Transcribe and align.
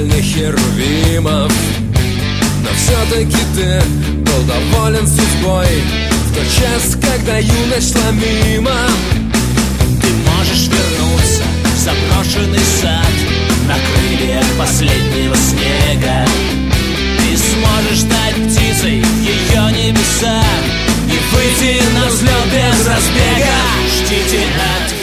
печальных 0.00 0.22
херувимов. 0.22 1.52
Но 2.62 2.70
все-таки 2.76 3.36
ты 3.54 3.82
был 4.16 4.42
доволен 4.44 5.06
судьбой 5.06 5.66
В 6.26 6.34
тот 6.34 6.44
час, 6.44 6.96
когда 7.00 7.38
юность 7.38 7.92
шла 7.92 8.10
мимо. 8.12 8.76
Ты 10.00 10.08
можешь 10.30 10.68
вернуться 10.68 11.42
в 11.64 11.78
заброшенный 11.78 12.64
сад 12.80 13.14
На 13.66 13.74
крыльях 13.74 14.44
последнего 14.58 15.36
снега. 15.36 16.26
Ты 17.18 17.36
сможешь 17.36 18.00
стать 18.00 18.34
птицей 18.36 19.02
в 19.02 19.22
ее 19.22 19.72
небеса 19.72 20.42
И 21.06 21.34
выйти 21.34 21.82
на 21.94 22.06
взлет 22.06 22.46
без 22.46 22.86
разбега. 22.86 23.56
Ждите 23.88 24.44
от 24.44 24.99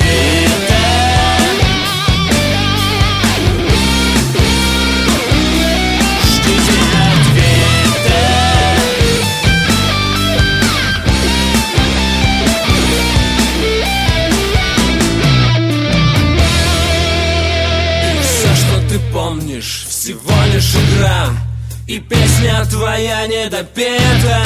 И 21.87 21.99
песня 21.99 22.65
твоя 22.65 23.25
недопета 23.27 24.43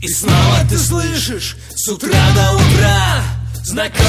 И 0.00 0.08
снова 0.08 0.64
ты 0.68 0.78
слышишь 0.78 1.56
с 1.74 1.88
утра 1.88 2.20
до 2.34 2.52
утра 2.54 3.22
Знакомое. 3.64 4.02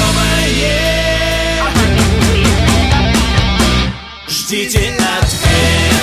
Ждите 4.28 4.92
ответ. 5.20 5.93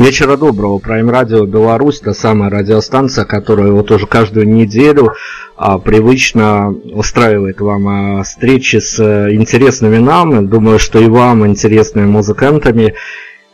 Вечера 0.00 0.38
доброго, 0.38 0.78
Prime 0.78 1.10
Radio 1.10 1.44
Беларусь, 1.44 2.00
та 2.00 2.14
самая 2.14 2.48
радиостанция, 2.48 3.26
которая 3.26 3.70
вот 3.70 3.90
уже 3.90 4.06
каждую 4.06 4.48
неделю 4.48 5.12
а, 5.56 5.78
привычно 5.78 6.70
устраивает 6.70 7.60
вам 7.60 7.88
а, 7.88 8.22
встречи 8.22 8.76
с 8.76 8.98
а, 8.98 9.30
интересными 9.30 9.98
нам, 9.98 10.48
думаю, 10.48 10.78
что 10.78 10.98
и 10.98 11.06
вам 11.06 11.46
интересными 11.46 12.06
музыкантами. 12.06 12.94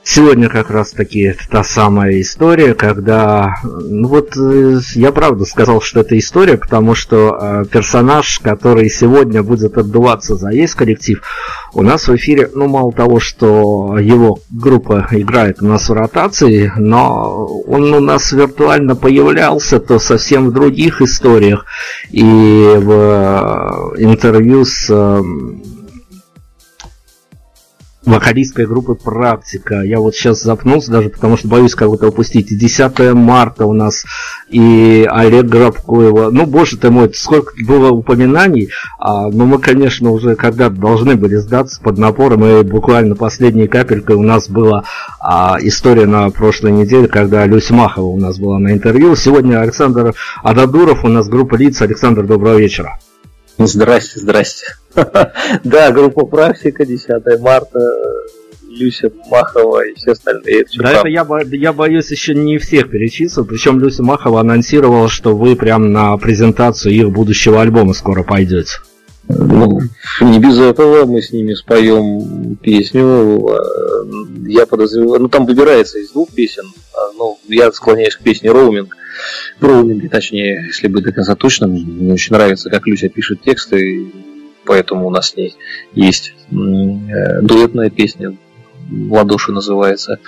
Сегодня 0.09 0.49
как 0.49 0.71
раз 0.71 0.93
таки 0.93 1.35
та 1.51 1.65
самая 1.65 2.21
история, 2.21 2.75
когда, 2.75 3.57
ну 3.65 4.07
вот 4.07 4.37
э, 4.37 4.79
я 4.95 5.11
правда 5.11 5.45
сказал, 5.45 5.81
что 5.81 5.99
это 5.99 6.17
история, 6.17 6.57
потому 6.57 6.95
что 6.95 7.37
э, 7.37 7.65
персонаж, 7.69 8.39
который 8.39 8.89
сегодня 8.89 9.43
будет 9.43 9.77
отдуваться 9.77 10.37
за 10.37 10.51
есть 10.51 10.75
коллектив, 10.77 11.21
у 11.75 11.83
нас 11.83 12.07
в 12.07 12.15
эфире, 12.15 12.49
ну 12.55 12.69
мало 12.69 12.93
того, 12.93 13.19
что 13.19 13.99
его 13.99 14.39
группа 14.49 15.09
играет 15.11 15.61
у 15.61 15.67
нас 15.67 15.89
в 15.89 15.93
ротации, 15.93 16.73
но 16.77 17.45
он 17.67 17.93
у 17.93 18.01
нас 18.01 18.31
виртуально 18.31 18.95
появлялся, 18.95 19.81
то 19.81 19.99
совсем 19.99 20.51
в 20.51 20.53
других 20.53 21.03
историях. 21.03 21.67
И 22.13 22.23
в 22.23 22.91
э, 23.99 24.05
интервью 24.05 24.65
с 24.65 24.89
вокалистской 28.07 28.67
группы 28.67 28.95
«Практика». 28.95 29.83
Я 29.83 29.99
вот 29.99 30.15
сейчас 30.15 30.43
запнулся 30.43 30.93
даже, 30.93 31.09
потому 31.09 31.37
что 31.37 31.49
боюсь 31.49 31.75
кого-то 31.75 32.09
упустить. 32.09 32.57
10 32.57 33.13
марта 33.15 33.67
у 33.67 33.73
нас 33.73 34.05
и 34.49 35.07
Олег 35.11 35.47
Грабкоева. 35.47 36.31
Ну, 36.31 36.47
боже 36.47 36.79
ты 36.79 36.91
мой, 36.91 37.13
сколько 37.13 37.53
было 37.65 37.91
упоминаний. 37.91 38.71
А, 38.99 39.29
но 39.29 39.45
мы, 39.45 39.59
конечно, 39.59 40.11
уже 40.11 40.37
когда-то 40.37 40.77
должны 40.77 41.17
были 41.17 41.37
сдаться 41.37 41.81
под 41.81 41.99
напором. 41.99 42.45
И 42.45 42.63
буквально 42.63 43.17
последней 43.17 43.67
капелькой 43.67 44.17
у 44.17 44.23
нас 44.23 44.49
была 44.49 44.85
а, 45.21 45.59
история 45.61 46.07
на 46.07 46.31
прошлой 46.31 46.71
неделе, 46.71 47.09
когда 47.09 47.45
Люся 47.45 47.75
Махова 47.75 48.07
у 48.07 48.19
нас 48.19 48.39
была 48.39 48.59
на 48.59 48.73
интервью. 48.73 49.17
Сегодня 49.17 49.61
Александр 49.61 50.15
Ададуров, 50.43 51.05
у 51.05 51.09
нас 51.09 51.29
группа 51.29 51.57
лиц. 51.57 51.83
Александр, 51.83 52.25
доброго 52.25 52.57
вечера. 52.57 52.99
Здрасте, 53.59 54.21
здрасте. 54.21 54.67
Да, 55.65 55.91
группа 55.93 56.27
«Практика», 56.27 56.85
10 56.85 57.41
марта, 57.41 57.81
Люся 58.69 59.11
Махова 59.31 59.87
и 59.87 59.95
все 59.95 60.13
остальные. 60.13 60.63
Это 60.63 60.71
да, 60.79 60.93
это 60.93 61.09
я, 61.09 61.27
я 61.53 61.73
боюсь 61.73 62.11
еще 62.11 62.35
не 62.35 62.59
всех 62.59 62.91
перечислил. 62.91 63.45
Причем 63.45 63.81
Люся 63.81 64.03
Махова 64.03 64.41
анонсировала, 64.41 65.09
что 65.09 65.37
вы 65.37 65.57
прям 65.57 65.93
на 65.93 66.17
презентацию 66.19 66.95
их 66.95 67.11
будущего 67.11 67.63
альбома 67.63 67.95
скоро 67.95 68.23
пойдете. 68.23 68.79
Ну, 69.29 69.81
не 70.21 70.39
без 70.39 70.59
этого 70.59 71.05
мы 71.05 71.21
с 71.21 71.33
ними 71.33 71.55
споем 71.55 72.57
песню. 72.57 73.51
Я 74.47 74.67
подозреваю, 74.67 75.23
ну 75.23 75.29
там 75.29 75.47
выбирается 75.47 75.99
из 75.99 76.11
двух 76.11 76.31
песен. 76.31 76.65
Ну, 77.17 77.39
я 77.49 77.73
склоняюсь 77.73 78.15
к 78.15 78.23
песне 78.23 78.53
«Роуминг». 78.53 78.95
Роуминг, 79.61 80.11
точнее, 80.11 80.65
если 80.67 80.89
быть 80.89 81.05
до 81.05 81.13
конца 81.13 81.35
точным, 81.35 81.73
мне 81.73 82.13
очень 82.13 82.35
нравится, 82.35 82.71
как 82.71 82.87
Люся 82.87 83.09
пишет 83.09 83.43
тексты, 83.43 84.07
поэтому 84.65 85.07
у 85.07 85.11
нас 85.11 85.31
с 85.31 85.37
ней 85.37 85.55
есть 85.93 86.35
э, 86.51 87.41
дуэтная 87.43 87.91
песня 87.91 88.37
«Ладоши» 88.91 89.53
называется. 89.53 90.19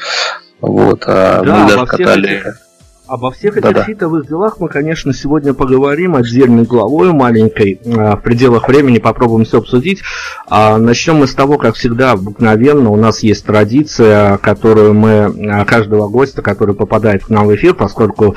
Вот, 0.60 1.04
а 1.06 1.42
да, 1.42 1.56
мы 1.56 1.68
даже 1.68 1.86
катали... 1.86 2.38
Этих, 2.38 2.67
обо 3.08 3.30
всех 3.30 3.56
этих 3.56 3.62
Да-да. 3.62 3.84
фитовых 3.84 4.28
делах 4.28 4.60
мы, 4.60 4.68
конечно, 4.68 5.12
сегодня 5.12 5.54
поговорим 5.54 6.14
отдельной 6.14 6.64
главой 6.64 7.12
маленькой. 7.12 7.80
А, 7.86 8.16
в 8.16 8.22
пределах 8.22 8.68
времени 8.68 8.98
попробуем 8.98 9.44
все 9.44 9.58
обсудить. 9.58 10.02
А 10.48 10.78
начнем 10.78 11.16
мы 11.16 11.26
с 11.26 11.34
того, 11.34 11.58
как 11.58 11.74
всегда, 11.74 12.12
обыкновенно 12.12 12.90
у 12.90 12.96
нас 12.96 13.20
есть 13.22 13.44
традиция, 13.44 14.36
которую 14.38 14.94
мы 14.94 15.32
а, 15.50 15.64
каждого 15.64 16.08
гостя, 16.08 16.42
который 16.42 16.74
попадает 16.74 17.24
к 17.24 17.30
нам 17.30 17.46
в 17.46 17.54
эфир, 17.54 17.74
поскольку 17.74 18.36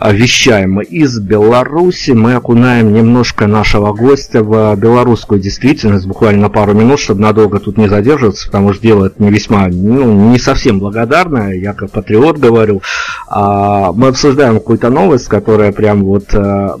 вещаем 0.00 0.80
из 0.80 1.18
Беларуси. 1.18 2.12
Мы 2.12 2.34
окунаем 2.34 2.92
немножко 2.92 3.46
нашего 3.46 3.92
гостя 3.92 4.42
в 4.42 4.76
белорусскую 4.76 5.40
действительность, 5.40 6.06
буквально 6.06 6.42
на 6.42 6.48
пару 6.48 6.72
минут, 6.72 7.00
чтобы 7.00 7.20
надолго 7.20 7.58
тут 7.58 7.78
не 7.78 7.88
задерживаться, 7.88 8.46
потому 8.46 8.72
что 8.72 8.82
дело 8.82 9.06
это 9.06 9.22
не 9.22 9.30
весьма, 9.30 9.66
ну, 9.68 10.30
не 10.30 10.38
совсем 10.38 10.78
благодарное, 10.78 11.54
я 11.54 11.72
как 11.72 11.90
патриот 11.90 12.38
говорю. 12.38 12.82
А, 13.28 13.92
мы 13.92 14.08
обсуждаем 14.08 14.54
какую-то 14.54 14.90
новость, 14.90 15.26
которая 15.26 15.72
прям 15.72 16.04
вот 16.04 16.32
а, 16.32 16.76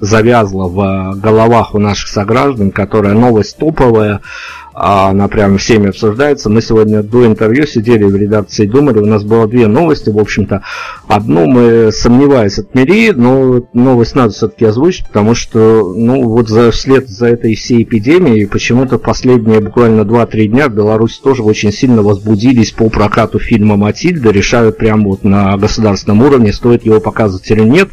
завязла 0.00 0.66
в 0.66 1.20
головах 1.20 1.76
у 1.76 1.78
наших 1.78 2.08
сограждан, 2.08 2.72
которая 2.72 3.14
новость 3.14 3.56
топовая, 3.56 4.20
она 4.74 5.28
прям 5.28 5.58
всеми 5.58 5.88
обсуждается. 5.88 6.48
Мы 6.48 6.62
сегодня 6.62 7.02
до 7.02 7.26
интервью 7.26 7.66
сидели 7.66 8.04
в 8.04 8.16
редакции 8.16 8.66
думали, 8.66 8.98
у 8.98 9.06
нас 9.06 9.22
было 9.22 9.46
две 9.46 9.66
новости, 9.66 10.10
в 10.10 10.18
общем-то. 10.18 10.62
Одну 11.08 11.46
мы, 11.46 11.90
сомневаясь, 11.92 12.58
отмери, 12.58 13.12
но 13.12 13.62
новость 13.72 14.14
надо 14.14 14.32
все-таки 14.32 14.64
озвучить, 14.64 15.06
потому 15.06 15.34
что, 15.34 15.92
ну, 15.94 16.28
вот 16.28 16.48
за, 16.48 16.70
вслед 16.70 17.08
за 17.08 17.26
этой 17.26 17.54
всей 17.54 17.82
эпидемией, 17.82 18.46
почему-то 18.46 18.98
последние 18.98 19.60
буквально 19.60 20.02
2-3 20.02 20.46
дня 20.46 20.68
в 20.68 20.74
Беларуси 20.74 21.20
тоже 21.22 21.42
очень 21.42 21.72
сильно 21.72 22.02
возбудились 22.02 22.72
по 22.72 22.88
прокату 22.88 23.38
фильма 23.38 23.76
«Матильда», 23.76 24.30
решают 24.30 24.78
прям 24.78 25.04
вот 25.04 25.24
на 25.24 25.56
государственном 25.56 26.22
уровне, 26.22 26.52
стоит 26.52 26.84
его 26.84 27.00
показывать 27.00 27.50
или 27.50 27.62
нет. 27.62 27.90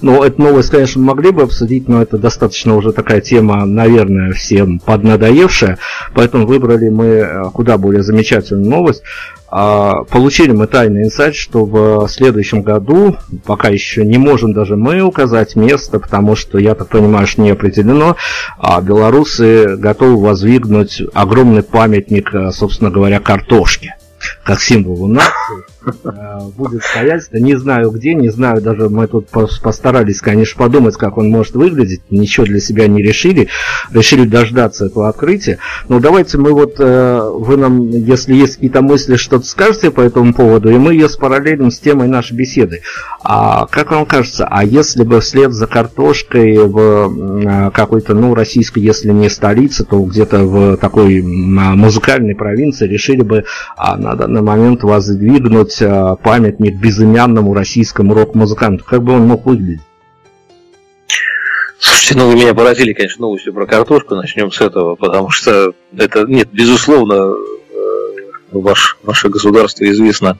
Но 0.00 0.24
эту 0.24 0.40
новость, 0.40 0.70
конечно, 0.70 1.02
могли 1.02 1.30
бы 1.30 1.42
обсудить, 1.42 1.88
но 1.88 2.02
это 2.02 2.18
достаточно 2.18 2.76
уже 2.76 2.92
такая 2.92 3.20
тема, 3.20 3.64
наверное, 3.66 4.32
всем 4.32 4.78
поднадоевшая. 4.78 5.78
Поэтому 6.14 6.46
выбрали 6.46 6.88
мы 6.88 7.06
э, 7.06 7.42
куда 7.52 7.78
более 7.78 8.02
замечательную 8.02 8.68
новость. 8.68 9.02
А, 9.48 10.04
получили 10.04 10.52
мы 10.52 10.66
тайный 10.66 11.04
инсайт, 11.04 11.36
что 11.36 11.64
в 11.64 12.08
следующем 12.08 12.62
году, 12.62 13.16
пока 13.44 13.68
еще 13.68 14.04
не 14.04 14.18
можем 14.18 14.52
даже 14.52 14.76
мы 14.76 15.00
указать 15.00 15.54
место, 15.54 16.00
потому 16.00 16.34
что, 16.34 16.58
я 16.58 16.74
так 16.74 16.88
понимаю, 16.88 17.26
что 17.26 17.42
не 17.42 17.50
определено, 17.50 18.16
а 18.58 18.80
белорусы 18.80 19.76
готовы 19.76 20.20
воздвигнуть 20.20 21.02
огромный 21.12 21.62
памятник, 21.62 22.34
э, 22.34 22.50
собственно 22.52 22.90
говоря, 22.90 23.20
картошки 23.20 23.94
как 24.42 24.60
символу 24.60 25.06
нации, 25.06 25.64
будет 26.56 26.82
стоять. 26.82 27.28
Не 27.32 27.56
знаю 27.56 27.90
где, 27.90 28.14
не 28.14 28.28
знаю, 28.28 28.60
даже 28.60 28.88
мы 28.88 29.06
тут 29.06 29.28
постарались, 29.28 30.20
конечно, 30.20 30.58
подумать, 30.58 30.96
как 30.96 31.18
он 31.18 31.30
может 31.30 31.54
выглядеть. 31.54 32.02
Ничего 32.10 32.46
для 32.46 32.60
себя 32.60 32.86
не 32.86 33.02
решили. 33.02 33.48
Решили 33.92 34.26
дождаться 34.26 34.86
этого 34.86 35.08
открытия. 35.08 35.58
Но 35.88 36.00
давайте 36.00 36.38
мы 36.38 36.52
вот, 36.52 36.76
э, 36.78 37.30
вы 37.32 37.56
нам, 37.56 37.88
если 37.88 38.34
есть 38.34 38.54
какие-то 38.54 38.82
мысли, 38.82 39.16
что-то 39.16 39.46
скажете 39.46 39.90
по 39.90 40.00
этому 40.00 40.34
поводу, 40.34 40.70
и 40.70 40.78
мы 40.78 40.92
ее 40.92 41.08
спараллелим 41.08 41.70
с 41.70 41.78
темой 41.78 42.08
нашей 42.08 42.34
беседы. 42.34 42.82
А 43.22 43.66
как 43.66 43.90
вам 43.90 44.06
кажется, 44.06 44.46
а 44.50 44.64
если 44.64 45.04
бы 45.04 45.20
вслед 45.20 45.52
за 45.52 45.66
картошкой 45.66 46.58
в 46.58 46.78
э, 47.46 47.70
какой-то, 47.72 48.14
ну, 48.14 48.34
российской, 48.34 48.80
если 48.80 49.10
не 49.10 49.28
столице, 49.28 49.84
то 49.84 50.02
где-то 50.02 50.44
в 50.44 50.76
такой 50.76 51.22
музыкальной 51.22 52.34
провинции 52.34 52.86
решили 52.86 53.22
бы 53.22 53.44
а, 53.76 53.96
на 53.96 54.14
данный 54.14 54.42
момент 54.42 54.82
воздвигнуть 54.82 55.73
а, 55.82 56.16
памятник 56.16 56.76
безымянному 56.76 57.54
российскому 57.54 58.14
рок-музыканту? 58.14 58.84
Как 58.84 59.02
бы 59.02 59.12
он 59.12 59.26
мог 59.26 59.46
выглядеть? 59.46 59.80
Слушайте, 61.78 62.16
ну 62.16 62.28
вы 62.28 62.34
меня 62.34 62.54
поразили, 62.54 62.92
конечно, 62.92 63.22
новостью 63.22 63.52
про 63.52 63.66
картошку. 63.66 64.14
Начнем 64.14 64.50
с 64.50 64.60
этого, 64.60 64.94
потому 64.94 65.30
что 65.30 65.74
это, 65.96 66.24
нет, 66.24 66.48
безусловно, 66.50 67.34
э, 67.34 68.30
ваш, 68.52 68.96
ваше 69.02 69.28
государство 69.28 69.84
известно 69.90 70.38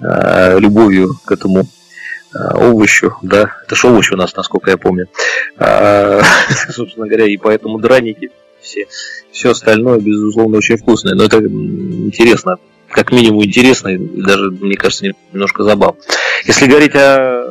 э, 0.00 0.58
любовью 0.60 1.14
к 1.24 1.32
этому 1.32 1.62
э, 1.62 2.38
овощу, 2.54 3.16
да, 3.22 3.56
это 3.64 3.74
же 3.74 3.88
овощ 3.88 4.12
у 4.12 4.16
нас, 4.16 4.36
насколько 4.36 4.70
я 4.70 4.76
помню, 4.76 5.08
собственно 6.70 7.08
говоря, 7.08 7.26
и 7.26 7.36
поэтому 7.38 7.78
драники 7.80 8.30
все, 8.60 8.86
все 9.32 9.50
остальное, 9.50 9.98
безусловно, 9.98 10.58
очень 10.58 10.76
вкусное, 10.76 11.14
но 11.14 11.24
это 11.24 11.38
интересно, 11.38 12.56
как 12.94 13.10
минимум 13.10 13.44
интересно 13.44 13.90
даже, 13.98 14.52
мне 14.52 14.76
кажется, 14.76 15.06
немножко 15.32 15.64
забавно. 15.64 16.00
Если 16.46 16.66
говорить 16.66 16.94
о 16.94 17.42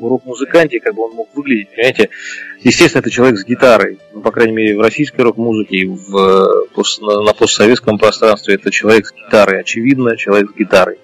рок-музыканте, 0.00 0.78
как 0.78 0.94
бы 0.94 1.02
он 1.02 1.14
мог 1.14 1.28
выглядеть, 1.34 1.70
понимаете, 1.70 2.10
естественно, 2.62 3.00
это 3.00 3.10
человек 3.10 3.38
с 3.38 3.44
гитарой, 3.44 3.98
ну, 4.14 4.20
по 4.20 4.30
крайней 4.30 4.52
мере, 4.52 4.76
в 4.76 4.80
российской 4.80 5.22
рок-музыке, 5.22 5.86
в, 5.86 6.68
на 7.00 7.32
постсоветском 7.32 7.98
пространстве 7.98 8.54
это 8.54 8.70
человек 8.70 9.06
с 9.06 9.12
гитарой, 9.12 9.60
очевидно, 9.60 10.16
человек 10.16 10.52
с 10.52 10.56
гитарой. 10.56 10.98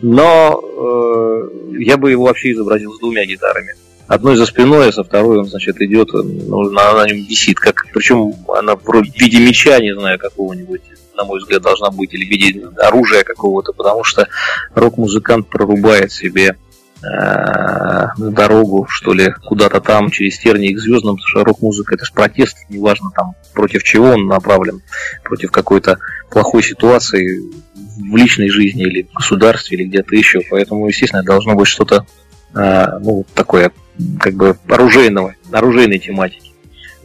Но 0.00 0.58
э, 0.58 1.76
я 1.78 1.98
бы 1.98 2.10
его 2.10 2.24
вообще 2.24 2.52
изобразил 2.52 2.94
с 2.94 2.98
двумя 2.98 3.26
гитарами. 3.26 3.74
Одной 4.06 4.36
за 4.36 4.46
спиной, 4.46 4.88
а 4.88 4.92
со 4.92 5.04
второй 5.04 5.38
он, 5.38 5.44
значит, 5.44 5.82
идет, 5.82 6.14
ну, 6.14 6.70
на, 6.70 6.94
на 6.94 7.06
нем 7.06 7.26
висит, 7.26 7.58
как, 7.58 7.88
причем 7.92 8.32
она 8.48 8.76
в 8.76 9.02
виде 9.18 9.38
меча, 9.38 9.78
не 9.80 9.94
знаю, 9.94 10.18
какого-нибудь 10.18 10.80
на 11.16 11.24
мой 11.24 11.38
взгляд, 11.40 11.62
должна 11.62 11.90
быть, 11.90 12.12
или 12.14 12.24
в 12.24 12.28
виде 12.28 12.66
оружия 12.78 13.24
какого-то, 13.24 13.72
потому 13.72 14.04
что 14.04 14.28
рок-музыкант 14.74 15.48
прорубает 15.48 16.12
себе 16.12 16.56
э, 17.02 18.06
дорогу, 18.18 18.86
что 18.88 19.12
ли, 19.12 19.34
куда-то 19.44 19.80
там, 19.80 20.10
через 20.10 20.38
тернии 20.38 20.74
к 20.74 20.78
звездам, 20.78 21.16
потому 21.16 21.28
что 21.28 21.44
рок-музыка 21.44 21.94
это 21.94 22.04
же 22.04 22.12
протест, 22.12 22.56
неважно 22.68 23.10
там 23.14 23.34
против 23.54 23.82
чего 23.82 24.10
он 24.10 24.26
направлен, 24.26 24.82
против 25.24 25.50
какой-то 25.50 25.98
плохой 26.30 26.62
ситуации 26.62 27.40
в 27.74 28.16
личной 28.16 28.50
жизни 28.50 28.82
или 28.82 29.02
в 29.02 29.14
государстве, 29.14 29.78
или 29.78 29.88
где-то 29.88 30.14
еще. 30.14 30.40
Поэтому, 30.50 30.86
естественно, 30.86 31.22
должно 31.22 31.54
быть 31.54 31.68
что-то 31.68 32.06
э, 32.54 32.86
ну, 33.00 33.24
такое, 33.34 33.72
как 34.20 34.34
бы 34.34 34.56
оружейного, 34.68 35.34
оружейной 35.50 35.98
тематики. 35.98 36.52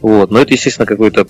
Вот. 0.00 0.30
Но 0.30 0.40
это, 0.40 0.52
естественно, 0.52 0.86
какой-то 0.86 1.26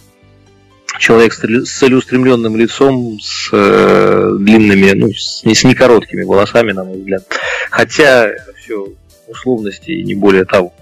человек 0.99 1.33
с 1.33 1.79
целеустремленным 1.79 2.57
лицом, 2.57 3.19
с 3.21 3.49
э, 3.53 4.31
длинными, 4.39 4.93
ну, 4.93 5.13
с, 5.13 5.45
не 5.45 5.55
с 5.55 5.65
некороткими 5.65 6.23
волосами, 6.23 6.73
на 6.73 6.85
мой 6.85 6.99
взгляд. 6.99 7.25
Хотя 7.71 8.31
все 8.59 8.87
условности 9.27 9.91
и 9.91 10.05
не 10.05 10.15
более 10.15 10.45
того. 10.45 10.73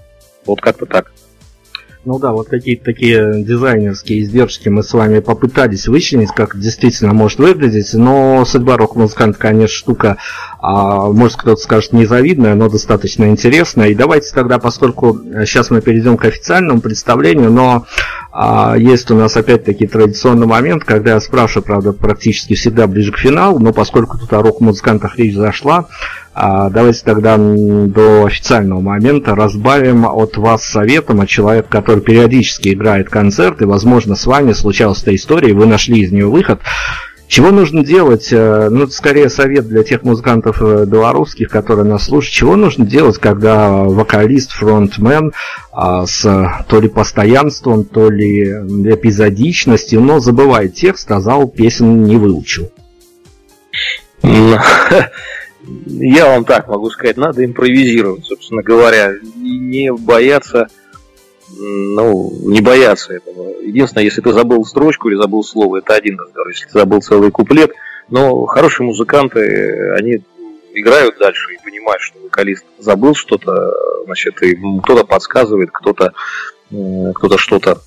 Вот 0.45 0.61
как-то 0.61 0.85
так. 0.85 1.11
Ну 2.03 2.17
да, 2.17 2.31
вот 2.31 2.47
какие-то 2.47 2.85
такие 2.85 3.43
дизайнерские 3.43 4.21
издержки 4.21 4.69
мы 4.69 4.81
с 4.81 4.91
вами 4.91 5.19
попытались 5.19 5.87
вычленить, 5.87 6.31
как 6.35 6.59
действительно 6.59 7.13
может 7.13 7.37
выглядеть, 7.37 7.93
но 7.93 8.43
судьба 8.43 8.77
рок-музыканта, 8.77 9.37
конечно, 9.37 9.75
штука, 9.75 10.17
а, 10.59 11.11
может 11.11 11.37
кто-то 11.37 11.61
скажет, 11.61 11.93
незавидная, 11.93 12.55
но 12.55 12.69
достаточно 12.69 13.25
интересная. 13.25 13.89
И 13.89 13.95
давайте 13.95 14.33
тогда, 14.33 14.57
поскольку 14.57 15.15
сейчас 15.45 15.69
мы 15.69 15.81
перейдем 15.81 16.17
к 16.17 16.25
официальному 16.25 16.81
представлению, 16.81 17.51
но 17.51 17.85
а, 18.31 18.75
есть 18.79 19.11
у 19.11 19.15
нас 19.15 19.37
опять-таки 19.37 19.85
традиционный 19.85 20.47
момент, 20.47 20.83
когда 20.83 21.11
я 21.11 21.19
спрашиваю, 21.19 21.63
правда, 21.63 21.93
практически 21.93 22.55
всегда 22.55 22.87
ближе 22.87 23.11
к 23.11 23.19
финалу, 23.19 23.59
но 23.59 23.73
поскольку 23.73 24.17
тут 24.17 24.33
о 24.33 24.41
рок-музыкантах 24.41 25.19
речь 25.19 25.35
зашла, 25.35 25.87
давайте 26.35 27.03
тогда 27.03 27.37
до 27.37 28.25
официального 28.25 28.79
момента 28.79 29.35
разбавим 29.35 30.05
от 30.05 30.37
вас 30.37 30.63
советом 30.63 31.21
от 31.21 31.29
человека, 31.29 31.67
который 31.69 32.01
периодически 32.01 32.69
играет 32.69 33.09
концерты, 33.09 33.67
возможно, 33.67 34.15
с 34.15 34.25
вами 34.25 34.53
случалась 34.53 35.01
эта 35.01 35.15
история, 35.15 35.49
и 35.49 35.53
вы 35.53 35.65
нашли 35.65 35.99
из 35.99 36.11
нее 36.11 36.27
выход. 36.27 36.61
Чего 37.31 37.51
нужно 37.51 37.85
делать? 37.85 38.27
Э, 38.33 38.67
ну, 38.69 38.87
скорее 38.87 39.29
совет 39.29 39.65
для 39.65 39.83
тех 39.83 40.03
музыкантов 40.03 40.61
э, 40.61 40.83
белорусских, 40.85 41.47
которые 41.47 41.85
нас 41.85 42.03
слушают. 42.03 42.33
Чего 42.33 42.57
нужно 42.57 42.85
делать, 42.85 43.19
когда 43.19 43.83
вокалист, 43.83 44.51
фронтмен 44.51 45.31
а, 45.71 46.05
с 46.05 46.23
то 46.67 46.81
ли 46.81 46.89
постоянством, 46.89 47.85
то 47.85 48.09
ли 48.09 48.43
эпизодичностью, 48.43 50.01
но 50.01 50.19
забывает 50.19 50.75
текст, 50.75 51.09
а 51.09 51.21
зал 51.21 51.47
песен 51.47 52.03
не 52.03 52.17
выучил? 52.17 52.69
Я 55.85 56.27
вам 56.27 56.45
так 56.45 56.67
могу 56.67 56.89
сказать, 56.89 57.17
надо 57.17 57.43
импровизировать, 57.45 58.25
собственно 58.25 58.61
говоря, 58.61 59.13
и 59.13 59.59
не 59.59 59.91
бояться, 59.91 60.67
ну, 61.57 62.31
не 62.43 62.61
бояться 62.61 63.13
этого. 63.13 63.61
Единственное, 63.61 64.05
если 64.05 64.21
ты 64.21 64.33
забыл 64.33 64.65
строчку 64.65 65.09
или 65.09 65.15
забыл 65.15 65.43
слово, 65.43 65.77
это 65.77 65.95
один 65.95 66.19
разговор. 66.19 66.49
Если 66.49 66.65
ты 66.65 66.73
забыл 66.73 67.01
целый 67.01 67.31
куплет, 67.31 67.71
но 68.09 68.45
хорошие 68.45 68.87
музыканты, 68.87 69.93
они 69.97 70.21
играют 70.73 71.17
дальше 71.19 71.53
и 71.53 71.63
понимают, 71.63 72.01
что 72.01 72.19
вокалист 72.19 72.65
забыл 72.79 73.15
что-то, 73.15 73.73
значит, 74.05 74.41
и 74.41 74.57
кто-то 74.83 75.03
подсказывает, 75.03 75.69
кто-то 75.71 76.13
кто-то 77.13 77.37
что-то 77.37 77.81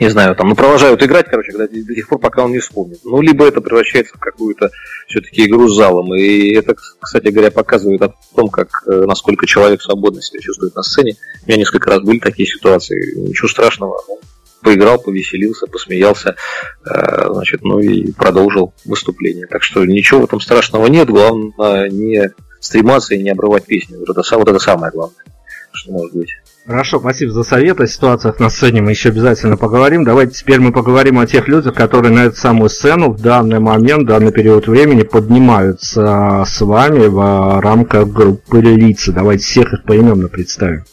не 0.00 0.08
знаю, 0.08 0.34
там, 0.34 0.48
ну, 0.48 0.54
продолжают 0.54 1.02
играть, 1.02 1.26
короче, 1.28 1.52
до, 1.52 1.68
до 1.68 1.94
тех 1.94 2.08
пор, 2.08 2.18
пока 2.18 2.44
он 2.44 2.52
не 2.52 2.58
вспомнит. 2.58 3.00
Ну, 3.04 3.20
либо 3.20 3.46
это 3.46 3.60
превращается 3.60 4.16
в 4.16 4.20
какую-то 4.20 4.70
все-таки 5.06 5.46
игру 5.46 5.68
с 5.68 5.76
залом. 5.76 6.14
И 6.14 6.52
это, 6.54 6.74
кстати 7.00 7.28
говоря, 7.28 7.50
показывает 7.50 8.02
о 8.02 8.14
том, 8.34 8.48
как, 8.48 8.68
э, 8.86 9.04
насколько 9.06 9.46
человек 9.46 9.82
свободно 9.82 10.22
себя 10.22 10.40
чувствует 10.40 10.74
на 10.74 10.82
сцене. 10.82 11.16
У 11.44 11.48
меня 11.48 11.58
несколько 11.58 11.90
раз 11.90 12.00
были 12.00 12.18
такие 12.18 12.48
ситуации. 12.48 13.28
Ничего 13.28 13.48
страшного. 13.48 14.00
Ну, 14.08 14.18
поиграл, 14.62 14.98
повеселился, 14.98 15.66
посмеялся, 15.66 16.36
э, 16.84 17.26
значит, 17.32 17.62
ну 17.62 17.78
и 17.78 18.12
продолжил 18.12 18.72
выступление. 18.84 19.46
Так 19.46 19.62
что 19.62 19.84
ничего 19.84 20.20
в 20.20 20.24
этом 20.24 20.40
страшного 20.40 20.86
нет. 20.86 21.08
Главное 21.08 21.90
не 21.90 22.30
стрематься 22.60 23.14
и 23.14 23.22
не 23.22 23.30
обрывать 23.30 23.66
песню. 23.66 23.98
Вот 23.98 24.16
это, 24.16 24.38
вот 24.38 24.48
это 24.48 24.58
самое 24.58 24.92
главное, 24.92 25.24
что 25.72 25.92
может 25.92 26.14
быть. 26.14 26.30
Хорошо, 26.64 27.00
спасибо 27.00 27.32
за 27.32 27.42
совет. 27.42 27.80
О 27.80 27.86
ситуациях 27.88 28.38
на 28.38 28.48
сцене 28.48 28.82
мы 28.82 28.90
еще 28.90 29.08
обязательно 29.08 29.56
поговорим. 29.56 30.04
Давайте 30.04 30.34
теперь 30.34 30.60
мы 30.60 30.72
поговорим 30.72 31.18
о 31.18 31.26
тех 31.26 31.48
людях, 31.48 31.74
которые 31.74 32.12
на 32.12 32.26
эту 32.26 32.36
самую 32.36 32.70
сцену 32.70 33.10
в 33.10 33.20
данный 33.20 33.58
момент, 33.58 34.04
в 34.04 34.06
данный 34.06 34.30
период 34.30 34.68
времени 34.68 35.02
поднимаются 35.02 36.44
с 36.46 36.60
вами 36.60 37.06
в 37.06 37.60
рамках 37.60 38.08
группы 38.08 38.60
лица. 38.60 39.12
Давайте 39.12 39.44
всех 39.44 39.72
их 39.72 39.82
поименно 39.82 40.28
представим. 40.28 40.84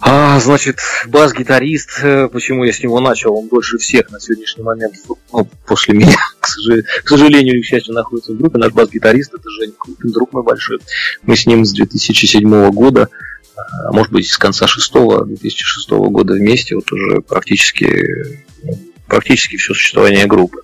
А, 0.00 0.38
значит, 0.40 0.78
бас-гитарист, 1.06 2.00
э, 2.02 2.28
почему 2.28 2.64
я 2.64 2.72
с 2.74 2.82
него 2.82 3.00
начал, 3.00 3.34
он 3.34 3.48
больше 3.48 3.78
всех 3.78 4.10
на 4.10 4.20
сегодняшний 4.20 4.62
момент, 4.62 4.94
ну, 5.32 5.48
после 5.66 5.94
меня, 5.94 6.16
к 6.40 7.08
сожалению, 7.08 7.62
к 7.62 7.64
счастью, 7.64 7.94
находится 7.94 8.32
в 8.32 8.36
группе. 8.36 8.58
Наш 8.58 8.72
бас-гитарист, 8.72 9.32
это 9.32 9.48
Женя 9.48 9.72
Крупин, 9.78 10.10
друг 10.10 10.32
мой 10.34 10.42
большой. 10.42 10.78
Мы 11.22 11.36
с 11.36 11.46
ним 11.46 11.64
с 11.64 11.72
2007 11.72 12.70
года 12.70 13.08
а 13.08 13.33
может 13.92 14.12
быть, 14.12 14.28
с 14.28 14.38
конца 14.38 14.66
6 14.66 14.92
2006 15.26 15.90
года 15.90 16.34
вместе, 16.34 16.74
вот 16.74 16.90
уже 16.92 17.20
практически, 17.20 18.42
практически 19.06 19.56
все 19.56 19.74
существование 19.74 20.26
группы. 20.26 20.62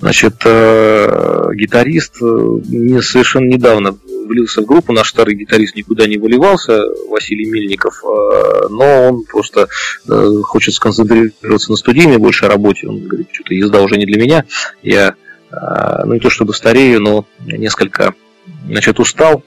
Значит, 0.00 0.34
э, 0.44 1.50
гитарист 1.54 2.20
не 2.20 3.02
совершенно 3.02 3.46
недавно 3.46 3.98
влился 4.26 4.62
в 4.62 4.66
группу, 4.66 4.92
наш 4.92 5.08
старый 5.08 5.34
гитарист 5.34 5.74
никуда 5.74 6.06
не 6.06 6.18
выливался, 6.18 6.84
Василий 7.08 7.46
Мельников, 7.46 8.02
э, 8.04 8.68
но 8.70 9.08
он 9.08 9.24
просто 9.24 9.68
э, 10.08 10.28
хочет 10.44 10.74
сконцентрироваться 10.74 11.70
на 11.70 11.76
студийной 11.76 12.18
большей 12.18 12.48
работе, 12.48 12.86
он 12.86 13.00
говорит, 13.00 13.28
что-то 13.32 13.54
езда 13.54 13.82
уже 13.82 13.96
не 13.96 14.06
для 14.06 14.20
меня, 14.20 14.44
я, 14.82 15.14
ну 15.50 16.12
не 16.12 16.20
то 16.20 16.28
чтобы 16.28 16.52
старею, 16.52 17.00
но 17.00 17.24
несколько 17.40 18.14
значит, 18.66 19.00
устал. 19.00 19.42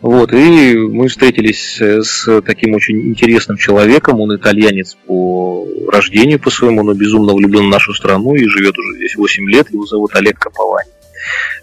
Вот, 0.00 0.32
и 0.32 0.76
мы 0.76 1.08
встретились 1.08 1.80
с 1.80 2.42
таким 2.42 2.74
очень 2.74 3.08
интересным 3.08 3.56
человеком. 3.56 4.20
Он 4.20 4.36
итальянец 4.36 4.96
по 5.06 5.66
рождению 5.88 6.40
по 6.40 6.50
своему, 6.50 6.82
но 6.82 6.94
безумно 6.94 7.34
влюблен 7.34 7.66
в 7.66 7.70
нашу 7.70 7.94
страну 7.94 8.34
и 8.34 8.46
живет 8.46 8.76
уже 8.78 8.96
здесь 8.96 9.16
8 9.16 9.50
лет. 9.50 9.70
Его 9.70 9.86
зовут 9.86 10.14
Олег 10.16 10.38
Каповани. 10.38 10.90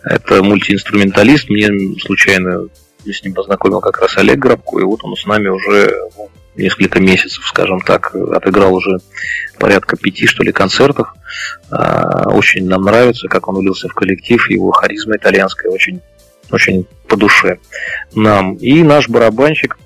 Это 0.03 0.41
мультиинструменталист. 0.41 1.49
Мне 1.49 1.69
случайно 1.99 2.67
с 3.05 3.23
ним 3.23 3.33
познакомил 3.33 3.81
как 3.81 3.99
раз 3.99 4.17
Олег 4.17 4.37
Грабко, 4.37 4.79
и 4.79 4.83
вот 4.83 5.03
он 5.03 5.15
с 5.15 5.25
нами 5.25 5.47
уже 5.47 5.91
ну, 6.17 6.29
несколько 6.55 6.99
месяцев, 6.99 7.45
скажем 7.47 7.81
так, 7.81 8.13
отыграл 8.13 8.75
уже 8.75 8.97
порядка 9.59 9.97
пяти, 9.97 10.25
что 10.27 10.43
ли, 10.43 10.51
концертов. 10.51 11.13
А, 11.71 12.29
очень 12.29 12.67
нам 12.67 12.83
нравится, 12.83 13.27
как 13.27 13.47
он 13.47 13.57
влился 13.57 13.87
в 13.87 13.93
коллектив, 13.93 14.49
его 14.49 14.71
харизма 14.71 15.15
итальянская 15.15 15.71
очень 15.71 16.01
очень 16.51 16.85
по 17.07 17.15
душе 17.17 17.59
нам. 18.13 18.55
И 18.55 18.83
наш 18.83 19.09
барабанщик 19.09 19.77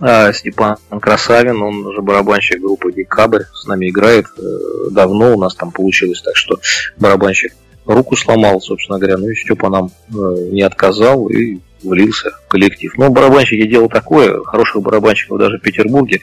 а, 0.00 0.32
Степан 0.32 0.76
Красавин, 0.88 1.62
он 1.62 1.92
же 1.92 2.00
барабанщик 2.00 2.60
группы 2.60 2.92
Декабрь, 2.92 3.42
с 3.52 3.66
нами 3.66 3.88
играет 3.88 4.26
э, 4.38 4.90
давно, 4.90 5.34
у 5.34 5.40
нас 5.40 5.54
там 5.54 5.72
получилось 5.72 6.22
так, 6.22 6.36
что 6.36 6.60
барабанщик 6.96 7.52
руку 7.86 8.16
сломал, 8.16 8.60
собственно 8.60 8.98
говоря, 8.98 9.18
ну 9.18 9.28
и 9.28 9.34
Степа 9.34 9.68
нам 9.68 9.90
э, 10.10 10.48
не 10.52 10.62
отказал 10.62 11.28
и 11.28 11.58
влился 11.82 12.30
в 12.30 12.48
коллектив. 12.48 12.92
Но 12.96 13.10
барабанщики 13.10 13.66
дело 13.66 13.88
такое, 13.88 14.42
хороших 14.44 14.82
барабанщиков 14.82 15.38
даже 15.38 15.58
в 15.58 15.62
Петербурге, 15.62 16.20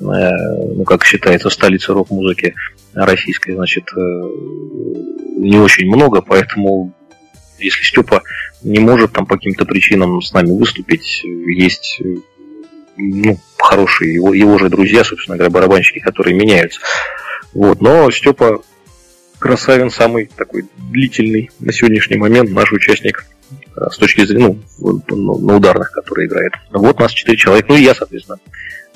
э, 0.00 0.02
ну 0.04 0.84
как 0.84 1.04
считается, 1.04 1.50
столица 1.50 1.92
рок-музыки 1.92 2.54
российской, 2.94 3.54
значит, 3.54 3.84
не 3.94 5.58
очень 5.58 5.86
много, 5.86 6.22
поэтому 6.22 6.92
если 7.58 7.84
Степа 7.84 8.22
не 8.62 8.78
может 8.78 9.12
там 9.12 9.26
по 9.26 9.36
каким-то 9.36 9.64
причинам 9.64 10.20
с 10.20 10.32
нами 10.32 10.50
выступить, 10.50 11.22
есть 11.24 12.00
ну, 12.96 13.38
хорошие 13.58 14.14
его, 14.14 14.34
его 14.34 14.58
же 14.58 14.68
друзья, 14.68 15.04
собственно 15.04 15.36
говоря, 15.36 15.50
барабанщики, 15.50 16.00
которые 16.00 16.36
меняются. 16.36 16.80
Вот. 17.52 17.80
Но 17.80 18.10
Степа 18.10 18.62
Красавин 19.38 19.90
самый 19.90 20.30
такой 20.36 20.66
длительный 20.76 21.50
на 21.60 21.72
сегодняшний 21.72 22.18
момент 22.18 22.50
наш 22.50 22.72
участник 22.72 23.24
э, 23.76 23.86
с 23.90 23.96
точки 23.96 24.24
зрения, 24.26 24.58
ну, 24.78 25.02
на 25.08 25.56
ударных, 25.56 25.92
который 25.92 26.26
играет. 26.26 26.52
Вот 26.72 27.00
нас 27.00 27.12
четыре 27.12 27.38
человека, 27.38 27.68
ну 27.70 27.76
и 27.76 27.82
я, 27.82 27.94
соответственно, 27.94 28.38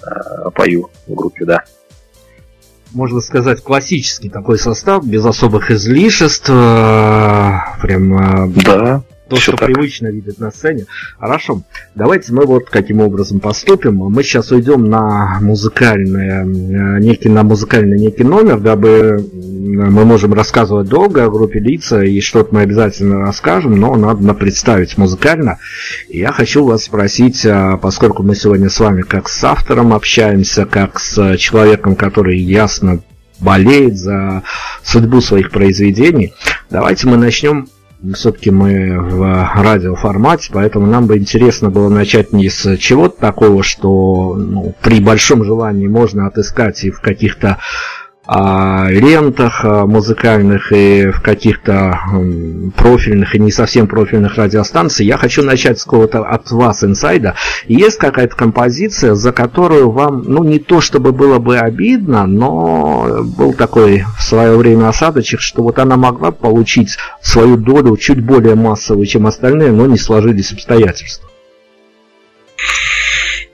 э, 0.03 0.51
пою 0.55 0.91
в 1.07 1.15
группе, 1.15 1.45
да 1.45 1.65
можно 2.93 3.21
сказать, 3.21 3.61
классический 3.61 4.29
такой 4.29 4.57
состав, 4.57 5.05
без 5.05 5.25
особых 5.25 5.73
излишеств. 5.73 6.49
Э, 6.49 7.59
прям 7.83 8.53
да 8.53 9.03
то, 9.29 9.37
что 9.37 9.57
так. 9.57 9.67
привычно 9.67 10.09
видят 10.09 10.39
на 10.39 10.51
сцене. 10.51 10.87
Хорошо, 11.19 11.63
давайте 11.95 12.33
мы 12.33 12.45
вот 12.45 12.69
каким 12.69 13.01
образом 13.01 13.41
поступим. 13.41 13.97
Мы 13.97 14.23
сейчас 14.23 14.51
уйдем 14.51 14.89
на 14.91 15.39
музыкальный, 15.41 16.29
э, 16.29 17.01
некий, 17.01 17.29
на 17.29 17.43
музыкальный 17.43 17.99
некий 17.99 18.25
номер, 18.25 18.61
дабы 18.61 19.25
мы 19.33 20.05
можем 20.05 20.35
рассказывать 20.35 20.89
долго 20.89 21.25
о 21.25 21.31
группе 21.31 21.59
лица, 21.59 22.03
и 22.03 22.21
что-то 22.21 22.55
мы 22.55 22.61
обязательно 22.61 23.21
расскажем, 23.21 23.79
но 23.79 23.95
надо 23.97 24.35
представить 24.35 24.99
музыкально. 24.99 25.59
И 26.09 26.19
я 26.19 26.33
хочу 26.33 26.65
вас 26.65 26.85
спросить, 26.85 27.45
а, 27.47 27.77
поскольку 27.79 28.23
мы 28.23 28.35
сегодня 28.35 28.69
с 28.69 28.79
вами 28.79 29.03
как 29.03 29.29
с 29.29 29.43
автором 29.45 29.93
общаемся, 29.93 30.67
как 30.67 31.01
с 31.01 31.37
человеком, 31.39 31.97
который 31.97 32.39
ясно 32.39 33.03
болеет 33.41 33.97
за 33.97 34.43
судьбу 34.83 35.21
своих 35.21 35.51
произведений, 35.51 36.35
давайте 36.71 37.07
мы 37.07 37.17
начнем 37.17 37.69
все-таки 38.13 38.51
мы 38.51 38.99
в 39.01 39.51
радиоформате, 39.55 40.51
поэтому 40.53 40.87
нам 40.87 41.07
бы 41.07 41.17
интересно 41.17 41.71
было 41.71 41.89
начать 41.89 42.33
не 42.33 42.49
с 42.49 42.77
чего-то 42.77 43.21
такого, 43.21 43.63
что 43.63 44.35
ну, 44.37 44.75
при 44.83 45.01
большом 45.01 45.45
желании 45.45 45.87
можно 45.87 46.27
отыскать 46.27 46.85
и 46.85 46.91
в 46.91 47.01
каких-то 47.01 47.59
лентах 48.27 49.65
музыкальных 49.65 50.73
и 50.73 51.11
в 51.11 51.21
каких-то 51.21 51.99
профильных 52.77 53.35
и 53.35 53.39
не 53.39 53.51
совсем 53.51 53.87
профильных 53.87 54.37
радиостанциях. 54.37 55.07
Я 55.07 55.17
хочу 55.19 55.43
начать 55.43 55.79
с 55.79 55.85
какого-то 55.85 56.25
от 56.25 56.51
вас 56.51 56.83
инсайда. 56.85 57.35
Есть 57.67 57.99
какая-то 57.99 58.35
композиция, 58.35 59.15
за 59.15 59.33
которую 59.33 59.91
вам, 59.91 60.25
ну, 60.27 60.43
не 60.43 60.59
то 60.59 60.81
чтобы 60.81 61.13
было 61.13 61.39
бы 61.39 61.59
обидно, 61.59 62.27
но 62.27 63.23
был 63.37 63.53
такой 63.53 64.05
в 64.17 64.23
свое 64.23 64.57
время 64.57 64.89
осадочек, 64.89 65.41
что 65.41 65.63
вот 65.63 65.79
она 65.79 65.97
могла 65.97 66.31
получить 66.31 66.97
свою 67.21 67.57
долю 67.57 67.97
чуть 67.97 68.25
более 68.25 68.55
массовую, 68.55 69.07
чем 69.07 69.27
остальные, 69.27 69.73
но 69.73 69.87
не 69.87 69.99
сложились 69.99 70.53
обстоятельства. 70.53 71.29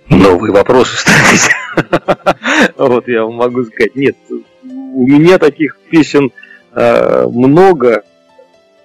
Новые 0.08 0.52
вопросы 0.52 0.96
ставите. 0.96 1.54
Вот 2.76 3.06
я 3.08 3.24
вам 3.24 3.34
могу 3.34 3.64
сказать. 3.64 3.94
Нет, 3.94 4.16
у 5.00 5.06
меня 5.06 5.38
таких 5.38 5.78
песен 5.90 6.30
э, 6.72 7.26
много, 7.26 8.02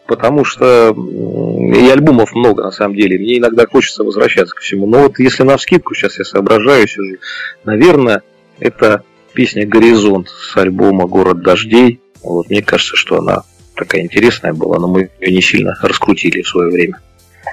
потому 0.08 0.46
что 0.46 0.96
и 0.96 1.90
альбомов 1.90 2.34
много 2.34 2.64
на 2.64 2.72
самом 2.72 2.96
деле. 2.96 3.18
Мне 3.18 3.40
иногда 3.40 3.68
хочется 3.68 4.04
возвращаться 4.04 4.56
к 4.56 4.60
всему. 4.60 4.88
Но 4.88 5.04
вот 5.04 5.20
если 5.20 5.44
на 5.44 5.58
вскидку, 5.58 5.94
сейчас 5.94 6.18
я 6.20 6.26
соображаю, 6.26 6.88
сижу, 6.88 7.18
наверное, 7.66 8.22
это 8.60 9.04
песня 9.34 9.68
«Горизонт» 9.68 10.30
с 10.30 10.56
альбома 10.56 11.06
«Город 11.06 11.42
дождей». 11.42 12.00
Вот, 12.24 12.50
мне 12.50 12.62
кажется, 12.62 12.96
что 12.96 13.20
она 13.20 13.44
такая 13.76 14.02
интересная 14.02 14.54
была, 14.54 14.80
но 14.80 14.88
мы 14.88 15.10
ее 15.20 15.36
не 15.36 15.42
сильно 15.42 15.78
раскрутили 15.82 16.42
в 16.42 16.48
свое 16.48 16.72
время. 16.72 17.02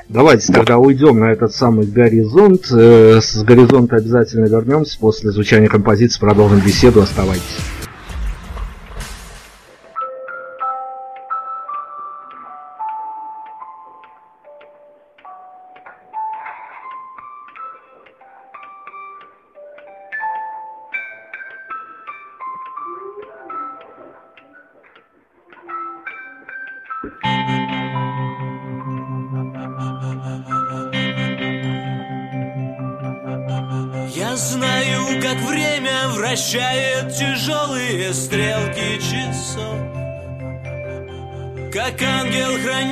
Давайте 0.08 0.52
тогда 0.52 0.78
уйдем 0.78 1.18
на 1.18 1.32
этот 1.32 1.54
самый 1.54 1.86
горизонт. 1.86 2.70
Э, 2.70 3.20
с 3.20 3.42
горизонта 3.42 3.96
обязательно 3.96 4.46
вернемся. 4.46 4.98
После 4.98 5.30
звучания 5.30 5.68
композиции 5.68 6.20
продолжим 6.20 6.60
беседу. 6.60 7.02
Оставайтесь. 7.02 7.81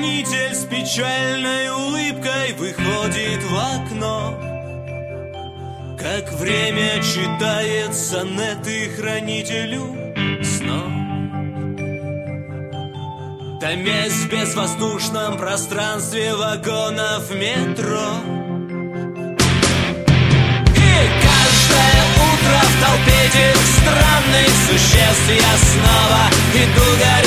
Ангел-хранитель 0.00 0.54
с 0.54 0.64
печальной 0.64 1.70
улыбкой 1.70 2.52
выходит 2.54 3.42
в 3.42 3.56
окно. 3.56 4.38
Как 5.98 6.32
время 6.32 7.02
читает 7.02 7.94
сонеты 7.94 8.90
хранителю 8.96 9.94
снов 10.42 10.90
Томясь 13.60 14.12
в 14.12 14.30
безвоздушном 14.30 15.36
пространстве 15.36 16.34
вагонов 16.34 17.30
метро. 17.34 18.40
Толпе 22.80 23.12
этих 23.26 23.56
странных 23.76 24.48
существ. 24.66 25.28
Я 25.28 25.54
снова 25.58 26.22
иду 26.54 26.96
к 26.96 27.19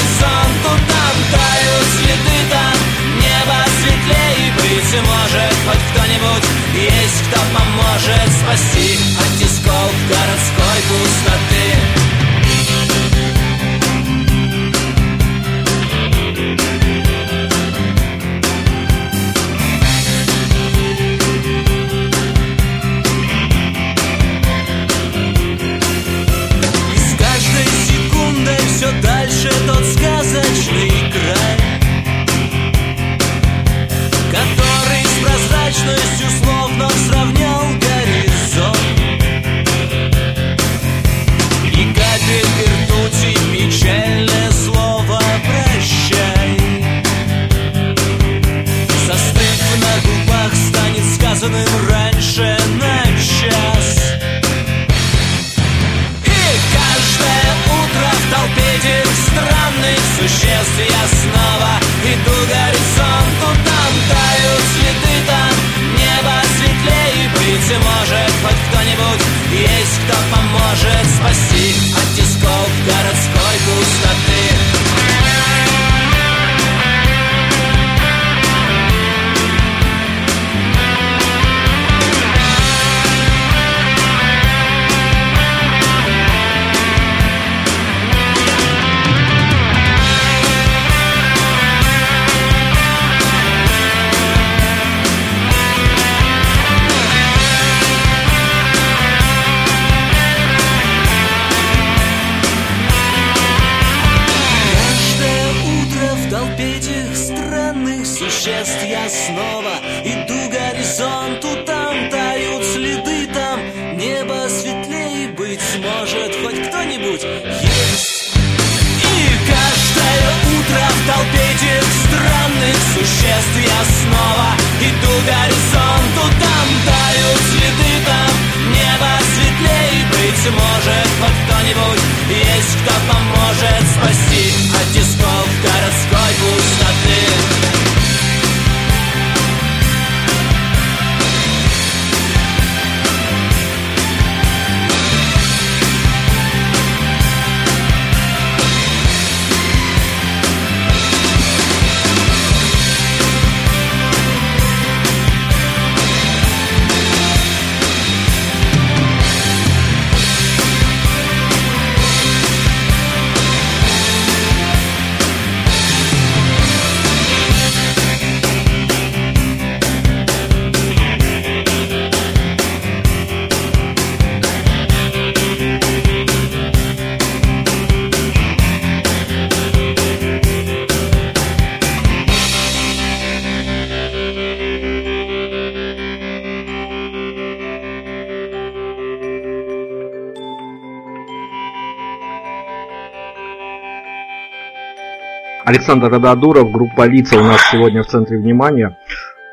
Александр 195.74 196.12
Рададуров, 196.12 196.72
группа 196.72 197.08
Лица 197.08 197.36
у 197.36 197.44
нас 197.44 197.60
сегодня 197.72 198.04
в 198.04 198.08
центре 198.08 198.38
внимания. 198.38 198.96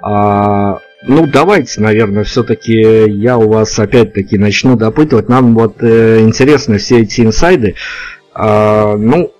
А, 0.02 0.80
ну, 1.02 1.26
давайте, 1.26 1.80
наверное, 1.80 2.24
все-таки 2.24 2.74
я 3.08 3.38
у 3.38 3.48
вас 3.48 3.78
опять-таки 3.78 4.36
начну 4.36 4.76
допытывать. 4.76 5.30
Нам 5.30 5.54
вот 5.54 5.82
э, 5.82 6.20
интересны 6.20 6.76
все 6.76 7.00
эти 7.00 7.22
инсайды. 7.22 7.76
А, 8.34 8.96
ну, 8.98 9.32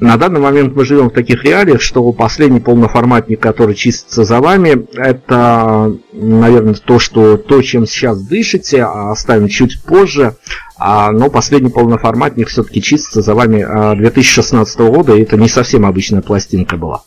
на 0.00 0.16
данный 0.16 0.40
момент 0.40 0.74
мы 0.74 0.84
живем 0.84 1.10
в 1.10 1.12
таких 1.12 1.44
реалиях, 1.44 1.82
что 1.82 2.10
последний 2.12 2.60
полноформатник, 2.60 3.40
который 3.40 3.74
чистится 3.74 4.24
за 4.24 4.40
вами, 4.40 4.86
это, 4.94 5.94
наверное, 6.12 6.74
то, 6.74 6.98
что 6.98 7.36
то, 7.36 7.60
чем 7.62 7.86
сейчас 7.86 8.22
дышите, 8.22 8.82
а 8.82 9.12
оставим 9.12 9.48
чуть 9.48 9.82
позже. 9.82 10.36
А, 10.78 11.12
но 11.12 11.28
последний 11.28 11.70
полноформатник 11.70 12.48
все-таки 12.48 12.80
чистится 12.80 13.20
за 13.20 13.34
вами 13.34 13.66
2016 13.96 14.80
а, 14.80 14.84
года, 14.84 15.14
и 15.14 15.22
это 15.22 15.36
не 15.36 15.48
совсем 15.48 15.84
обычная 15.84 16.22
пластинка 16.22 16.78
была. 16.78 17.02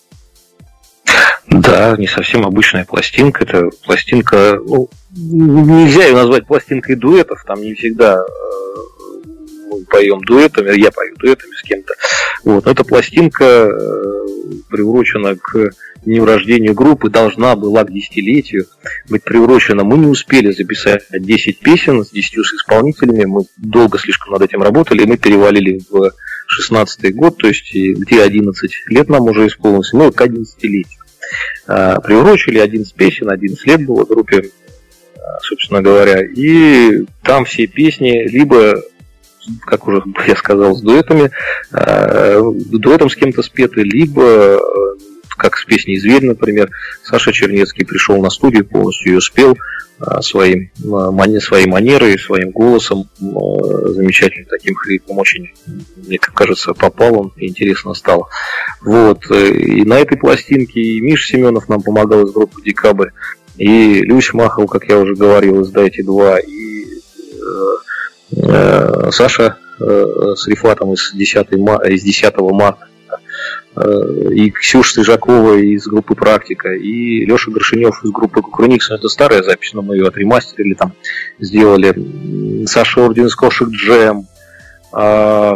Да, 1.48 1.96
не 1.98 2.08
совсем 2.08 2.46
обычная 2.46 2.86
пластинка. 2.86 3.44
Это 3.44 3.70
пластинка, 3.84 4.60
ну, 4.64 4.90
нельзя 5.12 6.06
ее 6.06 6.14
назвать 6.14 6.46
пластинкой 6.46 6.96
дуэтов, 6.96 7.44
там 7.46 7.62
не 7.62 7.74
всегда 7.74 8.18
э, 8.18 8.93
мы 9.80 9.86
поем 9.86 10.20
дуэтами, 10.22 10.78
я 10.80 10.92
пою 10.92 11.16
дуэтами 11.18 11.54
с 11.56 11.62
кем-то. 11.62 11.94
Вот. 12.44 12.68
Эта 12.68 12.84
пластинка 12.84 13.46
э, 13.46 14.24
приурочена 14.70 15.36
к 15.36 15.72
дню 16.06 16.26
рождения 16.26 16.74
группы, 16.74 17.10
должна 17.10 17.56
была 17.56 17.84
к 17.84 17.92
десятилетию 17.92 18.66
быть 19.10 19.24
приурочена. 19.24 19.84
Мы 19.84 19.98
не 19.98 20.08
успели 20.08 20.52
записать 20.52 21.04
10 21.12 21.60
песен 21.60 22.04
с 22.04 22.10
10 22.10 22.38
исполнителями, 22.38 23.26
мы 23.26 23.42
долго 23.58 23.98
слишком 23.98 24.34
над 24.34 24.42
этим 24.42 24.62
работали, 24.62 25.04
и 25.04 25.08
мы 25.08 25.18
перевалили 25.18 25.82
в 25.90 26.12
16 26.48 27.16
год, 27.16 27.38
то 27.38 27.48
есть 27.48 27.74
где 27.74 28.22
11 28.22 28.72
лет 28.88 29.10
нам 29.10 29.24
уже 29.24 29.48
исполнилось, 29.48 29.94
ну, 29.94 30.12
к 30.12 30.22
11-летию. 30.22 31.00
А, 31.68 32.00
приурочили 32.00 32.60
11 32.60 32.94
песен, 32.94 33.30
11 33.30 33.66
лет 33.66 33.86
было 33.86 34.06
группе, 34.06 34.50
а, 35.16 35.40
собственно 35.42 35.82
говоря, 35.82 36.22
и 36.22 37.06
там 37.24 37.46
все 37.46 37.68
песни 37.68 38.28
либо 38.28 38.82
как 39.66 39.88
уже 39.88 40.04
я 40.28 40.36
сказал, 40.36 40.76
с 40.76 40.82
дуэтами, 40.82 41.32
э, 41.72 42.42
дуэтом 42.72 43.10
с 43.10 43.16
кем-то 43.16 43.42
спеты, 43.42 43.82
либо, 43.82 44.24
э, 44.24 44.60
как 45.38 45.58
с 45.58 45.66
песней 45.66 46.00
«Зверь», 46.00 46.26
например, 46.26 46.70
Саша 47.04 47.32
Чернецкий 47.32 47.86
пришел 47.86 48.22
на 48.22 48.30
студию, 48.30 48.66
полностью 48.66 49.14
ее 49.14 49.22
спел 49.22 49.58
э, 50.00 50.22
своим, 50.22 50.70
своей 51.40 51.68
манерой, 51.68 52.20
своим 52.20 52.52
голосом, 52.52 53.10
замечательным 53.20 54.48
таким 54.50 54.76
хриплым, 54.76 55.20
очень, 55.20 55.52
мне 56.08 56.20
кажется, 56.20 56.74
попал 56.74 57.20
он, 57.20 57.34
интересно 57.38 57.94
стало. 57.94 58.28
Вот, 58.82 59.30
и 59.32 59.84
на 59.84 60.00
этой 60.00 60.18
пластинке 60.18 60.80
и 60.80 61.02
Миша 61.02 61.34
Семенов 61.34 61.70
нам 61.70 61.82
помогал 61.82 62.26
из 62.26 62.32
группы 62.32 62.62
«Декабрь», 62.62 63.10
и 63.56 64.02
Люсь 64.02 64.34
Махов, 64.34 64.70
как 64.70 64.86
я 64.90 64.98
уже 64.98 65.14
говорил, 65.14 65.62
из 65.62 65.70
«Дайте 65.70 66.04
два», 66.04 66.40
и 66.40 66.64
Э, 68.36 69.03
Саша 69.14 69.58
э, 69.80 70.34
с 70.36 70.48
Рифатом 70.48 70.94
из 70.94 71.12
10, 71.14 71.48
из 71.90 72.04
10 72.04 72.38
марта, 72.52 72.88
э, 73.76 74.34
и 74.34 74.52
Ксюша 74.52 74.94
Сыжакова 74.94 75.56
из 75.56 75.88
группы 75.88 76.16
«Практика», 76.16 76.74
и 76.74 77.26
Леша 77.26 77.52
Горшинев 77.52 78.04
из 78.04 78.12
группы 78.12 78.42
«Кукрыникс». 78.42 78.90
Это 78.92 79.08
старая 79.10 79.44
запись, 79.44 79.74
но 79.74 79.82
мы 79.82 79.96
ее 79.96 80.08
отремастерили, 80.08 80.74
там 80.74 80.94
сделали. 81.40 82.66
Саша 82.66 83.02
Орден 83.02 83.28
из 83.28 83.36
«Кошек 83.36 83.70
Джем», 83.70 84.28
а, 84.92 85.56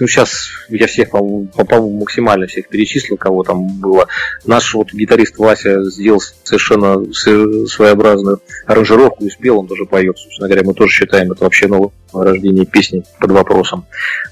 ну, 0.00 0.06
сейчас 0.06 0.48
я 0.68 0.86
всех, 0.86 1.10
по-моему, 1.10 1.98
максимально 2.00 2.46
всех 2.46 2.68
перечислил, 2.68 3.16
кого 3.16 3.42
там 3.42 3.66
было. 3.80 4.06
Наш 4.44 4.74
вот 4.74 4.92
гитарист 4.92 5.38
Вася 5.38 5.82
сделал 5.84 6.20
совершенно 6.44 7.12
своеобразную 7.12 8.40
аранжировку 8.66 9.24
и 9.24 9.30
спел, 9.30 9.58
он 9.58 9.66
тоже 9.66 9.86
поет. 9.86 10.18
Собственно 10.18 10.48
говоря, 10.48 10.66
мы 10.66 10.74
тоже 10.74 10.92
считаем 10.92 11.32
это 11.32 11.44
вообще 11.44 11.66
новое 11.66 11.92
рождение 12.12 12.66
песни 12.66 13.04
под 13.20 13.32
вопросом. 13.32 13.86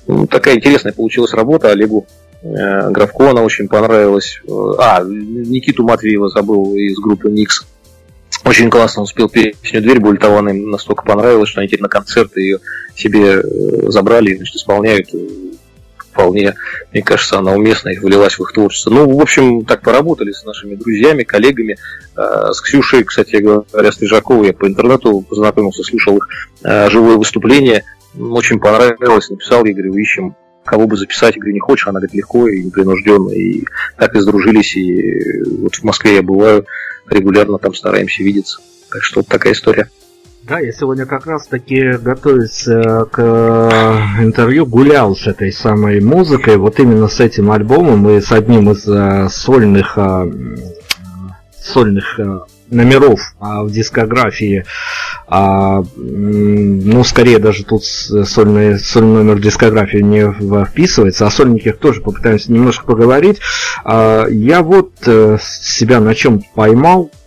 Ну, 0.07 0.27
такая 0.27 0.57
интересная 0.57 0.93
получилась 0.93 1.33
работа. 1.33 1.71
Олегу 1.71 2.07
э, 2.43 2.91
Графко 2.91 3.31
она 3.31 3.43
очень 3.43 3.69
понравилась. 3.69 4.41
А, 4.79 5.03
Никиту 5.03 5.85
Матвеева 5.85 6.29
забыл 6.29 6.75
из 6.75 6.99
группы 6.99 7.31
Никс. 7.31 7.65
Очень 8.45 8.69
классно 8.69 9.03
он 9.03 9.07
спел 9.07 9.29
песню 9.31 9.81
«Дверь 9.81 10.01
Бультованной», 10.01 10.53
настолько 10.53 11.03
понравилось, 11.05 11.49
что 11.49 11.61
они 11.61 11.69
теперь 11.69 11.81
на 11.81 11.89
концерты 11.89 12.43
ее 12.43 12.59
себе 12.95 13.41
э, 13.41 13.91
забрали 13.91 14.33
и 14.33 14.37
значит, 14.37 14.57
исполняют 14.57 15.09
вполне, 16.15 16.55
мне 16.93 17.03
кажется, 17.03 17.39
она 17.39 17.53
уместна 17.53 17.89
и 17.91 17.99
влилась 17.99 18.39
в 18.39 18.43
их 18.43 18.53
творчество. 18.53 18.91
Ну, 18.91 19.17
в 19.17 19.21
общем, 19.21 19.65
так 19.65 19.83
поработали 19.83 20.31
с 20.31 20.45
нашими 20.45 20.77
друзьями, 20.77 21.25
коллегами. 21.25 21.77
Э, 22.17 22.53
с 22.53 22.61
Ксюшей, 22.61 23.03
кстати 23.05 23.37
говоря, 23.37 23.93
Стрижаковой 23.93 24.47
я 24.49 24.53
по 24.53 24.67
интернету 24.67 25.21
познакомился, 25.23 25.83
слушал 25.83 26.17
их 26.19 26.29
э, 26.63 26.89
живое 26.89 27.17
выступление. 27.17 27.85
Очень 28.19 28.61
понравилось, 28.61 29.29
написал, 29.29 29.65
я 29.65 29.73
говорю, 29.73 29.95
ищем 29.95 30.37
кого 30.65 30.87
бы 30.87 30.97
записать, 30.97 31.35
я 31.35 31.41
говорю, 31.41 31.55
не 31.55 31.61
хочешь, 31.61 31.87
она 31.87 32.01
говорит, 32.01 32.15
легко 32.15 32.49
и 32.49 32.63
непринужденно, 32.63 33.31
и 33.31 33.65
так 33.99 34.15
и 34.15 34.21
сдружились, 34.21 34.75
и 34.77 35.43
вот 35.61 35.75
в 35.75 35.83
Москве 35.83 36.15
я 36.15 36.23
бываю 36.23 36.65
регулярно, 37.11 37.59
там 37.59 37.75
стараемся 37.75 38.23
видеться. 38.23 38.61
Так 38.91 39.03
что 39.03 39.21
вот 39.21 39.29
такая 39.29 39.53
история. 39.53 39.91
Да, 40.47 40.61
я 40.61 40.73
сегодня 40.73 41.07
как 41.07 41.27
раз 41.27 41.47
таки, 41.47 41.93
готовясь 41.93 42.69
э, 42.69 43.07
к 43.11 43.19
э, 43.19 44.23
интервью, 44.23 44.67
гулял 44.67 45.17
с 45.17 45.27
этой 45.27 45.51
самой 45.51 46.03
музыкой, 46.03 46.59
вот 46.59 46.79
именно 46.79 47.09
с 47.09 47.19
этим 47.19 47.51
альбомом 47.51 48.11
и 48.11 48.21
с 48.21 48.31
одним 48.31 48.71
из 48.71 48.87
э, 48.87 49.29
сольных, 49.31 49.97
сольных 51.59 52.21
номеров 52.69 53.21
в 53.41 53.71
дискографии, 53.71 54.67
а, 55.29 55.83
ну, 55.97 57.05
скорее 57.05 57.39
даже 57.39 57.65
тут 57.65 57.85
сольный, 57.85 58.79
сольный 58.79 59.23
номер 59.23 59.37
в 59.37 59.41
дискографии 59.41 59.99
не 59.99 60.65
вписывается, 60.67 61.27
о 61.27 61.31
сольниках 61.31 61.79
тоже 61.79 62.03
попытаемся 62.03 62.53
немножко 62.53 62.85
поговорить. 62.85 63.39
А, 63.85 64.27
я 64.29 64.63
вот 64.63 64.93
себя 65.03 66.01
на 66.01 66.15
чем 66.15 66.43
поймал, 66.55 67.11
а, 67.13 67.24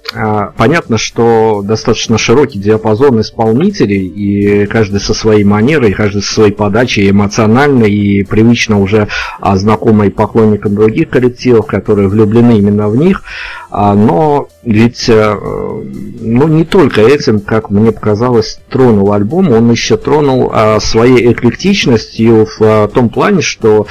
понятно, 0.57 0.97
что 0.97 1.61
достаточно 1.63 2.17
широкий 2.17 2.59
диапазон 2.59 3.21
исполнителей, 3.21 4.07
и 4.07 4.65
каждый 4.65 4.99
со 4.99 5.13
своей 5.13 5.43
манерой, 5.43 5.93
каждый 5.93 6.21
со 6.21 6.33
своей 6.33 6.51
подачей 6.51 7.09
эмоциональной 7.09 7.91
и 7.91 8.23
привычно 8.23 8.79
уже 8.79 9.07
а, 9.39 9.57
знакомой 9.57 10.11
поклонникам 10.11 10.75
других 10.75 11.09
коллективов, 11.09 11.65
которые 11.65 12.07
влюблены 12.07 12.57
именно 12.57 12.89
в 12.89 12.95
них. 12.95 13.23
А, 13.69 13.95
но 13.95 14.47
ведь 14.63 15.09
э, 15.09 15.35
ну, 15.39 16.47
не 16.47 16.63
только 16.63 17.01
этим, 17.01 17.39
как 17.39 17.69
мне 17.69 17.91
показалось, 17.91 18.59
тронул 18.69 19.11
альбом, 19.13 19.51
он 19.51 19.69
еще 19.71 19.97
тронул 19.97 20.51
своей 20.79 21.31
эклектичностью 21.31 22.47
в 22.57 22.89
том 22.93 23.09
плане, 23.09 23.41
что 23.41 23.87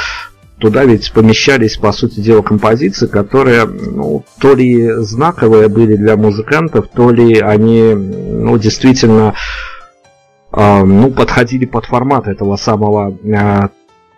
туда 0.58 0.84
ведь 0.84 1.12
помещались, 1.12 1.76
по 1.76 1.92
сути 1.92 2.20
дела, 2.20 2.42
композиции, 2.42 3.06
которые 3.06 3.66
ну, 3.66 4.24
то 4.40 4.54
ли 4.54 4.90
знаковые 5.02 5.68
были 5.68 5.96
для 5.96 6.16
музыкантов, 6.16 6.88
то 6.88 7.10
ли 7.10 7.38
они 7.38 7.92
ну, 7.94 8.56
действительно 8.58 9.34
э, 10.52 10.84
ну, 10.84 11.10
подходили 11.10 11.66
под 11.66 11.84
формат 11.86 12.26
этого 12.26 12.56
самого 12.56 13.16
э, 13.22 13.68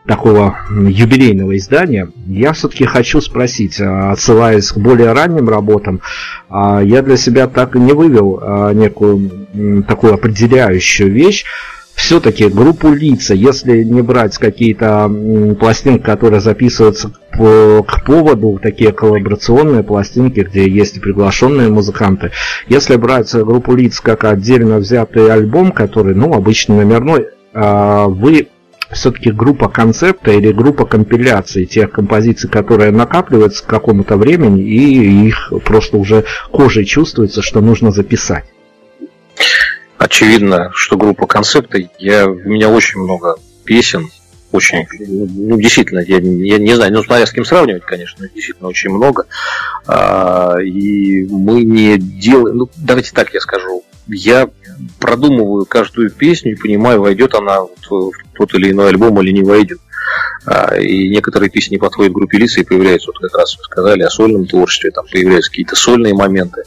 такого 0.07 0.59
юбилейного 0.71 1.57
издания. 1.59 2.09
Я 2.27 2.53
все-таки 2.53 2.87
хочу 2.87 3.21
спросить, 3.21 3.79
отсылаясь 3.79 4.73
к 4.73 4.79
более 4.79 5.13
ранним 5.13 5.51
работам, 5.51 6.01
я 6.49 7.03
для 7.03 7.19
себя 7.19 7.47
так 7.47 7.77
и 7.77 7.79
не 7.79 7.93
вывел 7.93 8.73
некую 8.73 9.85
такую 9.87 10.15
определяющую 10.15 11.13
вещь, 11.13 11.45
все-таки 11.99 12.49
группу 12.49 12.91
лица, 12.91 13.35
если 13.35 13.83
не 13.83 14.03
брать 14.03 14.39
какие-то 14.39 15.11
пластинки, 15.59 16.03
которые 16.03 16.41
записываются 16.41 17.11
к 17.33 18.05
поводу, 18.07 18.61
такие 18.63 18.93
коллаборационные 18.93 19.83
пластинки, 19.83 20.41
где 20.41 20.69
есть 20.69 21.01
приглашенные 21.01 21.69
музыканты, 21.69 22.31
если 22.69 22.95
брать 22.95 23.35
группу 23.35 23.75
лиц 23.75 24.01
как 24.01 24.25
отдельно 24.25 24.79
взятый 24.79 25.31
альбом, 25.31 25.73
который, 25.73 26.15
ну, 26.15 26.33
обычно 26.33 26.77
номерной, 26.77 27.27
а, 27.53 28.07
вы 28.07 28.49
все-таки 28.93 29.33
группа 29.33 29.69
концепта 29.69 30.31
или 30.31 30.53
группа 30.53 30.87
компиляции 30.87 31.65
тех 31.65 31.91
композиций, 31.91 32.49
которые 32.49 32.93
накапливаются 32.93 33.65
к 33.65 33.69
какому-то 33.69 34.17
времени, 34.17 34.63
и 34.63 35.27
их 35.27 35.53
просто 35.65 35.97
уже 35.97 36.25
кожей 36.53 36.85
чувствуется, 36.85 37.43
что 37.43 37.61
нужно 37.61 37.91
записать 37.91 38.45
очевидно, 39.99 40.71
что 40.75 40.97
группа 40.97 41.27
концепта, 41.27 41.79
я, 41.99 42.29
у 42.29 42.35
меня 42.35 42.69
очень 42.69 43.01
много 43.01 43.37
песен, 43.65 44.09
очень, 44.51 44.87
ну, 44.99 45.59
действительно, 45.59 45.99
я, 45.99 46.19
я 46.19 46.59
не 46.59 46.75
знаю, 46.75 46.93
ну, 46.93 47.03
смотря 47.03 47.27
с 47.27 47.33
кем 47.33 47.45
сравнивать, 47.45 47.85
конечно, 47.85 48.27
действительно 48.35 48.69
очень 48.69 48.91
много. 48.91 49.27
А, 49.87 50.57
и 50.59 51.25
мы 51.25 51.65
не 51.65 51.99
делаем, 51.99 52.57
ну, 52.57 52.71
давайте 52.77 53.13
так 53.13 53.35
я 53.35 53.41
скажу, 53.41 53.85
я 54.07 54.49
продумываю 55.01 55.67
каждую 55.67 56.11
песню 56.11 56.53
и 56.53 56.57
понимаю, 56.57 57.03
войдет 57.03 57.35
она 57.35 57.61
в 57.63 58.13
тот 58.33 58.55
или 58.55 58.71
иной 58.71 58.89
альбом 58.89 59.21
или 59.21 59.33
не 59.33 59.43
войдет. 59.43 59.81
А, 60.47 60.77
и 60.77 61.09
некоторые 61.09 61.51
песни 61.51 61.77
подходят 61.77 62.13
группе 62.13 62.39
лица 62.39 62.61
и 62.61 62.65
появляются, 62.65 63.09
вот 63.09 63.19
как 63.19 63.39
раз 63.39 63.57
вы 63.57 63.65
сказали, 63.65 64.03
о 64.03 64.11
сольном 64.11 64.47
творчестве, 64.47 64.91
там 64.91 65.05
появляются 65.11 65.51
какие-то 65.51 65.77
сольные 65.77 66.15
моменты. 66.15 66.63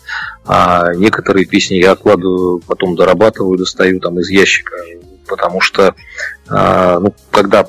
А 0.46 0.94
некоторые 0.94 1.46
песни 1.46 1.76
я 1.76 1.92
откладываю, 1.92 2.60
потом 2.60 2.96
дорабатываю, 2.96 3.58
достаю 3.58 4.00
там 4.00 4.20
из 4.20 4.30
ящика, 4.30 4.76
потому 5.28 5.62
что, 5.62 5.96
а, 6.50 7.00
ну, 7.00 7.16
когда 7.32 7.68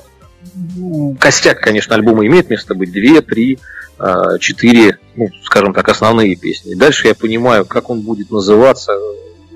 костяк, 1.19 1.61
конечно, 1.61 1.95
альбома 1.95 2.25
имеет 2.25 2.49
место 2.49 2.75
быть, 2.75 2.91
две, 2.91 3.21
три, 3.21 3.59
а, 3.97 4.37
четыре, 4.37 4.97
ну, 5.15 5.29
скажем 5.43 5.73
так, 5.73 5.87
основные 5.89 6.35
песни. 6.35 6.75
Дальше 6.75 7.07
я 7.07 7.15
понимаю, 7.15 7.65
как 7.65 7.89
он 7.89 8.01
будет 8.01 8.29
называться, 8.31 8.91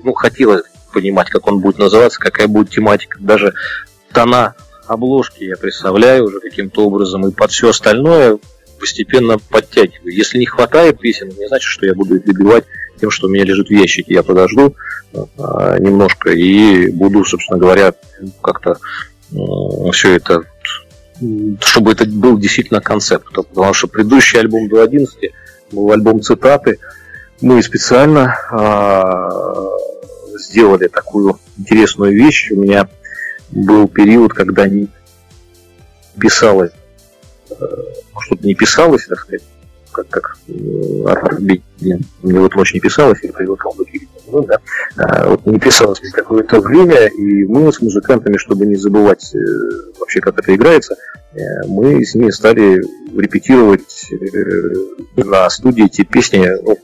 ну, 0.02 0.12
хотелось 0.12 0.62
понимать, 0.92 1.28
как 1.30 1.46
он 1.46 1.60
будет 1.60 1.78
называться, 1.78 2.18
какая 2.18 2.48
будет 2.48 2.70
тематика, 2.70 3.18
даже 3.20 3.54
тона 4.12 4.54
обложки 4.88 5.44
я 5.44 5.56
представляю 5.56 6.26
уже 6.26 6.40
каким-то 6.40 6.86
образом, 6.86 7.26
и 7.26 7.32
под 7.32 7.50
все 7.50 7.70
остальное 7.70 8.38
постепенно 8.78 9.38
подтягиваю. 9.38 10.14
Если 10.14 10.38
не 10.38 10.46
хватает 10.46 10.98
песен, 10.98 11.28
не 11.28 11.46
значит, 11.48 11.68
что 11.68 11.86
я 11.86 11.94
буду 11.94 12.16
их 12.16 12.24
добивать 12.24 12.64
тем, 12.98 13.10
что 13.10 13.26
у 13.26 13.30
меня 13.30 13.44
лежит 13.44 13.68
в 13.68 13.72
ящике. 13.72 14.14
Я 14.14 14.22
подожду 14.22 14.74
а, 15.38 15.78
немножко 15.78 16.30
и 16.30 16.90
буду, 16.90 17.24
собственно 17.24 17.58
говоря, 17.58 17.94
как-то 18.42 18.78
все 19.92 20.14
это, 20.14 20.42
чтобы 21.60 21.92
это 21.92 22.06
был 22.06 22.38
действительно 22.38 22.80
концепт. 22.80 23.26
Потому 23.32 23.74
что 23.74 23.88
предыдущий 23.88 24.38
альбом 24.38 24.68
до 24.68 24.82
11 24.82 25.32
был 25.72 25.92
альбом 25.92 26.22
цитаты. 26.22 26.78
Мы 27.40 27.62
специально 27.62 28.34
а, 28.50 29.30
сделали 30.38 30.88
такую 30.88 31.38
интересную 31.58 32.12
вещь. 32.14 32.50
У 32.50 32.56
меня 32.56 32.88
был 33.50 33.88
период, 33.88 34.32
когда 34.32 34.66
не 34.66 34.88
писалось, 36.18 36.72
э, 37.50 37.54
что-то 38.20 38.46
не 38.46 38.54
писалось, 38.54 39.06
так 39.06 39.20
сказать, 39.20 39.42
как, 39.92 40.08
как 40.08 40.38
мне, 41.38 41.62
мне 42.22 42.40
вот 42.40 42.54
ночь 42.54 42.74
не 42.74 42.80
писалось, 42.80 43.20
я 43.22 43.32
быть 43.32 44.08
ну, 44.30 44.42
да, 44.42 44.58
а, 44.96 45.30
вот 45.30 45.46
не 45.46 45.58
писалось 45.58 46.00
какое-то 46.12 46.60
время, 46.60 47.06
и 47.06 47.44
мы 47.46 47.72
с 47.72 47.80
музыкантами, 47.80 48.36
чтобы 48.36 48.66
не 48.66 48.76
забывать 48.76 49.34
э, 49.34 49.38
вообще, 49.98 50.20
как 50.20 50.38
это 50.38 50.54
играется, 50.54 50.96
э, 51.32 51.38
мы 51.66 52.04
с 52.04 52.14
ними 52.14 52.30
стали 52.30 52.82
репетировать 53.16 54.10
на 55.16 55.48
студии 55.48 55.88
те 55.88 56.04
песни 56.04 56.46
ну, 56.62 56.76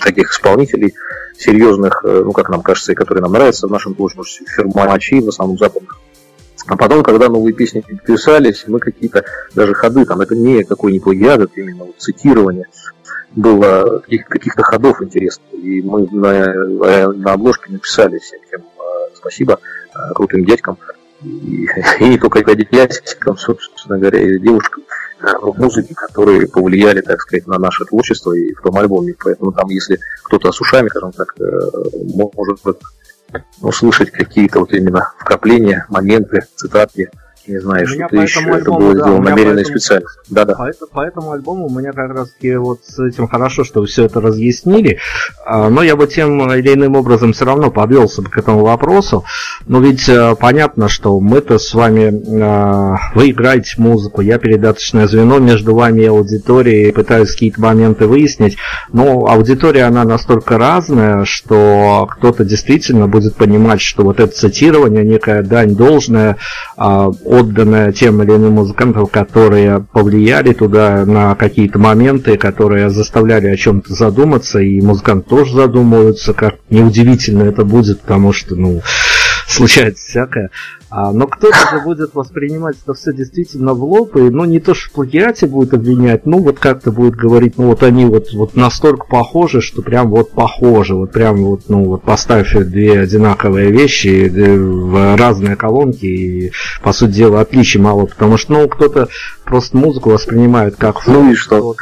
таких 0.00 0.30
исполнителей, 0.30 0.94
серьезных, 1.38 2.04
э, 2.04 2.22
ну, 2.24 2.32
как 2.32 2.48
нам 2.48 2.62
кажется, 2.62 2.92
и 2.92 2.94
которые 2.94 3.22
нам 3.22 3.32
нравятся 3.32 3.66
в 3.66 3.70
нашем 3.70 3.94
творчестве, 3.94 4.46
фермачи, 4.46 5.20
в 5.20 5.28
основном 5.28 5.58
западных. 5.58 5.98
А 6.66 6.76
потом, 6.76 7.02
когда 7.04 7.28
новые 7.28 7.54
песни 7.54 7.80
писались, 7.80 8.64
мы 8.66 8.80
какие-то 8.80 9.24
даже 9.54 9.74
ходы, 9.74 10.04
там 10.04 10.20
это 10.20 10.34
не 10.34 10.64
какой 10.64 10.92
не 10.92 11.00
плагиат, 11.00 11.42
это 11.42 11.60
именно 11.60 11.84
вот 11.84 11.94
цитирование 11.98 12.66
было 13.36 14.00
каких- 14.00 14.26
каких-то 14.26 14.62
ходов 14.62 15.02
интересных. 15.02 15.46
И 15.52 15.82
мы 15.82 16.08
на, 16.10 17.12
на 17.12 17.32
обложке 17.32 17.70
написали 17.70 18.18
всем 18.18 18.40
э, 18.40 19.14
спасибо 19.14 19.60
э, 19.94 20.14
крутым 20.14 20.44
дядькам. 20.44 20.78
И, 21.22 21.68
и 22.00 22.08
не 22.08 22.18
только 22.18 22.42
дядькам, 22.54 23.36
собственно 23.36 23.98
говоря, 23.98 24.20
и 24.20 24.38
девушкам 24.38 24.82
музыки, 25.42 25.94
которые 25.94 26.46
повлияли, 26.46 27.00
так 27.00 27.20
сказать, 27.20 27.46
на 27.46 27.58
наше 27.58 27.84
творчество 27.84 28.32
и 28.32 28.52
в 28.54 28.60
том 28.60 28.76
альбоме. 28.76 29.14
Поэтому 29.22 29.52
там, 29.52 29.68
если 29.68 29.98
кто-то 30.24 30.52
с 30.52 30.60
ушами, 30.60 30.88
скажем 30.88 31.12
так, 31.12 31.34
э, 31.40 31.44
может 32.02 32.58
услышать 33.60 34.10
какие-то 34.10 34.60
вот 34.60 34.72
именно 34.72 35.12
вкрапления, 35.18 35.86
моменты, 35.88 36.46
цитатки, 36.54 37.10
не 37.46 37.60
знаю, 37.60 37.86
что-то 37.86 38.16
еще. 38.16 38.40
Альбому, 38.40 38.56
это 38.56 38.70
было 38.70 38.94
да, 38.94 39.00
сделано 39.00 39.30
намеренно 39.30 39.54
поэтому, 39.54 39.78
специально. 39.78 40.06
Да, 40.30 40.44
да. 40.44 40.54
По, 40.54 40.86
по 40.86 41.00
этому 41.00 41.32
альбому 41.32 41.66
у 41.66 41.70
меня 41.70 41.92
как 41.92 42.10
раз 42.12 42.30
таки 42.30 42.56
вот 42.56 42.80
с 42.84 42.98
этим 42.98 43.28
хорошо, 43.28 43.64
что 43.64 43.80
вы 43.80 43.86
все 43.86 44.04
это 44.04 44.20
разъяснили. 44.20 44.98
А, 45.44 45.68
но 45.68 45.82
я 45.82 45.96
бы 45.96 46.06
тем 46.06 46.52
или 46.52 46.74
иным 46.74 46.96
образом 46.96 47.32
все 47.32 47.44
равно 47.44 47.70
подвелся 47.70 48.22
бы 48.22 48.30
к 48.30 48.36
этому 48.36 48.64
вопросу. 48.64 49.24
Но 49.66 49.80
ведь 49.80 50.08
а, 50.08 50.34
понятно, 50.34 50.88
что 50.88 51.18
мы-то 51.20 51.58
с 51.58 51.74
вами, 51.74 52.42
а, 52.42 52.96
вы 53.14 53.30
играете 53.30 53.74
музыку, 53.78 54.20
я 54.20 54.38
передаточное 54.38 55.06
звено 55.06 55.38
между 55.38 55.74
вами 55.74 56.02
и 56.02 56.06
аудиторией, 56.06 56.92
пытаюсь 56.92 57.32
какие-то 57.32 57.60
моменты 57.60 58.06
выяснить. 58.06 58.56
Но 58.92 59.26
аудитория, 59.26 59.84
она 59.84 60.04
настолько 60.04 60.58
разная, 60.58 61.24
что 61.24 62.08
кто-то 62.10 62.44
действительно 62.44 63.08
будет 63.08 63.36
понимать, 63.36 63.80
что 63.80 64.04
вот 64.04 64.20
это 64.20 64.32
цитирование, 64.32 65.04
некая 65.04 65.42
дань 65.42 65.74
должная, 65.74 66.36
отданная 67.36 67.92
тем 67.92 68.22
или 68.22 68.30
иным 68.30 68.54
музыкантам, 68.54 69.06
которые 69.06 69.86
повлияли 69.92 70.52
туда 70.52 71.04
на 71.04 71.34
какие-то 71.34 71.78
моменты, 71.78 72.36
которые 72.36 72.90
заставляли 72.90 73.46
о 73.46 73.56
чем-то 73.56 73.94
задуматься, 73.94 74.60
и 74.60 74.80
музыканты 74.80 75.28
тоже 75.28 75.54
задумываются, 75.54 76.32
как 76.32 76.56
неудивительно 76.70 77.42
это 77.42 77.64
будет, 77.64 78.00
потому 78.00 78.32
что, 78.32 78.56
ну, 78.56 78.82
случается 79.46 80.06
всякое. 80.06 80.50
А, 80.88 81.12
но 81.12 81.26
кто-то 81.26 81.56
же 81.72 81.80
будет 81.80 82.14
воспринимать 82.14 82.76
это 82.82 82.94
все 82.94 83.12
действительно 83.12 83.74
в 83.74 83.82
лоб, 83.82 84.16
и 84.16 84.20
ну 84.20 84.44
не 84.44 84.60
то, 84.60 84.72
что 84.72 84.88
в 84.88 84.92
плагиате 84.92 85.46
будет 85.46 85.74
обвинять, 85.74 86.26
ну 86.26 86.38
вот 86.38 86.60
как-то 86.60 86.92
будет 86.92 87.16
говорить, 87.16 87.58
ну 87.58 87.66
вот 87.66 87.82
они 87.82 88.04
вот, 88.04 88.32
вот 88.32 88.54
настолько 88.54 89.06
похожи, 89.06 89.60
что 89.60 89.82
прям 89.82 90.10
вот 90.10 90.30
похожи, 90.30 90.94
вот 90.94 91.10
прям 91.10 91.38
вот, 91.38 91.62
ну 91.68 91.84
вот 91.84 92.02
поставь 92.02 92.54
две 92.54 93.00
одинаковые 93.00 93.72
вещи 93.72 94.28
в 94.28 95.16
разные 95.16 95.56
колонки, 95.56 96.06
и 96.06 96.52
по 96.82 96.92
сути 96.92 97.14
дела 97.14 97.40
отличий 97.40 97.80
мало, 97.80 98.06
потому 98.06 98.36
что 98.36 98.52
ну 98.52 98.68
кто-то 98.68 99.08
просто 99.44 99.76
музыку 99.76 100.10
воспринимает 100.10 100.76
как 100.76 101.04
Ну 101.06 101.32
и 101.32 101.34
что? 101.34 101.74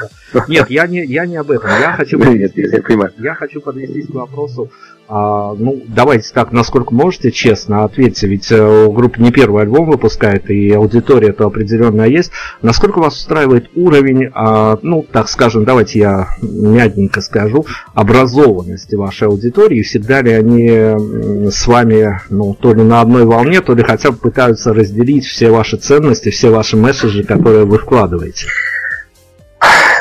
Нет, 0.48 0.70
я 0.70 0.86
не, 0.86 1.04
я 1.04 1.26
не 1.26 1.36
об 1.36 1.50
этом. 1.50 1.70
Я 1.80 1.92
хочу, 1.96 2.18
Нет, 2.18 2.52
я, 2.56 3.10
я 3.18 3.34
хочу 3.34 3.60
подвести 3.60 4.02
к 4.02 4.10
вопросу 4.10 4.70
а, 5.06 5.54
ну, 5.54 5.82
давайте 5.86 6.32
так, 6.32 6.52
насколько 6.52 6.94
можете, 6.94 7.30
честно 7.30 7.84
ответьте, 7.84 8.26
ведь 8.26 8.50
э, 8.50 8.88
группа 8.90 9.20
не 9.20 9.30
первый 9.30 9.62
альбом 9.62 9.86
выпускает, 9.90 10.48
и 10.48 10.72
аудитория 10.72 11.28
это 11.28 11.44
определенная 11.44 12.08
есть. 12.08 12.30
Насколько 12.62 13.00
вас 13.00 13.16
устраивает 13.16 13.70
уровень, 13.74 14.30
а, 14.34 14.78
ну, 14.82 15.04
так 15.10 15.28
скажем, 15.28 15.64
давайте 15.64 15.98
я 15.98 16.28
мягенько 16.40 17.20
скажу, 17.20 17.66
образованности 17.92 18.94
вашей 18.94 19.28
аудитории, 19.28 19.82
всегда 19.82 20.22
ли 20.22 20.32
они 20.32 20.68
с 21.50 21.66
вами, 21.66 22.20
ну, 22.30 22.54
то 22.54 22.72
ли 22.72 22.82
на 22.82 23.02
одной 23.02 23.24
волне, 23.24 23.60
то 23.60 23.74
ли 23.74 23.82
хотя 23.82 24.10
бы 24.10 24.16
пытаются 24.16 24.72
разделить 24.72 25.26
все 25.26 25.50
ваши 25.50 25.76
ценности, 25.76 26.30
все 26.30 26.50
ваши 26.50 26.76
месседжи, 26.76 27.24
которые 27.24 27.66
вы 27.66 27.78
вкладываете? 27.78 28.46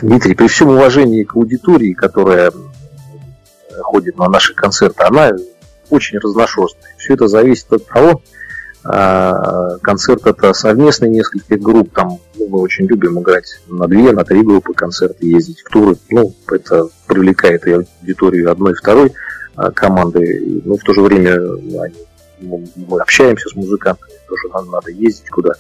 Дмитрий, 0.01 0.33
при 0.33 0.47
всем 0.47 0.69
уважении 0.69 1.23
к 1.23 1.35
аудитории, 1.35 1.93
которая 1.93 2.51
ходит 3.81 4.17
на 4.17 4.29
наши 4.29 4.53
концерты, 4.53 5.03
она 5.03 5.31
очень 5.89 6.19
разношерстная. 6.19 6.93
Все 6.97 7.13
это 7.13 7.27
зависит 7.27 7.71
от 7.71 7.85
того, 7.85 8.21
а, 8.85 9.77
концерт 9.81 10.25
это 10.27 10.51
совместный 10.53 11.09
нескольких 11.09 11.61
групп, 11.61 11.93
там 11.93 12.19
ну, 12.37 12.47
мы 12.49 12.59
очень 12.59 12.85
любим 12.85 13.19
играть 13.19 13.61
на 13.67 13.87
две, 13.87 14.11
на 14.11 14.25
три 14.25 14.41
группы 14.41 14.73
концерты, 14.73 15.25
ездить 15.25 15.61
в 15.61 15.69
туры, 15.69 15.95
ну, 16.09 16.33
это 16.51 16.89
привлекает 17.07 17.65
и 17.65 17.71
аудиторию 17.71 18.51
одной 18.51 18.73
и 18.73 18.75
второй 18.75 19.13
а, 19.55 19.71
команды, 19.71 20.61
но 20.65 20.75
в 20.75 20.81
то 20.81 20.93
же 20.93 21.01
время 21.01 21.35
они, 21.81 22.67
мы 22.75 22.99
общаемся 22.99 23.47
с 23.47 23.55
музыкантами, 23.55 24.11
тоже 24.27 24.49
нам 24.53 24.69
надо 24.69 24.91
ездить 24.91 25.29
куда, 25.29 25.53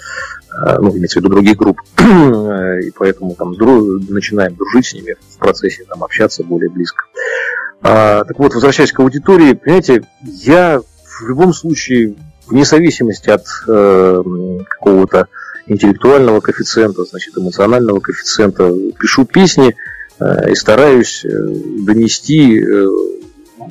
а, 0.51 0.79
ну, 0.79 0.91
имеется 0.91 1.19
в 1.19 1.23
виду 1.23 1.33
других 1.33 1.55
групп, 1.55 1.79
и 1.99 2.91
поэтому 2.91 3.35
там 3.35 3.51
начинаем 3.51 4.55
дружить 4.55 4.87
с 4.87 4.93
ними 4.95 5.15
в 5.29 5.37
процессе, 5.37 5.85
там, 5.85 6.03
общаться 6.03 6.43
более 6.43 6.69
близко. 6.69 7.05
А, 7.83 8.23
так 8.23 8.39
вот, 8.39 8.53
возвращаясь 8.53 8.93
к 8.93 8.99
аудитории, 9.01 9.53
понимаете, 9.53 10.03
я 10.23 10.79
в 10.79 11.27
любом 11.27 11.53
случае, 11.53 12.15
вне 12.47 12.63
зависимости 12.63 13.29
от 13.29 13.45
э, 13.67 14.23
какого-то 14.69 15.27
интеллектуального 15.67 16.39
коэффициента, 16.39 17.03
значит, 17.03 17.37
эмоционального 17.37 17.99
коэффициента, 17.99 18.73
пишу 18.99 19.25
песни 19.25 19.75
э, 20.19 20.51
и 20.51 20.55
стараюсь 20.55 21.25
э, 21.25 21.29
донести 21.29 22.59
э, 22.59 22.87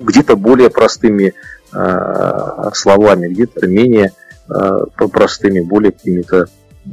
где-то 0.00 0.36
более 0.36 0.68
простыми 0.68 1.32
э, 1.72 2.70
словами, 2.74 3.28
где-то 3.28 3.66
менее 3.66 4.12
э, 4.48 5.06
простыми, 5.10 5.60
более 5.60 5.92
какими-то, 5.92 6.48
э, 6.86 6.88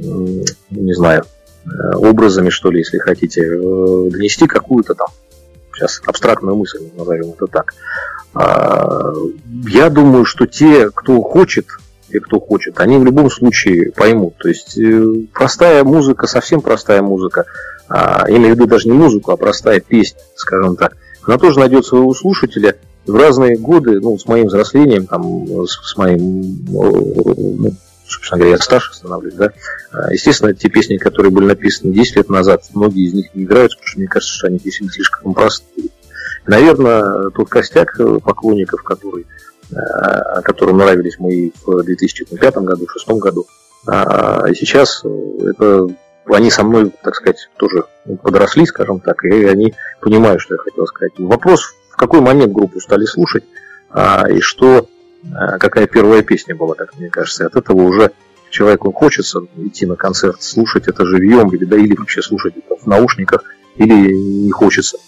не 0.70 0.94
знаю, 0.94 1.24
э, 1.64 1.96
образами, 1.96 2.48
что 2.48 2.70
ли, 2.70 2.78
если 2.78 2.98
хотите, 2.98 3.42
э, 3.42 4.08
донести 4.10 4.46
какую-то 4.46 4.94
там 4.94 5.08
сейчас 5.80 6.02
абстрактную 6.06 6.56
мысль, 6.56 6.90
назовем 6.96 7.30
это 7.30 7.46
так. 7.46 7.74
А, 8.34 9.12
я 9.68 9.90
думаю, 9.90 10.24
что 10.24 10.46
те, 10.46 10.90
кто 10.90 11.20
хочет, 11.22 11.66
те, 12.10 12.20
кто 12.20 12.40
хочет, 12.40 12.78
они 12.80 12.98
в 12.98 13.04
любом 13.04 13.30
случае 13.30 13.92
поймут. 13.92 14.36
То 14.38 14.48
есть 14.48 14.78
э, 14.78 15.26
простая 15.32 15.84
музыка, 15.84 16.26
совсем 16.26 16.60
простая 16.60 17.02
музыка, 17.02 17.46
а, 17.88 18.24
имею 18.28 18.54
в 18.54 18.58
виду 18.58 18.66
даже 18.66 18.88
не 18.88 18.94
музыку, 18.94 19.32
а 19.32 19.36
простая 19.36 19.80
песня, 19.80 20.20
скажем 20.34 20.76
так, 20.76 20.96
она 21.22 21.38
тоже 21.38 21.58
найдет 21.58 21.84
своего 21.84 22.14
слушателя 22.14 22.76
в 23.06 23.14
разные 23.14 23.56
годы, 23.56 24.00
ну, 24.00 24.18
с 24.18 24.26
моим 24.26 24.46
взрослением, 24.46 25.06
там, 25.06 25.66
с, 25.66 25.96
моим, 25.96 26.64
ну, 26.68 27.72
собственно 28.10 28.38
говоря, 28.38 28.56
я 28.56 28.62
старше 28.62 28.94
становлюсь, 28.94 29.34
да. 29.34 29.52
А, 29.92 30.12
естественно, 30.12 30.54
те 30.54 30.68
песни, 30.68 30.96
которые 30.96 31.32
были 31.32 31.46
написаны 31.46 31.92
10 31.92 32.16
лет 32.16 32.28
назад, 32.28 32.64
многие 32.74 33.04
из 33.04 33.14
них 33.14 33.34
не 33.34 33.44
играются, 33.44 33.76
потому 33.76 33.88
что 33.88 33.98
мне 33.98 34.08
кажется, 34.08 34.34
что 34.34 34.46
они 34.48 34.58
действительно 34.58 34.92
слишком 34.92 35.34
простые. 35.34 35.88
Наверное, 36.46 37.30
тот 37.30 37.48
костяк 37.48 37.96
поклонников, 38.22 38.82
который, 38.82 39.26
а, 39.74 40.42
которым 40.42 40.78
нравились 40.78 41.16
мы 41.18 41.52
в 41.64 41.82
2005 41.82 42.54
году, 42.56 42.84
в 42.84 42.90
2006 42.90 43.08
году, 43.20 43.46
а 43.86 44.52
сейчас 44.52 45.02
это 45.04 45.88
они 46.34 46.50
со 46.50 46.64
мной, 46.64 46.92
так 47.02 47.14
сказать, 47.14 47.48
тоже 47.56 47.84
подросли, 48.22 48.66
скажем 48.66 49.00
так, 49.00 49.24
и 49.24 49.44
они 49.44 49.74
понимают, 50.00 50.40
что 50.40 50.54
я 50.54 50.58
хотел 50.58 50.86
сказать. 50.86 51.12
Вопрос, 51.18 51.74
в 51.90 51.96
какой 51.96 52.20
момент 52.20 52.52
группу 52.52 52.80
стали 52.80 53.04
слушать, 53.04 53.44
а, 53.90 54.28
и 54.30 54.40
что, 54.40 54.78
а, 54.78 54.84
какая 55.58 55.86
первая 55.86 56.22
песня 56.22 56.54
была, 56.54 56.74
как 56.74 56.98
мне 56.98 57.10
кажется. 57.10 57.46
От 57.46 57.56
этого 57.56 57.82
уже 57.82 58.10
человеку 58.50 58.92
хочется 58.92 59.40
идти 59.56 59.86
на 59.86 59.96
концерт, 59.96 60.42
слушать 60.42 60.88
это 60.88 61.04
живьем, 61.06 61.48
или, 61.50 61.64
да, 61.64 61.76
или 61.76 61.94
вообще 61.94 62.22
слушать 62.22 62.54
это 62.56 62.76
в 62.76 62.86
наушниках, 62.86 63.44
или 63.76 64.12
не 64.12 64.50
хочется. 64.50 64.98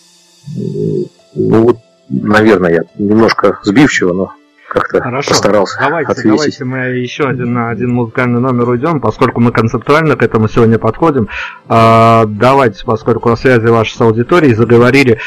Ну 1.35 1.63
вот, 1.63 1.79
наверное, 2.09 2.73
я 2.73 2.83
немножко 2.99 3.59
сбивчиво, 3.63 4.13
но 4.13 4.33
как-то 4.69 5.03
Хорошо. 5.03 5.31
постарался 5.31 5.79
давайте, 5.79 6.13
ответить. 6.13 6.31
Давайте 6.31 6.65
мы 6.65 6.79
еще 6.97 7.25
один 7.25 7.53
на 7.53 7.71
один 7.71 7.91
музыкальный 7.91 8.41
номер 8.41 8.71
уйдем, 8.71 9.01
поскольку 9.01 9.41
мы 9.41 9.53
концептуально 9.53 10.17
к 10.17 10.23
этому 10.23 10.49
сегодня 10.49 10.79
подходим. 10.79 11.29
А, 11.69 12.25
давайте, 12.27 12.83
поскольку 12.85 13.29
на 13.29 13.37
связи 13.37 13.67
ваши 13.67 13.95
с 13.95 14.01
аудиторией, 14.01 14.55
заговорили 14.55 15.21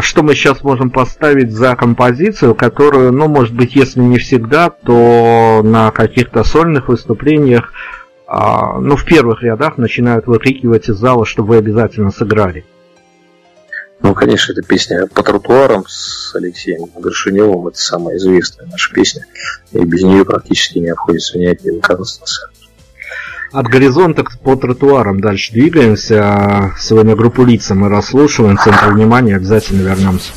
что 0.00 0.22
мы 0.22 0.34
сейчас 0.34 0.62
можем 0.62 0.90
поставить 0.90 1.50
за 1.50 1.74
композицию, 1.74 2.54
которую, 2.54 3.12
ну, 3.12 3.28
может 3.28 3.54
быть, 3.54 3.74
если 3.74 4.00
не 4.00 4.18
всегда, 4.18 4.70
то 4.70 5.62
на 5.64 5.90
каких-то 5.90 6.44
сольных 6.44 6.88
выступлениях, 6.88 7.72
а, 8.26 8.78
ну, 8.78 8.96
в 8.96 9.04
первых 9.04 9.42
рядах 9.42 9.76
начинают 9.76 10.26
выкрикивать 10.26 10.88
из 10.88 10.96
зала, 10.96 11.26
что 11.26 11.42
вы 11.42 11.56
обязательно 11.56 12.10
сыграли. 12.10 12.64
Ну, 14.00 14.12
конечно, 14.14 14.52
это 14.52 14.62
песня 14.62 15.06
по 15.06 15.22
тротуарам 15.22 15.84
с 15.88 16.34
Алексеем 16.34 16.90
Горшиневым. 16.96 17.68
Это 17.68 17.78
самая 17.78 18.16
известная 18.16 18.66
наша 18.66 18.92
песня. 18.92 19.24
И 19.72 19.78
без 19.78 20.02
нее 20.02 20.24
практически 20.24 20.78
не 20.78 20.90
обходится 20.90 21.38
ни 21.38 21.46
один 21.46 21.80
концерт. 21.80 22.50
От 23.54 23.68
горизонта 23.68 24.24
по 24.42 24.56
тротуарам 24.56 25.20
дальше 25.20 25.52
двигаемся. 25.52 26.74
Сегодня 26.76 27.14
группу 27.14 27.44
лица 27.44 27.76
мы 27.76 27.88
расслушиваем. 27.88 28.58
Центр 28.58 28.92
внимания 28.92 29.36
обязательно 29.36 29.82
вернемся. 29.82 30.32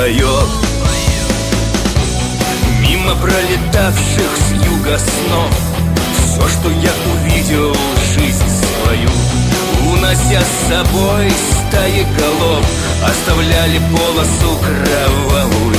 поет 0.00 0.48
Мимо 2.80 3.14
пролетавших 3.16 4.30
с 4.36 4.52
юга 4.64 4.98
снов 4.98 5.52
Все, 6.18 6.48
что 6.48 6.70
я 6.70 6.92
увидел, 7.12 7.74
жизнь 8.14 8.50
свою 8.60 9.10
Унося 9.92 10.40
с 10.40 10.68
собой 10.68 11.30
стаи 11.30 12.06
голов 12.18 12.64
Оставляли 13.04 13.80
полосу 13.90 14.58
кровавую. 14.62 15.69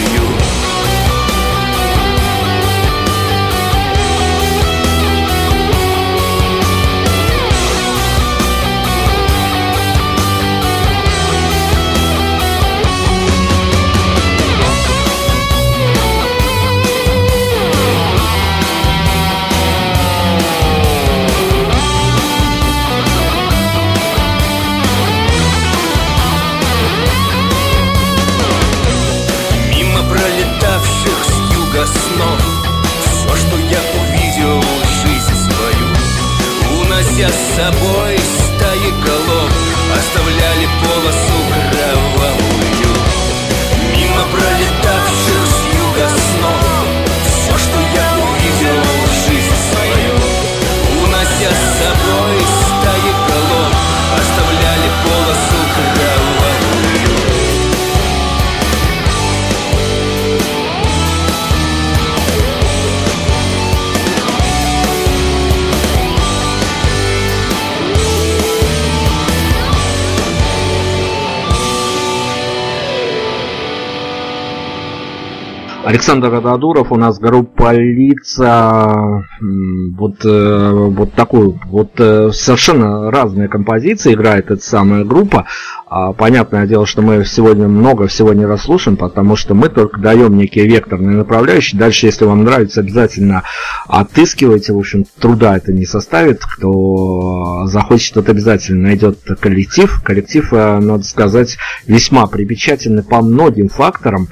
Александр 75.92 76.30
Рададуров, 76.30 76.94
у 76.94 76.96
нас 76.96 77.20
группа 77.20 77.74
лица, 77.74 79.26
вот, 79.42 80.24
э, 80.24 80.70
вот 80.72 81.12
такую, 81.16 81.60
вот 81.66 81.92
э, 81.98 82.30
совершенно 82.32 83.12
разные 83.12 83.50
композиции 83.50 84.14
играет 84.14 84.52
эта 84.52 84.64
самая 84.64 85.04
группа. 85.04 85.48
А, 85.94 86.14
понятное 86.14 86.66
дело, 86.68 86.86
что 86.86 87.02
мы 87.02 87.26
сегодня 87.26 87.68
много 87.68 88.08
всего 88.08 88.32
не 88.32 88.46
расслушаем, 88.46 88.96
потому 88.96 89.36
что 89.36 89.54
мы 89.54 89.68
только 89.68 90.00
даем 90.00 90.38
некие 90.38 90.66
векторные 90.66 91.18
направляющие. 91.18 91.78
Дальше, 91.78 92.06
если 92.06 92.24
вам 92.24 92.46
нравится, 92.46 92.80
обязательно 92.80 93.44
отыскивайте. 93.90 94.72
В 94.72 94.78
общем, 94.78 95.04
труда 95.20 95.58
это 95.58 95.74
не 95.74 95.86
составит. 95.86 96.40
Кто 96.46 97.66
захочет, 97.66 98.14
тот 98.14 98.30
обязательно 98.30 98.84
найдет 98.84 99.20
коллектив. 99.42 100.02
Коллектив, 100.02 100.54
э, 100.54 100.80
надо 100.80 101.04
сказать, 101.04 101.58
весьма 101.86 102.26
примечательный 102.28 103.04
по 103.04 103.22
многим 103.22 103.68
факторам. 103.68 104.30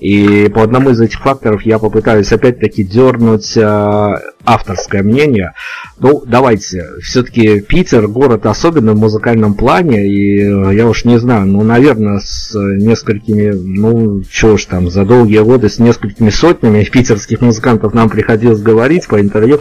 И 0.00 0.48
по 0.48 0.62
одному 0.62 0.90
из 0.90 1.00
этих 1.00 1.20
факторов 1.20 1.62
я 1.62 1.78
попытаюсь 1.78 2.32
опять-таки 2.32 2.82
дернуть 2.82 3.56
э, 3.56 4.14
авторское 4.44 5.02
мнение. 5.02 5.52
Ну, 5.98 6.22
давайте, 6.26 6.86
все-таки 7.02 7.60
Питер 7.60 8.08
город 8.08 8.46
особенный 8.46 8.94
в 8.94 8.98
музыкальном 8.98 9.54
плане, 9.54 10.06
и 10.06 10.40
э, 10.40 10.74
я 10.74 10.86
уж 10.86 11.04
не 11.04 11.18
знаю, 11.18 11.46
ну, 11.46 11.62
наверное, 11.62 12.20
с 12.20 12.54
несколькими, 12.54 13.50
ну, 13.50 14.22
чего 14.30 14.56
ж 14.56 14.64
там, 14.64 14.90
за 14.90 15.04
долгие 15.04 15.40
годы 15.40 15.68
с 15.68 15.78
несколькими 15.78 16.30
сотнями 16.30 16.82
питерских 16.84 17.42
музыкантов 17.42 17.94
нам 17.94 18.08
приходилось 18.08 18.60
говорить 18.60 19.06
по 19.06 19.20
интервью. 19.20 19.60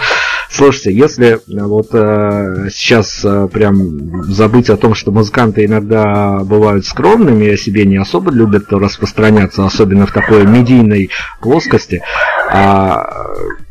Слушайте, 0.49 0.93
если 0.93 1.27
э, 1.33 1.37
вот 1.47 1.89
э, 1.93 2.69
сейчас 2.71 3.23
э, 3.23 3.47
прям 3.51 4.23
забыть 4.23 4.69
о 4.69 4.77
том, 4.77 4.95
что 4.95 5.11
музыканты 5.11 5.65
иногда 5.65 6.39
бывают 6.39 6.85
скромными 6.85 7.45
и 7.45 7.51
о 7.51 7.57
себе 7.57 7.85
не 7.85 7.97
особо 7.97 8.31
любят 8.31 8.71
распространяться, 8.71 9.65
особенно 9.65 10.07
в 10.07 10.11
такой 10.11 10.45
медийной 10.47 11.11
плоскости. 11.39 12.01
А, 12.51 13.05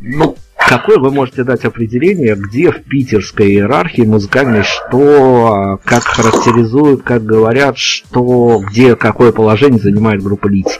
ну, 0.01 0.37
Какое 0.69 0.99
вы 0.99 1.11
можете 1.11 1.45
дать 1.45 1.65
определение, 1.65 2.35
где 2.35 2.71
в 2.71 2.83
питерской 2.85 3.53
иерархии 3.53 4.03
музыкальной 4.03 4.65
что, 4.65 5.81
как 5.83 6.03
характеризуют, 6.03 7.05
как 7.05 7.25
говорят, 7.25 7.79
что, 7.79 8.61
где 8.69 8.95
какое 8.95 9.33
положение 9.33 9.81
занимает 9.81 10.23
группа 10.23 10.47
лиц? 10.49 10.79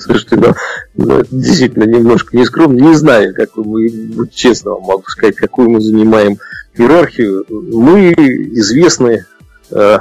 Слушайте, 0.00 0.36
ну, 0.36 0.54
ну, 0.94 1.22
действительно 1.30 1.84
немножко 1.84 2.36
нескромно. 2.36 2.80
Не 2.80 2.94
знаю, 2.94 3.34
какую 3.34 3.66
мы, 3.66 4.28
честно 4.28 4.72
вам 4.72 4.82
могу 4.82 5.04
сказать, 5.06 5.36
какую 5.36 5.70
мы 5.70 5.80
занимаем 5.80 6.38
иерархию. 6.74 7.44
Мы 7.48 8.12
известны 8.12 9.26
э, 9.70 9.98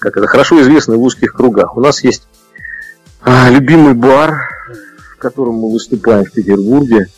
как 0.00 0.16
это 0.16 0.26
хорошо 0.26 0.60
известно 0.62 0.96
в 0.96 1.02
узких 1.02 1.34
кругах. 1.34 1.76
У 1.76 1.80
нас 1.80 2.02
есть 2.02 2.26
а, 3.20 3.48
любимый 3.50 3.94
бар, 3.94 4.48
в 5.14 5.18
котором 5.18 5.56
мы 5.56 5.70
выступаем 5.70 6.24
в 6.24 6.32
Петербурге. 6.32 7.08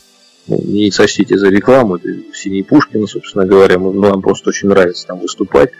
Ну, 0.48 0.60
не 0.60 0.90
сочтите 0.90 1.38
за 1.38 1.48
рекламу, 1.48 1.96
это 1.96 2.08
Синий 2.34 2.64
Пушкин, 2.64 3.06
собственно 3.06 3.46
говоря. 3.46 3.78
Мы, 3.78 3.94
нам 3.94 4.20
просто 4.20 4.50
очень 4.50 4.68
нравится 4.68 5.06
там 5.06 5.20
выступать, 5.20 5.70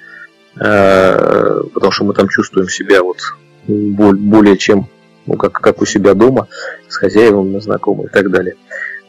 а, 0.56 1.62
потому 1.74 1.92
что 1.92 2.04
мы 2.04 2.14
там 2.14 2.28
чувствуем 2.28 2.68
себя 2.68 3.02
вот 3.02 3.18
более 3.66 4.56
чем 4.56 4.88
ну, 5.26 5.36
как, 5.36 5.52
как 5.52 5.82
у 5.82 5.86
себя 5.86 6.14
дома, 6.14 6.48
с 6.88 6.96
хозяевами 6.96 7.58
знакомы 7.60 8.04
и 8.04 8.08
так 8.08 8.30
далее. 8.30 8.54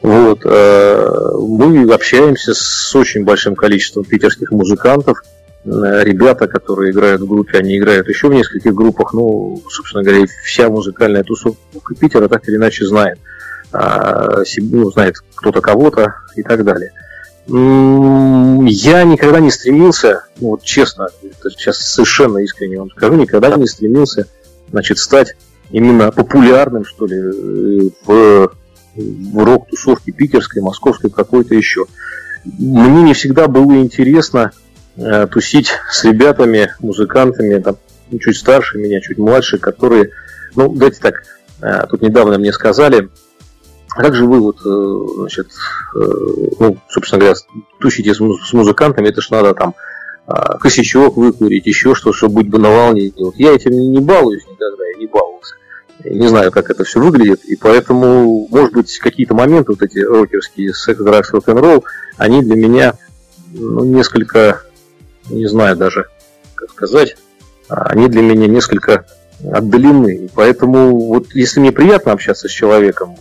Вот, 0.02 0.40
а, 0.44 1.36
мы 1.38 1.92
общаемся 1.92 2.54
с 2.54 2.94
очень 2.94 3.24
большим 3.24 3.54
количеством 3.56 4.04
питерских 4.04 4.50
музыкантов– 4.50 5.22
Э, 5.66 6.04
ребята, 6.04 6.46
которые 6.46 6.92
играют 6.92 7.22
в 7.22 7.26
группе, 7.26 7.58
они 7.58 7.78
играют 7.78 8.08
еще 8.08 8.28
в 8.28 8.34
нескольких 8.34 8.74
группах. 8.74 9.14
Ну, 9.14 9.62
собственно 9.68 10.02
говоря, 10.02 10.26
вся 10.44 10.68
музыкальная 10.68 11.24
тусовка 11.24 11.94
Питера 11.98 12.28
так 12.28 12.46
или 12.48 12.56
иначе 12.56 12.84
знает. 12.86 13.18
А, 13.72 14.42
ну, 14.58 14.90
знает 14.90 15.16
кто-то 15.34 15.60
кого-то 15.60 16.14
и 16.36 16.42
так 16.42 16.64
далее. 16.64 16.92
Я 17.46 19.04
никогда 19.04 19.40
не 19.40 19.50
стремился, 19.50 20.24
ну, 20.40 20.50
вот 20.50 20.62
честно, 20.62 21.08
сейчас 21.50 21.78
совершенно 21.78 22.38
искренне 22.38 22.78
вам 22.78 22.90
скажу, 22.90 23.14
никогда 23.14 23.54
не 23.56 23.66
стремился 23.66 24.26
значит, 24.70 24.98
стать 24.98 25.34
именно 25.74 26.10
популярным, 26.10 26.84
что 26.84 27.06
ли, 27.06 27.16
э, 27.16 27.90
в, 28.04 28.52
в 28.96 29.44
рок-тусовке 29.44 30.12
питерской, 30.12 30.62
московской, 30.62 31.10
какой-то 31.10 31.54
еще. 31.54 31.86
Мне 32.44 33.02
не 33.02 33.14
всегда 33.14 33.48
было 33.48 33.74
интересно 33.80 34.52
Э, 34.96 35.26
тусить 35.26 35.72
с 35.90 36.04
ребятами, 36.04 36.72
музыкантами, 36.78 37.58
там, 37.58 37.76
ну, 38.10 38.18
чуть 38.20 38.36
старше 38.36 38.78
меня, 38.78 39.00
чуть 39.00 39.18
младше, 39.18 39.58
которые, 39.58 40.10
ну, 40.54 40.72
давайте 40.72 41.00
так, 41.00 41.24
э, 41.60 41.86
тут 41.90 42.00
недавно 42.00 42.38
мне 42.38 42.52
сказали, 42.52 43.08
а 43.90 44.02
как 44.02 44.14
же 44.14 44.24
вы 44.24 44.38
вот, 44.38 44.58
э, 44.64 45.18
значит, 45.18 45.48
ну, 45.94 46.76
собственно 46.88 47.20
говоря, 47.20 47.34
тусите 47.80 48.14
с, 48.14 48.20
музыкантами, 48.52 49.08
это 49.08 49.20
ж 49.20 49.30
надо 49.30 49.54
там 49.54 49.74
косячок 50.60 51.16
выкурить, 51.16 51.66
еще 51.66 51.94
что, 51.94 52.12
чтобы 52.12 52.36
быть 52.36 52.48
бы 52.48 52.58
на 52.58 52.70
волне. 52.70 53.12
Вот 53.18 53.34
я 53.36 53.52
этим 53.52 53.72
не 53.72 53.98
балуюсь 53.98 54.42
никогда, 54.46 54.86
я 54.94 54.98
не 54.98 55.06
баловался. 55.06 55.33
Не 56.04 56.28
знаю, 56.28 56.52
как 56.52 56.70
это 56.70 56.84
все 56.84 57.00
выглядит, 57.00 57.44
и 57.44 57.56
поэтому, 57.56 58.46
может 58.50 58.72
быть, 58.72 58.98
какие-то 58.98 59.34
моменты 59.34 59.72
вот 59.72 59.82
эти 59.82 59.98
рокерские, 59.98 60.74
секс, 60.74 61.00
дракс, 61.00 61.30
рок-н-ролл, 61.32 61.84
они 62.18 62.42
для 62.42 62.56
меня 62.56 62.94
ну, 63.52 63.84
несколько 63.84 64.62
не 65.30 65.46
знаю 65.46 65.76
даже, 65.76 66.06
как 66.54 66.70
сказать, 66.70 67.16
они 67.68 68.08
для 68.08 68.22
меня 68.22 68.46
несколько 68.46 69.06
отдалены. 69.52 70.16
И 70.16 70.30
поэтому 70.34 70.98
вот 71.06 71.34
если 71.34 71.60
мне 71.60 71.72
приятно 71.72 72.12
общаться 72.12 72.48
с 72.48 72.52
человеком, 72.52 73.16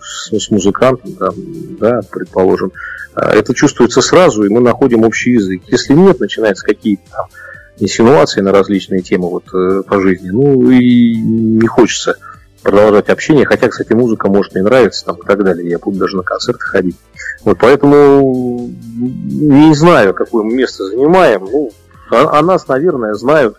с, 0.00 0.36
с 0.36 0.50
музыкантом, 0.50 1.14
да, 1.14 1.30
да, 1.78 2.00
предположим, 2.10 2.72
а, 3.14 3.32
это 3.34 3.54
чувствуется 3.54 4.02
сразу, 4.02 4.44
и 4.44 4.48
мы 4.48 4.60
находим 4.60 5.04
общий 5.04 5.32
язык. 5.32 5.62
Если 5.68 5.94
нет, 5.94 6.20
начинаются 6.20 6.64
какие-то 6.64 7.02
там 7.10 7.26
инсинуации 7.78 8.40
на 8.40 8.52
различные 8.52 9.02
темы 9.02 9.28
вот, 9.28 9.44
э, 9.54 9.82
по 9.82 10.00
жизни, 10.00 10.30
ну 10.30 10.70
и 10.70 11.16
не 11.16 11.66
хочется 11.66 12.16
продолжать 12.62 13.08
общение, 13.10 13.46
хотя, 13.46 13.68
кстати, 13.68 13.92
музыка 13.92 14.28
может 14.28 14.54
мне 14.54 14.62
нравиться 14.62 15.04
там, 15.04 15.16
и 15.16 15.26
так 15.26 15.44
далее, 15.44 15.68
я 15.68 15.78
буду 15.78 15.98
даже 15.98 16.16
на 16.16 16.22
концерты 16.22 16.64
ходить. 16.64 16.96
Вот 17.44 17.58
поэтому 17.60 18.72
не 18.96 19.74
знаю, 19.74 20.14
какое 20.14 20.42
мы 20.42 20.54
место 20.54 20.84
занимаем. 20.86 21.44
Ну, 21.44 21.70
о, 22.10 22.38
о 22.38 22.42
нас, 22.42 22.66
наверное, 22.66 23.14
знают 23.14 23.56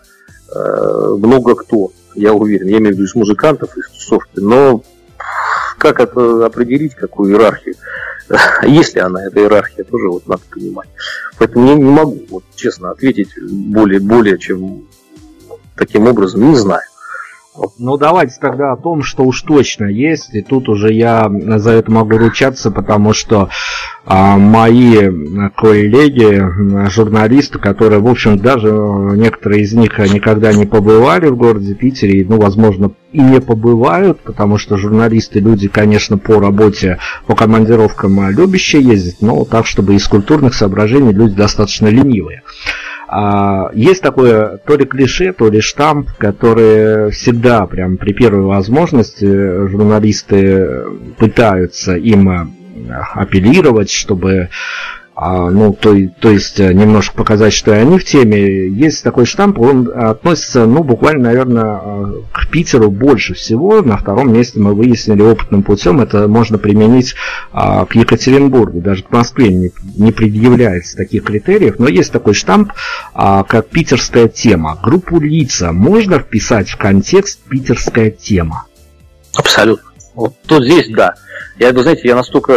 э, 0.54 1.14
много 1.16 1.54
кто, 1.54 1.92
я 2.14 2.34
уверен. 2.34 2.66
Я 2.66 2.78
имею 2.78 2.94
в 2.94 2.98
виду 2.98 3.04
из 3.04 3.14
музыкантов, 3.14 3.76
из 3.76 3.88
тусовки. 3.88 4.40
Но 4.40 4.82
как 5.78 6.00
это 6.00 6.44
определить, 6.44 6.94
какую 6.94 7.32
иерархию? 7.32 7.76
Если 8.62 8.98
она, 8.98 9.26
эта 9.26 9.40
иерархия, 9.40 9.84
тоже 9.84 10.08
вот 10.08 10.26
надо 10.26 10.42
понимать. 10.50 10.88
Поэтому 11.38 11.68
я 11.68 11.74
не 11.74 11.84
могу, 11.84 12.20
вот, 12.28 12.44
честно, 12.54 12.90
ответить 12.90 13.30
более, 13.40 14.00
более 14.00 14.38
чем 14.38 14.86
таким 15.76 16.06
образом, 16.06 16.50
не 16.50 16.56
знаю. 16.56 16.82
Ну 17.78 17.96
давайте 17.96 18.34
тогда 18.40 18.72
о 18.72 18.76
том, 18.76 19.02
что 19.02 19.24
уж 19.24 19.42
точно 19.42 19.86
есть, 19.86 20.34
и 20.34 20.42
тут 20.42 20.68
уже 20.68 20.92
я 20.92 21.30
за 21.58 21.72
это 21.72 21.90
могу 21.90 22.18
ручаться, 22.18 22.70
потому 22.70 23.12
что 23.12 23.48
а, 24.04 24.36
мои 24.36 25.10
коллеги, 25.56 26.88
журналисты, 26.88 27.58
которые, 27.58 28.00
в 28.00 28.06
общем, 28.06 28.38
даже 28.38 28.70
некоторые 28.70 29.62
из 29.62 29.72
них 29.74 29.98
никогда 29.98 30.52
не 30.52 30.66
побывали 30.66 31.26
в 31.26 31.36
городе 31.36 31.74
Питере, 31.74 32.24
ну, 32.28 32.40
возможно, 32.40 32.92
и 33.12 33.20
не 33.20 33.40
побывают, 33.40 34.20
потому 34.20 34.58
что 34.58 34.76
журналисты 34.76 35.40
люди, 35.40 35.68
конечно, 35.68 36.18
по 36.18 36.40
работе, 36.40 36.98
по 37.26 37.34
командировкам 37.34 38.30
любящие 38.30 38.82
ездить, 38.82 39.20
но 39.20 39.44
так, 39.44 39.66
чтобы 39.66 39.94
из 39.94 40.06
культурных 40.06 40.54
соображений 40.54 41.12
люди 41.12 41.34
достаточно 41.34 41.88
ленивые. 41.88 42.42
А, 43.10 43.70
есть 43.72 44.02
такое 44.02 44.58
то 44.58 44.76
ли 44.76 44.84
клише, 44.84 45.32
то 45.32 45.48
ли 45.48 45.62
штамп, 45.62 46.10
который 46.18 47.10
всегда, 47.10 47.66
прям 47.66 47.96
при 47.96 48.12
первой 48.12 48.42
возможности, 48.42 49.68
журналисты 49.68 50.84
пытаются 51.16 51.96
им 51.96 52.28
э, 52.28 52.46
апеллировать, 53.14 53.90
чтобы 53.90 54.50
а, 55.20 55.50
ну, 55.50 55.72
то, 55.72 55.96
то 56.20 56.30
есть 56.30 56.60
э, 56.60 56.72
немножко 56.72 57.16
показать, 57.16 57.52
что 57.52 57.74
и 57.74 57.78
они 57.78 57.98
в 57.98 58.04
теме. 58.04 58.68
Есть 58.68 59.02
такой 59.02 59.26
штамп, 59.26 59.58
он 59.58 59.90
относится, 59.92 60.64
ну, 60.64 60.84
буквально, 60.84 61.24
наверное, 61.24 61.80
э, 61.82 62.12
к 62.30 62.46
Питеру 62.46 62.88
больше 62.92 63.34
всего. 63.34 63.82
На 63.82 63.96
втором 63.96 64.32
месте 64.32 64.60
мы 64.60 64.74
выяснили 64.74 65.22
опытным 65.22 65.64
путем, 65.64 66.00
это 66.00 66.28
можно 66.28 66.56
применить 66.56 67.16
а, 67.50 67.84
к 67.86 67.96
Екатеринбургу, 67.96 68.80
даже 68.80 69.02
к 69.02 69.10
Москве 69.10 69.48
не, 69.48 69.72
не 69.96 70.12
предъявляется 70.12 70.96
таких 70.96 71.24
критериев, 71.24 71.80
но 71.80 71.88
есть 71.88 72.12
такой 72.12 72.34
штамп, 72.34 72.72
а, 73.12 73.42
как 73.42 73.70
питерская 73.70 74.28
тема. 74.28 74.78
Группу 74.80 75.18
лица 75.18 75.72
можно 75.72 76.20
вписать 76.20 76.70
в 76.70 76.76
контекст 76.76 77.40
питерская 77.40 78.12
тема? 78.12 78.66
Абсолютно. 79.34 79.87
Вот 80.18 80.34
тут 80.48 80.64
здесь, 80.64 80.88
да. 80.88 81.14
Я, 81.60 81.72
вы 81.72 81.82
знаете, 81.82 82.08
я 82.08 82.16
настолько, 82.16 82.52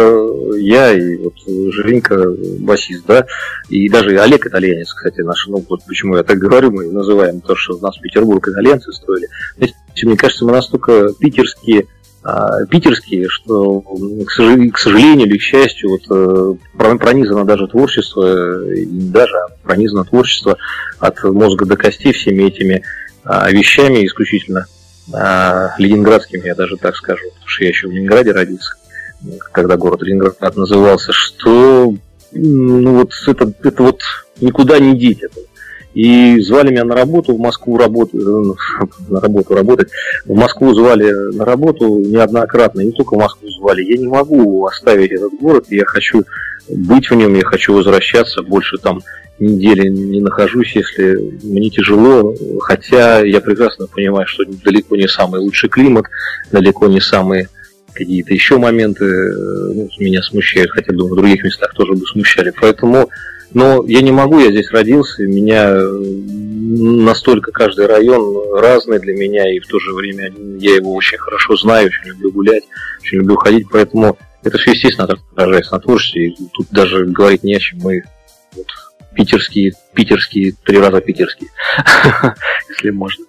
я 0.56 0.92
и 0.92 1.16
вот 1.18 1.34
Женька, 1.72 2.26
басист, 2.58 3.06
да, 3.06 3.24
и 3.68 3.88
даже 3.88 4.18
Олег 4.18 4.44
итальянец, 4.44 4.92
кстати, 4.92 5.20
наш, 5.20 5.46
ну 5.46 5.64
вот 5.68 5.84
почему 5.86 6.16
я 6.16 6.24
так 6.24 6.38
говорю, 6.38 6.72
мы 6.72 6.90
называем 6.90 7.40
то, 7.40 7.54
что 7.54 7.78
нас 7.78 7.96
Петербург 7.98 8.48
итальянцы 8.48 8.92
строили. 8.92 9.28
Знаете, 9.56 9.76
мне 10.02 10.16
кажется, 10.16 10.44
мы 10.44 10.50
настолько 10.50 11.12
питерские 11.20 11.86
а, 12.24 12.66
питерские, 12.66 13.28
что, 13.28 13.80
к 13.80 14.78
сожалению 14.78 15.28
или 15.28 15.38
к 15.38 15.42
счастью, 15.42 15.90
вот, 15.90 16.02
э, 16.10 16.54
пронизано 16.98 17.44
даже 17.44 17.68
творчество, 17.68 18.64
не 18.74 19.08
даже, 19.08 19.36
а 19.36 19.48
пронизано 19.62 20.04
творчество 20.04 20.56
от 20.98 21.22
мозга 21.22 21.64
до 21.64 21.76
костей 21.76 22.12
всеми 22.12 22.42
этими 22.44 22.82
а, 23.22 23.50
вещами 23.52 24.04
исключительно 24.04 24.66
а, 25.12 25.74
ленинградскими, 25.78 26.46
я 26.46 26.54
даже 26.54 26.76
так 26.76 26.96
скажу, 26.96 27.24
потому 27.30 27.48
что 27.48 27.64
я 27.64 27.70
еще 27.70 27.88
в 27.88 27.92
Ленинграде 27.92 28.32
родился, 28.32 28.74
когда 29.52 29.76
город 29.76 30.02
Ленинград 30.02 30.56
назывался, 30.56 31.12
что 31.12 31.94
ну 32.32 32.94
вот 32.94 33.12
это, 33.26 33.52
это 33.62 33.82
вот 33.82 34.00
никуда 34.40 34.78
не 34.78 34.98
деть 34.98 35.22
это. 35.22 35.40
И 35.94 36.40
звали 36.40 36.70
меня 36.70 36.84
на 36.84 36.94
работу 36.94 37.34
в 37.34 37.38
Москву 37.38 37.76
работать, 37.76 38.14
э, 38.14 38.42
на 39.08 39.20
работу 39.20 39.54
работать. 39.54 39.90
В 40.24 40.34
Москву 40.34 40.72
звали 40.72 41.10
на 41.36 41.44
работу 41.44 41.98
неоднократно, 41.98 42.80
не 42.80 42.92
только 42.92 43.14
в 43.14 43.18
Москву 43.18 43.48
звали. 43.50 43.82
Я 43.84 43.98
не 43.98 44.08
могу 44.08 44.64
оставить 44.64 45.12
этот 45.12 45.34
город, 45.34 45.66
я 45.68 45.84
хочу 45.84 46.24
быть 46.70 47.10
в 47.10 47.14
нем, 47.14 47.34
я 47.34 47.44
хочу 47.44 47.74
возвращаться, 47.74 48.42
больше 48.42 48.78
там 48.78 49.02
недели 49.42 49.88
не 49.88 50.20
нахожусь, 50.20 50.74
если 50.74 51.38
мне 51.42 51.70
тяжело, 51.70 52.34
хотя 52.60 53.20
я 53.20 53.40
прекрасно 53.40 53.86
понимаю, 53.86 54.26
что 54.26 54.44
далеко 54.44 54.96
не 54.96 55.08
самый 55.08 55.40
лучший 55.40 55.68
климат, 55.68 56.06
далеко 56.50 56.86
не 56.86 57.00
самые 57.00 57.48
какие-то 57.92 58.32
еще 58.32 58.56
моменты 58.56 59.04
э, 59.04 59.72
ну, 59.74 59.88
меня 59.98 60.22
смущают, 60.22 60.70
хотя, 60.70 60.92
думаю, 60.92 61.12
в 61.12 61.16
других 61.16 61.44
местах 61.44 61.74
тоже 61.74 61.92
бы 61.92 62.06
смущали. 62.06 62.52
Поэтому 62.58 63.10
но 63.54 63.84
я 63.86 64.00
не 64.00 64.12
могу, 64.12 64.38
я 64.38 64.50
здесь 64.50 64.70
родился, 64.70 65.24
меня 65.24 65.76
настолько 67.04 67.52
каждый 67.52 67.86
район 67.86 68.58
разный 68.58 68.98
для 68.98 69.14
меня, 69.14 69.54
и 69.54 69.58
в 69.58 69.66
то 69.66 69.78
же 69.78 69.92
время 69.92 70.32
я 70.58 70.76
его 70.76 70.94
очень 70.94 71.18
хорошо 71.18 71.56
знаю, 71.56 71.88
очень 71.88 72.08
люблю 72.08 72.32
гулять, 72.32 72.64
очень 73.02 73.18
люблю 73.18 73.36
ходить, 73.36 73.66
поэтому 73.70 74.16
это 74.42 74.58
все, 74.58 74.70
естественно, 74.72 75.08
отражается 75.32 75.74
на 75.74 75.80
творчестве, 75.80 76.28
и 76.28 76.36
тут 76.54 76.66
даже 76.70 77.04
говорить 77.04 77.44
не 77.44 77.54
о 77.54 77.60
чем. 77.60 77.78
Мы 77.80 78.02
вот, 78.54 78.66
питерские, 79.14 79.72
питерские, 79.94 80.54
три 80.64 80.78
раза 80.78 81.00
питерские, 81.00 81.50
если 82.68 82.90
можно. 82.90 83.24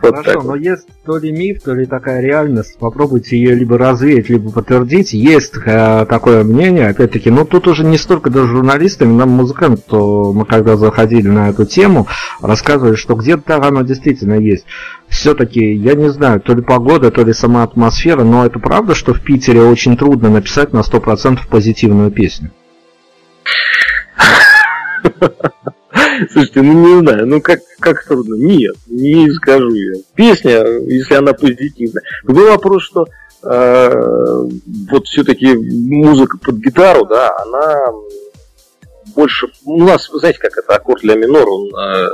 Вот 0.00 0.16
Хорошо, 0.16 0.42
но 0.42 0.54
есть 0.54 0.86
то 1.04 1.18
ли 1.18 1.30
миф, 1.32 1.62
то 1.62 1.74
ли 1.74 1.86
такая 1.86 2.20
реальность. 2.20 2.78
Попробуйте 2.78 3.36
ее 3.36 3.54
либо 3.54 3.78
развеять, 3.78 4.28
либо 4.28 4.50
подтвердить. 4.50 5.12
Есть 5.12 5.54
э, 5.64 6.06
такое 6.08 6.44
мнение, 6.44 6.88
опять-таки, 6.88 7.30
ну 7.30 7.44
тут 7.44 7.68
уже 7.68 7.84
не 7.84 7.98
столько 7.98 8.30
даже 8.30 8.48
журналистами, 8.48 9.12
нам 9.12 9.30
музыканты, 9.30 9.82
то 9.86 10.32
мы 10.32 10.44
когда 10.44 10.76
заходили 10.76 11.28
на 11.28 11.50
эту 11.50 11.64
тему, 11.64 12.06
рассказывали, 12.40 12.96
что 12.96 13.14
где-то 13.14 13.56
оно 13.56 13.82
действительно 13.82 14.34
есть. 14.34 14.66
Все-таки, 15.08 15.74
я 15.74 15.94
не 15.94 16.10
знаю, 16.10 16.40
то 16.40 16.54
ли 16.54 16.62
погода, 16.62 17.10
то 17.10 17.22
ли 17.22 17.32
сама 17.32 17.62
атмосфера, 17.62 18.24
но 18.24 18.44
это 18.46 18.58
правда, 18.58 18.94
что 18.94 19.14
в 19.14 19.20
Питере 19.20 19.62
очень 19.62 19.96
трудно 19.96 20.30
написать 20.30 20.72
на 20.72 20.80
100% 20.80 21.40
позитивную 21.48 22.10
песню? 22.10 22.50
Слушайте, 26.30 26.62
ну 26.62 26.72
не 26.72 27.00
знаю, 27.00 27.26
ну 27.26 27.40
как, 27.40 27.60
как 27.80 28.04
трудно? 28.04 28.34
Нет, 28.34 28.76
не 28.86 29.30
скажу 29.32 29.72
я. 29.72 29.94
Песня, 30.14 30.64
если 30.86 31.14
она 31.14 31.32
позитивная. 31.32 32.02
Был 32.24 32.48
вопрос, 32.48 32.82
что 32.82 33.06
э, 33.42 34.48
вот 34.90 35.06
все-таки 35.06 35.54
музыка 35.54 36.38
под 36.38 36.56
гитару, 36.56 37.06
да, 37.06 37.30
она 37.38 37.92
больше... 39.14 39.46
У 39.64 39.82
нас, 39.82 40.08
знаете, 40.12 40.38
как 40.38 40.56
это 40.56 40.74
аккорд 40.74 41.02
для 41.02 41.14
минор, 41.14 41.48
он, 41.48 41.68
э, 41.68 42.08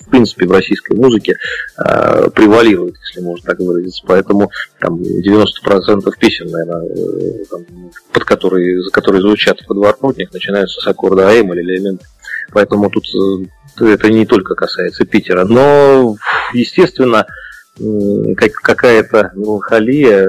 в 0.00 0.10
принципе, 0.10 0.46
в 0.46 0.52
российской 0.52 0.96
музыке 0.96 1.36
э, 1.76 2.30
превалирует, 2.30 2.96
если 3.06 3.20
можно 3.20 3.50
так 3.50 3.58
выразиться. 3.60 4.02
Поэтому 4.06 4.50
там 4.80 5.00
90% 5.00 6.10
песен, 6.18 6.50
наверное, 6.50 6.88
э, 6.88 7.44
там, 7.50 7.64
под 8.12 8.24
которые, 8.24 8.82
за 8.82 8.90
которые 8.90 9.22
звучат 9.22 9.60
в 9.60 9.66
подворотнях, 9.66 10.32
начинаются 10.32 10.80
с 10.80 10.86
аккорда 10.86 11.28
АМ 11.28 11.52
или 11.54 11.62
элемент. 11.62 12.02
Поэтому 12.52 12.90
тут 12.90 13.04
это 13.80 14.10
не 14.10 14.26
только 14.26 14.54
касается 14.54 15.04
Питера. 15.04 15.44
Но, 15.44 16.16
естественно, 16.52 17.26
как, 18.36 18.52
какая-то 18.52 19.32
меланхолия, 19.34 20.26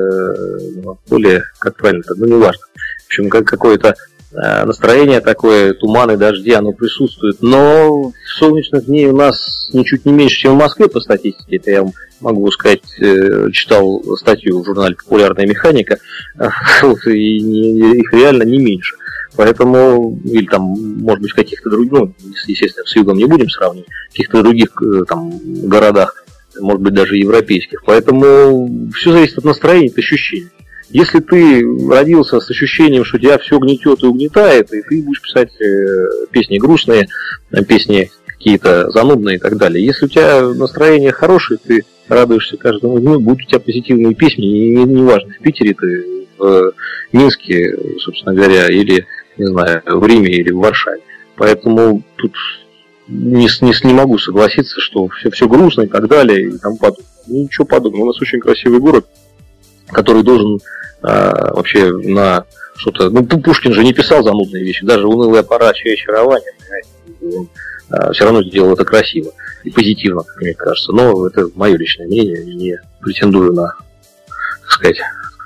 более, 1.09 1.43
как 1.59 1.75
правильно, 1.77 2.03
ну 2.15 2.25
не 2.25 2.33
важно. 2.33 2.63
В 3.03 3.05
общем, 3.07 3.29
как 3.29 3.45
какое-то 3.45 3.95
Э, 4.31 4.63
настроение 4.63 5.21
такое, 5.21 5.73
туманы, 5.73 6.15
дожди, 6.15 6.51
оно 6.51 6.71
присутствует. 6.71 7.37
Но 7.41 8.11
солнечных 8.37 8.85
дней 8.85 9.07
у 9.07 9.15
нас 9.15 9.69
ничуть 9.73 10.05
не 10.05 10.13
меньше, 10.13 10.37
чем 10.37 10.53
в 10.53 10.59
Москве 10.59 10.87
по 10.87 10.99
статистике. 10.99 11.57
Это 11.57 11.71
я 11.71 11.81
вам 11.81 11.93
могу 12.21 12.51
сказать, 12.51 12.83
э, 12.99 13.49
читал 13.51 14.03
статью 14.17 14.61
в 14.61 14.65
журнале 14.65 14.95
«Популярная 14.95 15.47
механика», 15.47 15.97
и 17.05 17.99
их 17.99 18.13
реально 18.13 18.43
не 18.43 18.59
меньше. 18.59 18.95
Поэтому, 19.39 20.19
или 20.25 20.45
там, 20.47 20.63
может 20.63 21.21
быть, 21.21 21.31
в 21.31 21.35
каких-то 21.35 21.69
других, 21.69 21.93
ну, 21.93 22.13
естественно, 22.45 22.85
с 22.85 22.93
югом 22.93 23.17
не 23.17 23.23
будем 23.23 23.49
сравнивать, 23.49 23.87
в 23.87 24.11
каких-то 24.11 24.43
других 24.43 24.69
э, 24.81 25.05
там 25.07 25.31
городах, 25.45 26.25
может 26.59 26.81
быть, 26.81 26.93
даже 26.93 27.15
европейских. 27.15 27.85
Поэтому 27.85 28.91
все 28.93 29.13
зависит 29.13 29.37
от 29.37 29.45
настроения, 29.45 29.91
от 29.91 29.97
ощущений. 29.97 30.49
Если 30.89 31.21
ты 31.21 31.63
родился 31.89 32.41
с 32.41 32.49
ощущением, 32.49 33.05
что 33.05 33.17
тебя 33.17 33.37
все 33.37 33.59
гнетет 33.59 34.03
и 34.03 34.07
угнетает, 34.07 34.73
и 34.73 34.81
ты 34.81 35.01
будешь 35.03 35.21
писать 35.21 35.51
э, 35.61 36.25
песни 36.31 36.57
грустные, 36.57 37.07
э, 37.51 37.63
песни 37.63 38.11
какие-то 38.27 38.91
занудные 38.91 39.37
и 39.37 39.39
так 39.39 39.55
далее. 39.55 39.85
Если 39.85 40.07
у 40.07 40.09
тебя 40.09 40.49
настроение 40.49 41.13
хорошее, 41.13 41.61
ты 41.65 41.85
радуешься 42.09 42.57
каждому 42.57 42.99
дню, 42.99 43.21
будут 43.21 43.43
у 43.43 43.49
тебя 43.49 43.61
позитивные 43.61 44.15
песни, 44.15 44.73
и 44.73 44.75
неважно, 44.75 45.31
в 45.31 45.41
Питере 45.41 45.73
ты, 45.75 46.27
в 46.37 46.73
Минске, 47.13 47.77
собственно 47.99 48.33
говоря, 48.33 48.67
или, 48.67 49.05
не 49.39 49.47
знаю, 49.47 49.81
в 49.85 50.05
Риме 50.05 50.31
или 50.31 50.51
в 50.51 50.59
Варшаве. 50.59 51.01
Поэтому 51.35 52.03
тут 52.17 52.33
не, 53.07 53.47
не, 53.61 53.87
не 53.87 53.93
могу 53.93 54.17
согласиться, 54.17 54.79
что 54.79 55.07
все, 55.07 55.31
все 55.31 55.47
грустно 55.47 55.83
и 55.83 55.87
так 55.87 56.07
далее, 56.07 56.49
и 56.49 56.57
тому 56.57 56.77
подобное. 56.77 57.05
Ничего 57.27 57.65
подобного. 57.65 58.03
У 58.03 58.07
нас 58.07 58.21
очень 58.21 58.39
красивый 58.39 58.79
город, 58.79 59.07
который 59.87 60.23
должен 60.23 60.59
а, 61.01 61.53
вообще 61.53 61.91
на 61.91 62.45
что-то... 62.75 63.09
Ну, 63.09 63.25
Пушкин 63.25 63.73
же 63.73 63.83
не 63.83 63.93
писал 63.93 64.23
занудные 64.23 64.63
вещи, 64.63 64.85
даже 64.85 65.07
унылая 65.07 65.43
пора, 65.43 65.73
чье 65.73 65.93
очарование, 65.93 66.51
он 67.21 67.49
а, 67.89 68.11
все 68.11 68.25
равно 68.25 68.43
сделал 68.43 68.73
это 68.73 68.85
красиво 68.85 69.31
и 69.63 69.69
позитивно, 69.69 70.23
как 70.23 70.37
мне 70.37 70.53
кажется. 70.53 70.91
Но 70.91 71.27
это 71.27 71.49
мое 71.55 71.77
личное 71.77 72.07
мнение, 72.07 72.43
не 72.45 72.79
претендую 73.01 73.53
на, 73.53 73.75
так 74.61 74.71
сказать, 74.71 74.97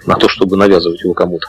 на 0.06 0.16
то, 0.16 0.28
чтобы 0.28 0.58
навязывать 0.58 1.02
его 1.02 1.14
кому-то. 1.14 1.48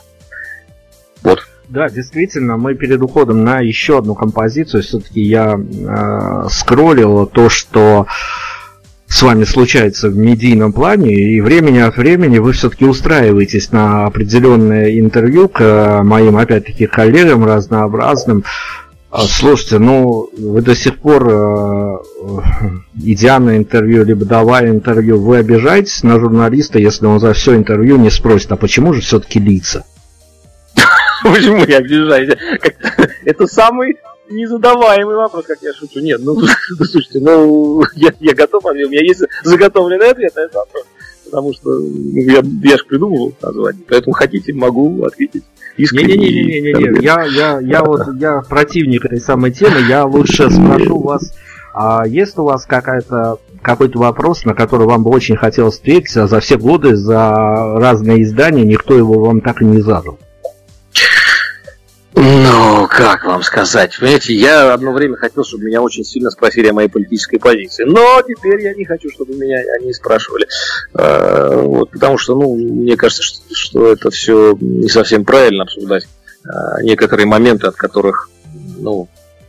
Вот. 1.23 1.41
Да, 1.69 1.89
действительно, 1.89 2.57
мы 2.57 2.75
перед 2.75 3.01
уходом 3.01 3.43
на 3.43 3.61
еще 3.61 3.99
одну 3.99 4.15
композицию, 4.15 4.83
все-таки 4.83 5.23
я 5.23 5.59
э, 5.59 6.49
скроллил 6.51 7.27
то, 7.27 7.49
что 7.49 8.07
с 9.07 9.23
вами 9.23 9.45
случается 9.45 10.09
в 10.11 10.17
медийном 10.17 10.73
плане, 10.73 11.15
и 11.15 11.41
времени 11.41 11.79
от 11.79 11.97
времени 11.97 12.39
вы 12.39 12.53
все-таки 12.53 12.85
устраиваетесь 12.85 13.73
на 13.73 14.07
определенное 14.07 14.99
интервью 14.99 15.49
к 15.49 15.61
э, 15.61 16.03
моим, 16.03 16.37
опять-таки, 16.37 16.87
коллегам 16.87 17.45
разнообразным. 17.45 18.45
А, 19.11 19.23
слушайте, 19.23 19.79
ну, 19.79 20.29
вы 20.37 20.61
до 20.61 20.75
сих 20.75 20.99
пор, 20.99 21.29
э, 21.31 21.97
идя 23.05 23.39
на 23.39 23.57
интервью, 23.57 24.05
либо 24.05 24.25
давая 24.25 24.69
интервью, 24.69 25.19
вы 25.19 25.39
обижаетесь 25.39 26.03
на 26.03 26.19
журналиста, 26.19 26.79
если 26.79 27.07
он 27.07 27.21
за 27.21 27.33
все 27.33 27.55
интервью 27.57 27.97
не 27.97 28.11
спросит, 28.11 28.53
а 28.53 28.57
почему 28.57 28.93
же 28.93 29.01
все-таки 29.01 29.39
лица? 29.39 29.85
Почему 31.25 31.65
я 31.65 31.79
обижаюсь? 31.79 32.37
Это 33.25 33.47
самый 33.47 33.97
незадаваемый 34.29 35.17
вопрос, 35.17 35.47
как 35.47 35.59
я 35.63 35.73
шучу. 35.73 36.01
Нет, 36.01 36.21
ну, 36.25 36.37
слушайте, 36.77 37.21
ну, 37.21 37.83
я, 37.95 38.13
я 38.21 38.35
готов, 38.35 38.65
у 38.65 38.75
меня 38.75 39.01
есть 39.01 39.23
заготовленный 39.43 40.11
ответ 40.11 40.35
на 40.37 40.41
этот 40.41 40.55
вопрос. 40.55 40.85
Потому 41.25 41.55
что 41.55 41.71
ну, 41.79 42.21
я, 42.21 42.43
я 42.63 42.77
же 42.77 42.85
придумывал 42.85 43.35
название, 43.41 43.83
поэтому 43.89 44.13
хотите, 44.13 44.53
могу 44.53 45.05
ответить. 45.05 45.45
Не-не-не-не-не, 45.79 47.03
я, 47.03 47.25
я, 47.25 47.59
я 47.61 47.83
вот 47.83 48.03
я 48.21 48.43
противник 48.43 49.07
этой 49.07 49.21
самой 49.21 49.51
темы, 49.51 49.81
я 49.89 50.05
лучше 50.05 50.51
спрошу 50.51 51.01
вас, 51.01 51.35
а 51.73 52.07
есть 52.07 52.39
у 52.39 52.45
вас 52.45 52.67
какая-то 52.67 53.39
какой-то 53.63 53.99
вопрос, 53.99 54.45
на 54.45 54.55
который 54.55 54.87
вам 54.87 55.03
бы 55.03 55.11
очень 55.11 55.37
хотелось 55.37 55.79
ответить, 55.79 56.17
а 56.19 56.29
за 56.29 56.39
все 56.39 56.59
годы, 56.59 56.95
за 56.95 57.33
разные 57.81 58.23
издания 58.23 58.63
никто 58.63 58.95
его 58.95 59.25
вам 59.25 59.41
так 59.41 59.63
и 59.63 59.65
не 59.65 59.81
задал? 59.81 60.19
Ну, 62.17 62.87
как 62.89 63.25
вам 63.25 63.43
сказать? 63.43 63.99
Понимаете, 63.99 64.35
я 64.35 64.73
одно 64.73 64.93
время 64.93 65.17
хотел, 65.17 65.45
чтобы 65.45 65.65
меня 65.65 65.83
очень 65.83 66.05
сильно 66.05 66.31
спросили 66.31 66.69
о 66.69 66.73
моей 66.73 66.89
политической 66.89 67.39
позиции. 67.39 67.85
Но 67.85 68.23
теперь 68.23 68.61
я 68.63 68.75
не 68.75 68.85
хочу, 68.85 69.11
чтобы 69.11 69.35
меня 69.35 69.59
они 69.79 69.93
спрашивали. 69.93 70.47
А, 70.95 71.63
вот, 71.63 71.91
потому 71.91 72.17
что, 72.17 72.37
ну, 72.37 72.55
мне 72.55 72.97
кажется, 72.97 73.23
что, 73.23 73.43
что 73.53 73.93
это 73.93 74.11
все 74.11 74.57
не 74.61 74.89
совсем 74.89 75.25
правильно 75.25 75.65
обсуждать 75.65 76.07
а, 76.45 76.83
некоторые 76.83 77.27
моменты, 77.27 77.67
от 77.67 77.75
которых, 77.75 78.31
ну, 78.79 79.09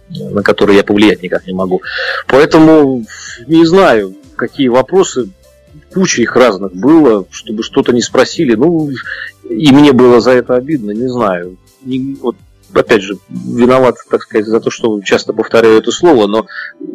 на 0.10 0.42
которые 0.42 0.78
я 0.78 0.84
повлиять 0.84 1.22
никак 1.22 1.46
не 1.46 1.54
могу. 1.54 1.82
Поэтому 2.28 3.06
не 3.48 3.66
знаю, 3.66 4.16
какие 4.36 4.70
вопросы 4.70 5.30
куча 5.94 6.22
их 6.22 6.36
разных 6.36 6.74
было, 6.74 7.26
чтобы 7.32 7.64
что-то 7.64 7.94
не 7.94 8.02
спросили. 8.02 8.56
Ну, 8.56 8.90
и 9.48 9.72
мне 9.72 9.94
было 9.94 10.20
за 10.20 10.32
это 10.32 10.56
обидно, 10.56 10.92
не 10.92 11.08
знаю. 11.08 11.58
Не, 11.84 12.16
вот, 12.16 12.36
опять 12.76 13.02
же, 13.02 13.18
виноват, 13.30 13.98
так 14.10 14.24
сказать, 14.24 14.46
за 14.46 14.60
то, 14.60 14.70
что 14.70 15.02
часто 15.02 15.34
повторяю 15.34 15.78
это 15.78 15.92
слово, 15.92 16.28
но 16.28 16.48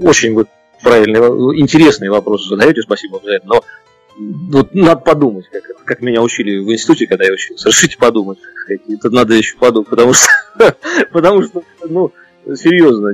очень 0.03 0.35
вот 0.35 0.49
правильный, 0.83 1.21
интересный 1.61 2.09
вопрос 2.09 2.49
задаете, 2.49 2.83
спасибо 2.83 3.15
вам 3.15 3.25
за 3.25 3.33
это, 3.33 3.47
но 3.47 3.65
вот 4.19 4.75
надо 4.75 5.01
подумать, 5.01 5.47
как, 5.51 5.63
как 5.85 6.01
меня 6.03 6.23
учили 6.23 6.59
в 6.59 6.71
институте, 6.71 7.07
когда 7.07 7.25
я 7.25 7.33
учился. 7.33 7.69
Решите 7.71 7.97
подумать, 7.99 8.39
это 8.69 9.11
надо 9.11 9.35
еще 9.35 9.57
подумать, 9.57 9.89
потому 9.89 10.13
что, 10.13 10.29
потому 11.13 11.43
что, 11.43 11.63
ну, 11.89 12.13
серьезно, 12.57 13.13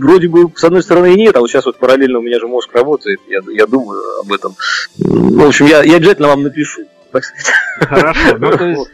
вроде 0.00 0.28
бы 0.28 0.50
с 0.54 0.64
одной 0.64 0.82
стороны 0.82 1.14
и 1.14 1.16
нет, 1.16 1.36
а 1.36 1.40
вот 1.40 1.50
сейчас 1.50 1.66
вот 1.66 1.78
параллельно 1.78 2.18
у 2.18 2.22
меня 2.22 2.38
же 2.38 2.46
мозг 2.46 2.72
работает, 2.74 3.20
я, 3.28 3.40
я 3.52 3.66
думаю 3.66 4.00
об 4.20 4.32
этом. 4.32 4.54
В 4.98 5.46
общем, 5.46 5.66
я, 5.66 5.82
я 5.82 5.96
обязательно 5.96 6.28
вам 6.28 6.42
напишу. 6.42 6.82
Так 7.10 7.24
сказать. 7.24 7.54
Хорошо, 7.80 8.38
ну 8.38 8.56
то 8.56 8.64
есть, 8.68 8.90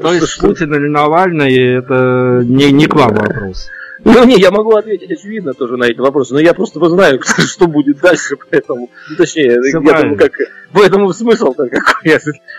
то 0.00 0.12
есть 0.12 0.38
Путин 0.40 0.74
или 0.74 0.88
Навальный, 0.88 1.78
это 1.78 2.42
не, 2.44 2.70
не 2.72 2.86
к 2.86 2.94
вам 2.94 3.14
вопрос. 3.14 3.70
Ну, 4.04 4.24
не, 4.24 4.36
я 4.36 4.50
могу 4.50 4.76
ответить 4.76 5.10
очевидно 5.10 5.54
тоже 5.54 5.76
на 5.76 5.84
эти 5.84 5.98
вопросы, 5.98 6.34
но 6.34 6.40
я 6.40 6.54
просто 6.54 6.86
знаю, 6.88 7.20
что 7.24 7.66
будет 7.66 7.98
дальше, 7.98 8.36
поэтому, 8.50 8.90
ну, 9.10 9.16
точнее, 9.16 9.60
Все 9.62 9.80
я 9.80 10.02
думаю, 10.02 10.16
как, 10.16 10.32
поэтому 10.72 11.12
смысл-то 11.12 11.68
какой 11.70 12.18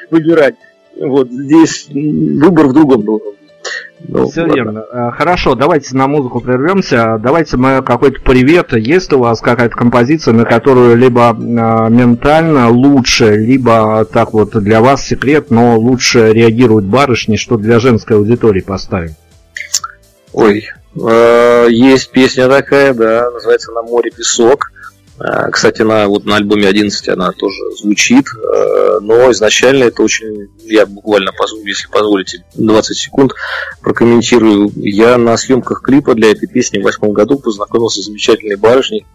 выбирать. 0.10 0.56
Вот 1.00 1.30
здесь 1.30 1.88
выбор 1.90 2.68
в 2.68 2.74
другом 2.74 3.04
должен 3.04 3.37
ну, 4.00 4.30
Все 4.30 4.42
ладно. 4.42 4.54
верно. 4.54 4.86
Э, 4.92 5.12
хорошо, 5.12 5.56
давайте 5.56 5.96
на 5.96 6.08
музыку 6.08 6.40
прервемся. 6.40 7.18
Давайте 7.20 7.58
мы 7.58 7.82
какой-то 7.82 8.22
привет. 8.22 8.74
Есть 8.74 9.12
у 9.14 9.20
вас 9.20 9.42
какая-то 9.42 9.76
композиция, 9.76 10.34
на 10.34 10.46
которую 10.46 10.96
либо 10.96 11.32
э, 11.32 11.34
ментально 11.36 12.70
лучше, 12.70 13.36
либо 13.36 14.06
так 14.06 14.34
вот 14.34 14.52
для 14.52 14.82
вас 14.82 15.06
секрет, 15.06 15.50
но 15.50 15.78
лучше 15.78 16.32
реагируют 16.32 16.86
барышни, 16.86 17.36
что 17.38 17.58
для 17.58 17.80
женской 17.80 18.18
аудитории 18.18 18.62
поставим? 18.62 19.16
Ой, 20.34 20.68
э, 20.96 21.68
есть 21.70 22.12
песня 22.12 22.48
такая, 22.48 22.94
да, 22.94 23.32
называется 23.32 23.72
«На 23.72 23.82
море 23.82 24.12
песок». 24.12 24.72
Э, 25.20 25.50
кстати, 25.52 25.82
на, 25.82 26.08
вот 26.08 26.26
на 26.26 26.36
альбоме 26.36 26.68
11 26.68 27.10
она 27.10 27.32
тоже 27.32 27.58
звучит, 27.80 28.26
э, 28.28 29.00
но 29.02 29.32
изначально 29.32 29.86
это 29.86 30.04
очень, 30.04 30.50
я 30.66 30.86
буквально, 30.86 31.32
если 31.66 31.88
позволите, 31.88 32.44
20 32.56 32.98
секунд 32.98 33.34
прокомментирую. 33.82 34.72
Я 34.76 35.18
на 35.18 35.36
съемках 35.38 35.82
клипа 35.82 36.14
для 36.14 36.32
этой 36.32 36.48
песни 36.48 36.80
в 36.80 36.84
восьмом 36.84 37.14
году 37.14 37.40
познакомился 37.40 38.02
с 38.02 38.06
замечательной 38.06 38.58
барышней, 38.58 39.06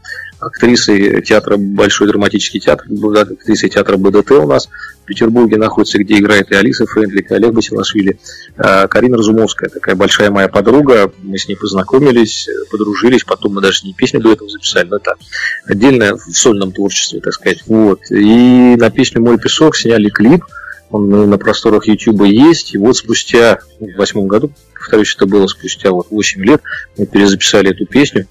актрисой 0.40 1.22
театра, 1.22 1.56
Большой 1.56 2.08
драматический 2.08 2.60
театр, 2.60 2.86
актрисой 3.16 3.70
театра 3.70 3.96
БДТ 3.96 4.32
у 4.32 4.46
нас 4.46 4.68
в 5.02 5.04
Петербурге 5.04 5.56
находится, 5.56 5.98
где 5.98 6.18
играет 6.18 6.50
и 6.52 6.54
Алиса 6.54 6.86
Френдлик, 6.86 7.30
и 7.30 7.34
Олег 7.34 7.52
Басилашвили. 7.52 8.18
А, 8.56 8.86
Карина 8.86 9.18
Разумовская, 9.18 9.68
такая 9.68 9.96
большая 9.96 10.30
моя 10.30 10.48
подруга, 10.48 11.12
мы 11.22 11.38
с 11.38 11.48
ней 11.48 11.56
познакомились, 11.56 12.48
подружились, 12.70 13.24
потом 13.24 13.54
мы 13.54 13.60
даже 13.60 13.78
с 13.78 13.84
ней 13.84 13.94
песню 13.94 14.20
до 14.20 14.32
этого 14.32 14.48
записали, 14.48 14.88
но 14.88 14.96
это 14.96 15.14
отдельное 15.66 16.14
в 16.14 16.20
сольном 16.20 16.72
творчестве, 16.72 17.20
так 17.20 17.34
сказать. 17.34 17.62
Вот. 17.66 18.10
И 18.10 18.76
на 18.76 18.90
песню 18.90 19.20
«Мой 19.20 19.38
песок» 19.38 19.76
сняли 19.76 20.08
клип, 20.08 20.44
он 20.90 21.08
на 21.08 21.38
просторах 21.38 21.88
YouTube 21.88 22.22
есть, 22.24 22.74
и 22.74 22.78
вот 22.78 22.96
спустя, 22.96 23.58
в 23.80 23.96
восьмом 23.96 24.28
году, 24.28 24.52
повторюсь, 24.74 25.14
это 25.16 25.26
было 25.26 25.46
спустя 25.46 25.90
вот 25.90 26.08
8 26.10 26.44
лет, 26.44 26.62
мы 26.96 27.06
перезаписали 27.06 27.70
эту 27.70 27.86
песню 27.86 28.26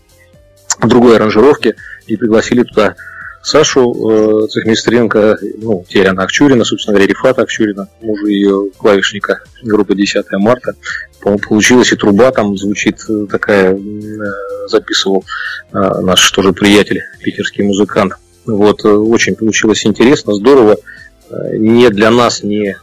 в 0.80 0.88
другой 0.88 1.18
аранжировке 1.18 1.76
и 2.08 2.16
пригласили 2.16 2.64
туда 2.64 2.96
Сашу 3.44 4.44
э, 4.44 4.48
Цехмистренко, 4.48 5.38
ну, 5.58 5.84
теперь 5.88 6.08
она 6.08 6.24
Акчурина, 6.24 6.64
собственно 6.64 6.96
говоря, 6.96 7.12
Рифата 7.12 7.42
Акчурина, 7.42 7.90
мужа 8.02 8.28
ее 8.28 8.70
клавишника 8.78 9.42
группы 9.64 9.96
10 9.96 10.26
марта. 10.34 10.76
По-моему, 11.22 11.42
получилась 11.48 11.92
и 11.92 11.96
труба 11.96 12.32
там 12.32 12.56
звучит 12.56 13.00
э, 13.10 13.26
такая, 13.30 13.76
э, 13.76 13.78
записывал 14.68 15.26
э, 15.72 15.78
наш 15.78 16.30
тоже 16.32 16.54
приятель, 16.54 17.02
питерский 17.20 17.64
музыкант. 17.64 18.14
Вот, 18.46 18.86
э, 18.86 18.90
очень 18.90 19.36
получилось 19.36 19.86
интересно, 19.86 20.34
здорово. 20.34 20.78
Э, 21.30 21.58
не 21.58 21.90
для 21.90 22.12
нас, 22.12 22.44
не 22.44 22.78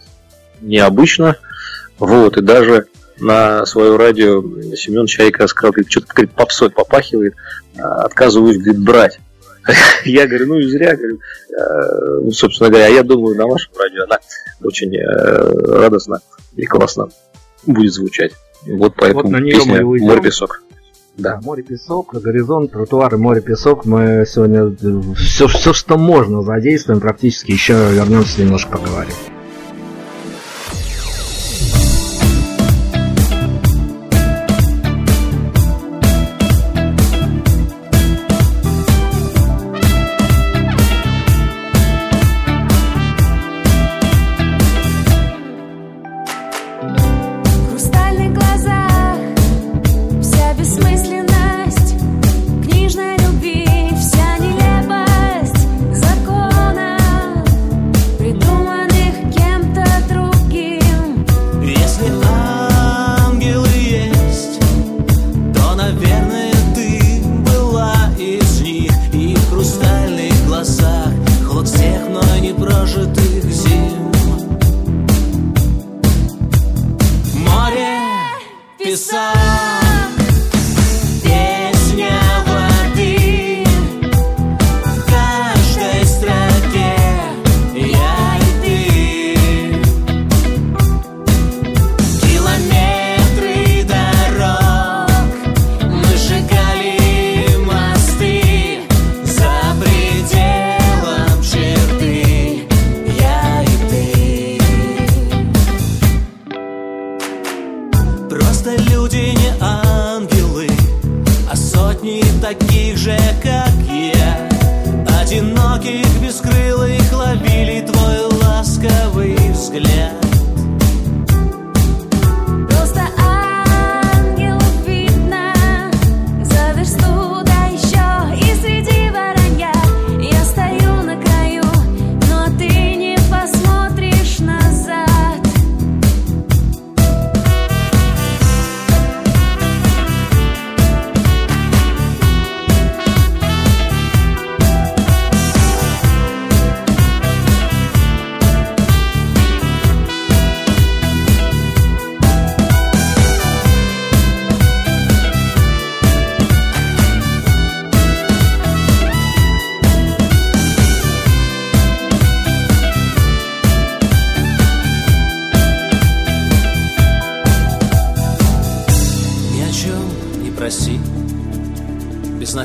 необычно. 0.61 1.37
Вот, 2.01 2.37
и 2.37 2.43
даже 2.43 2.87
на 3.21 3.65
свое 3.67 3.97
радио 3.97 4.43
Семен 4.75 5.07
Чайка 5.07 5.47
сказал, 5.47 5.73
говорит, 5.73 5.91
что-то 5.91 6.07
говорит, 6.15 6.33
попсой 6.33 6.71
попахивает, 6.71 7.35
отказываюсь, 7.77 8.59
говорит, 8.59 8.83
брать. 8.83 9.21
Я 10.05 10.27
говорю, 10.27 10.47
ну 10.47 10.59
и 10.59 10.69
зря, 10.69 10.97
говорю, 10.97 11.19
э, 11.51 12.21
ну, 12.23 12.31
собственно 12.31 12.71
говоря, 12.71 12.89
я 12.89 13.03
думаю, 13.03 13.37
на 13.37 13.47
вашем 13.47 13.73
радио 13.79 14.05
она 14.05 14.19
очень 14.63 14.95
э, 14.97 15.79
радостно 15.79 16.21
и 16.57 16.65
классно 16.67 17.09
будет 17.67 17.93
звучать. 17.93 18.33
Вот 18.67 18.95
поэтому 18.97 19.23
вот 19.23 19.31
на 19.31 19.41
нее 19.41 19.57
песня 19.57 19.85
мы 19.85 19.99
«Море 19.99 20.23
песок». 20.23 20.63
Да. 21.17 21.41
Море 21.43 21.65
песок, 21.65 22.15
горизонт, 22.15 22.71
тротуары, 22.71 23.19
море 23.19 23.41
песок. 23.41 23.85
Мы 23.85 24.25
сегодня 24.25 24.73
все, 25.17 25.49
все, 25.49 25.73
что 25.73 25.99
можно, 25.99 26.43
задействуем 26.43 27.01
практически. 27.01 27.51
Еще 27.51 27.73
вернемся 27.73 28.41
немножко 28.41 28.79
поговорим. 28.79 29.15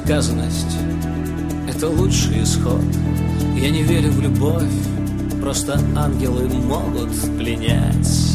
Безнаказанность— 0.04 0.78
это 1.70 1.88
лучший 1.88 2.44
исход. 2.44 2.82
Я 3.56 3.70
не 3.70 3.84
верю 3.84 4.12
в 4.12 4.22
любовь, 4.22 4.70
просто 5.42 5.80
ангелы 5.96 6.48
могут 6.48 7.12
пленять. 7.38 8.33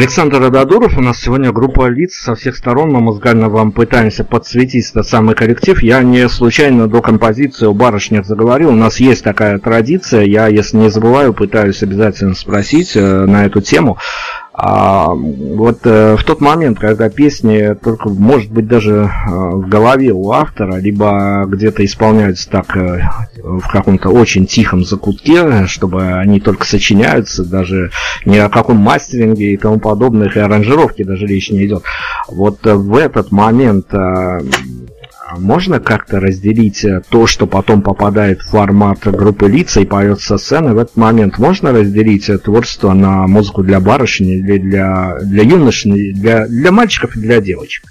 Александр 0.00 0.40
Рададуров, 0.40 0.96
у 0.96 1.02
нас 1.02 1.20
сегодня 1.20 1.52
группа 1.52 1.86
лиц 1.90 2.14
со 2.14 2.34
всех 2.34 2.56
сторон, 2.56 2.90
мы 2.90 3.02
музыкально 3.02 3.50
вам 3.50 3.70
пытаемся 3.70 4.24
подсветить 4.24 4.88
этот 4.92 5.06
самый 5.06 5.34
коллектив. 5.34 5.82
Я 5.82 6.02
не 6.02 6.26
случайно 6.30 6.88
до 6.88 7.02
композиции 7.02 7.66
о 7.66 7.74
барышнях 7.74 8.24
заговорил, 8.24 8.70
у 8.70 8.74
нас 8.76 8.98
есть 8.98 9.22
такая 9.22 9.58
традиция, 9.58 10.22
я, 10.22 10.46
если 10.46 10.78
не 10.78 10.88
забываю, 10.88 11.34
пытаюсь 11.34 11.82
обязательно 11.82 12.34
спросить 12.34 12.96
э, 12.96 13.26
на 13.26 13.44
эту 13.44 13.60
тему. 13.60 13.98
А, 14.62 15.14
вот 15.14 15.78
э, 15.84 16.16
в 16.18 16.24
тот 16.24 16.42
момент, 16.42 16.78
когда 16.78 17.08
песни 17.08 17.74
только, 17.82 18.10
может 18.10 18.52
быть, 18.52 18.68
даже 18.68 19.08
э, 19.08 19.30
в 19.30 19.66
голове 19.66 20.12
у 20.12 20.32
автора, 20.32 20.76
либо 20.76 21.46
где-то 21.46 21.82
исполняются 21.82 22.50
так 22.50 22.76
э, 22.76 23.00
в 23.42 23.66
каком-то 23.72 24.10
очень 24.10 24.44
тихом 24.44 24.84
закутке, 24.84 25.66
чтобы 25.66 26.12
они 26.12 26.40
только 26.40 26.66
сочиняются, 26.66 27.42
даже 27.42 27.90
ни 28.26 28.36
о 28.36 28.50
каком 28.50 28.76
мастеринге 28.76 29.54
и 29.54 29.56
тому 29.56 29.80
подобных, 29.80 30.36
и 30.36 30.40
аранжировке 30.40 31.04
даже 31.04 31.24
речь 31.24 31.50
не 31.50 31.64
идет. 31.64 31.82
Вот 32.28 32.66
э, 32.66 32.74
в 32.74 32.96
этот 32.96 33.32
момент 33.32 33.86
э, 33.94 34.40
можно 35.38 35.80
как-то 35.80 36.20
разделить 36.20 36.84
э, 36.84 37.02
то, 37.08 37.26
что 37.26 37.46
потом 37.46 37.82
попадает 37.82 38.40
в 38.40 38.50
формат 38.50 38.98
группы 39.04 39.48
лица 39.48 39.80
и 39.80 39.86
поется 39.86 40.38
сцены, 40.38 40.74
в 40.74 40.78
этот 40.78 40.96
момент 40.96 41.38
можно 41.38 41.72
разделить 41.72 42.28
э, 42.28 42.38
творчество 42.38 42.92
на 42.92 43.26
музыку 43.26 43.62
для 43.62 43.80
барышни, 43.80 44.38
или 44.38 44.58
для, 44.58 45.18
для 45.22 45.42
юношей, 45.42 46.12
для, 46.12 46.46
для 46.46 46.72
мальчиков 46.72 47.16
и 47.16 47.20
для 47.20 47.40
девочек? 47.40 47.84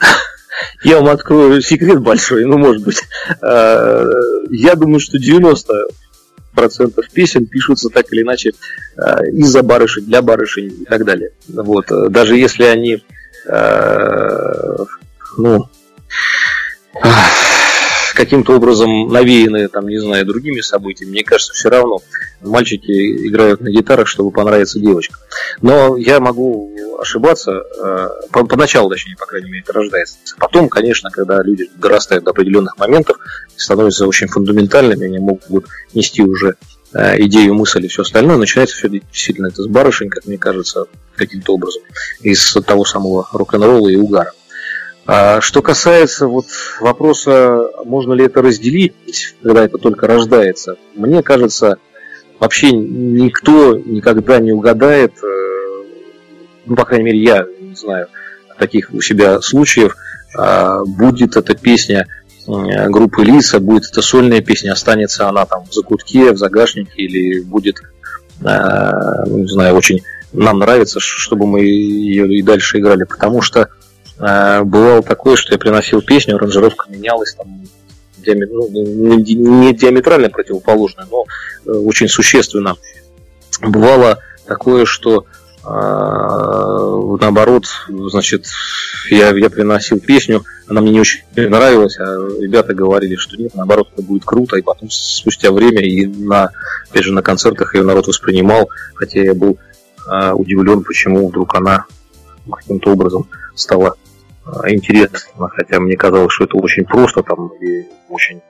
Я 0.84 1.00
вам 1.00 1.08
открою 1.08 1.60
секрет 1.62 2.00
большой, 2.00 2.44
ну, 2.44 2.58
может 2.58 2.84
быть. 2.84 3.02
Э, 3.42 4.04
Я 4.50 4.74
думаю, 4.74 5.00
что 5.00 5.18
90 5.18 5.72
процентов 6.54 7.10
песен 7.10 7.46
пишутся 7.46 7.88
так 7.88 8.06
или 8.12 8.22
иначе 8.22 8.52
э, 8.96 9.30
из-за 9.32 9.62
барышень, 9.62 10.04
для 10.04 10.22
барышень 10.22 10.82
и 10.82 10.84
так 10.84 11.04
далее. 11.04 11.30
Вот. 11.48 11.90
э, 11.90 12.08
Даже 12.08 12.36
если 12.36 12.64
они, 12.64 13.02
ну, 15.36 15.68
каким-то 18.14 18.56
образом 18.56 19.08
навеяны, 19.08 19.68
там, 19.68 19.88
не 19.88 19.98
знаю, 19.98 20.24
другими 20.24 20.60
событиями, 20.60 21.10
мне 21.10 21.24
кажется, 21.24 21.52
все 21.52 21.68
равно 21.68 21.98
мальчики 22.40 23.26
играют 23.26 23.60
на 23.60 23.70
гитарах, 23.70 24.06
чтобы 24.06 24.30
понравиться 24.30 24.78
девочкам. 24.78 25.18
Но 25.60 25.96
я 25.96 26.20
могу 26.20 26.70
ошибаться, 27.00 27.52
э, 27.52 28.08
по- 28.30 28.46
поначалу, 28.46 28.88
точнее, 28.88 29.16
по 29.18 29.26
крайней 29.26 29.50
мере, 29.50 29.62
это 29.66 29.72
рождается. 29.72 30.16
Потом, 30.38 30.68
конечно, 30.68 31.10
когда 31.10 31.42
люди 31.42 31.68
дорастают 31.76 32.24
до 32.24 32.30
определенных 32.30 32.78
моментов, 32.78 33.18
становятся 33.56 34.06
очень 34.06 34.28
фундаментальными, 34.28 35.06
они 35.06 35.18
могут 35.18 35.66
нести 35.92 36.22
уже 36.22 36.54
э, 36.92 37.20
идею, 37.24 37.54
мысль 37.54 37.84
и 37.84 37.88
все 37.88 38.02
остальное, 38.02 38.36
начинается 38.36 38.76
все 38.76 38.88
действительно 38.88 39.48
это 39.48 39.62
с 39.62 39.66
барышень, 39.66 40.08
как 40.08 40.26
мне 40.26 40.38
кажется, 40.38 40.84
каким-то 41.16 41.54
образом, 41.54 41.82
из 42.20 42.52
того 42.66 42.84
самого 42.84 43.28
рок-н-ролла 43.32 43.88
и 43.88 43.96
угара. 43.96 44.32
А 45.06 45.40
что 45.40 45.60
касается 45.60 46.26
вот 46.26 46.46
вопроса, 46.80 47.68
можно 47.84 48.14
ли 48.14 48.24
это 48.24 48.40
разделить, 48.40 49.34
когда 49.42 49.64
это 49.64 49.76
только 49.76 50.06
рождается, 50.06 50.76
мне 50.94 51.22
кажется, 51.22 51.76
вообще 52.40 52.72
никто 52.72 53.76
никогда 53.76 54.38
не 54.38 54.52
угадает, 54.52 55.12
э, 55.22 55.84
ну, 56.64 56.74
по 56.74 56.86
крайней 56.86 57.04
мере, 57.04 57.22
я 57.22 57.46
не 57.60 57.74
знаю 57.74 58.08
таких 58.58 58.94
у 58.94 59.00
себя 59.00 59.40
случаев, 59.40 59.96
а, 60.36 60.84
будет 60.84 61.36
эта 61.36 61.54
песня 61.54 62.06
э, 62.46 62.88
группы 62.88 63.24
Лиса, 63.24 63.60
будет 63.60 63.90
это 63.90 64.00
сольная 64.00 64.40
песня, 64.40 64.72
останется 64.72 65.28
она 65.28 65.44
там 65.44 65.64
в 65.64 65.72
закутке, 65.72 66.32
в 66.32 66.38
загашнике, 66.38 67.02
или 67.02 67.40
будет, 67.40 67.80
э, 68.42 68.90
ну, 69.26 69.38
не 69.38 69.48
знаю, 69.48 69.74
очень 69.74 70.02
нам 70.32 70.58
нравится, 70.58 70.98
чтобы 71.00 71.46
мы 71.46 71.60
ее 71.60 72.32
и 72.36 72.42
дальше 72.42 72.78
играли, 72.78 73.04
потому 73.04 73.40
что 73.40 73.68
бывало 74.18 75.02
такое, 75.02 75.36
что 75.36 75.52
я 75.52 75.58
приносил 75.58 76.02
песню, 76.02 76.36
аранжировка 76.36 76.90
менялась 76.90 77.34
там 77.34 77.64
ну, 78.32 78.68
не, 78.68 79.22
ди- 79.22 79.34
не 79.34 79.74
диаметрально 79.74 80.30
противоположная, 80.30 81.06
но 81.10 81.24
э, 81.66 81.70
очень 81.70 82.08
существенно. 82.08 82.76
Бывало 83.60 84.18
такое, 84.46 84.84
что 84.84 85.26
э, 85.64 87.16
наоборот, 87.20 87.66
значит, 87.88 88.46
я, 89.10 89.30
я 89.30 89.50
приносил 89.50 90.00
песню, 90.00 90.44
она 90.66 90.80
мне 90.80 90.92
не 90.92 91.00
очень 91.00 91.22
нравилась, 91.36 91.98
а 91.98 92.16
ребята 92.40 92.74
говорили, 92.74 93.16
что 93.16 93.36
нет, 93.36 93.54
наоборот, 93.54 93.88
это 93.92 94.02
будет 94.02 94.24
круто, 94.24 94.56
и 94.56 94.62
потом 94.62 94.90
спустя 94.90 95.52
время 95.52 95.82
и 95.82 96.06
на, 96.06 96.50
опять 96.88 97.04
же, 97.04 97.12
на 97.12 97.22
концертах 97.22 97.74
ее 97.74 97.82
народ 97.82 98.06
воспринимал, 98.06 98.70
хотя 98.94 99.20
я 99.20 99.34
был 99.34 99.58
э, 100.10 100.32
удивлен, 100.32 100.82
почему 100.82 101.28
вдруг 101.28 101.54
она 101.54 101.86
каким-то 102.52 102.92
образом 102.92 103.28
стала 103.54 103.96
э, 104.46 104.50
интересно, 104.68 105.48
хотя 105.48 105.80
мне 105.80 105.96
казалось, 105.96 106.32
что 106.32 106.44
это 106.44 106.56
очень 106.56 106.84
просто 106.84 107.22
там 107.22 107.48
и 107.60 107.88
очень, 108.08 108.42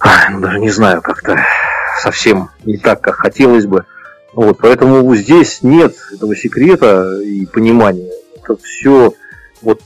ах, 0.00 0.30
ну, 0.30 0.40
даже 0.40 0.58
не 0.58 0.70
знаю, 0.70 1.02
как-то 1.02 1.38
совсем 2.00 2.50
не 2.64 2.76
так, 2.76 3.00
как 3.00 3.16
хотелось 3.16 3.66
бы. 3.66 3.84
Вот, 4.32 4.58
поэтому 4.60 5.14
здесь 5.14 5.62
нет 5.62 5.96
этого 6.12 6.36
секрета 6.36 7.20
и 7.22 7.46
понимания. 7.46 8.10
Это 8.36 8.56
все 8.56 9.14
вот 9.62 9.80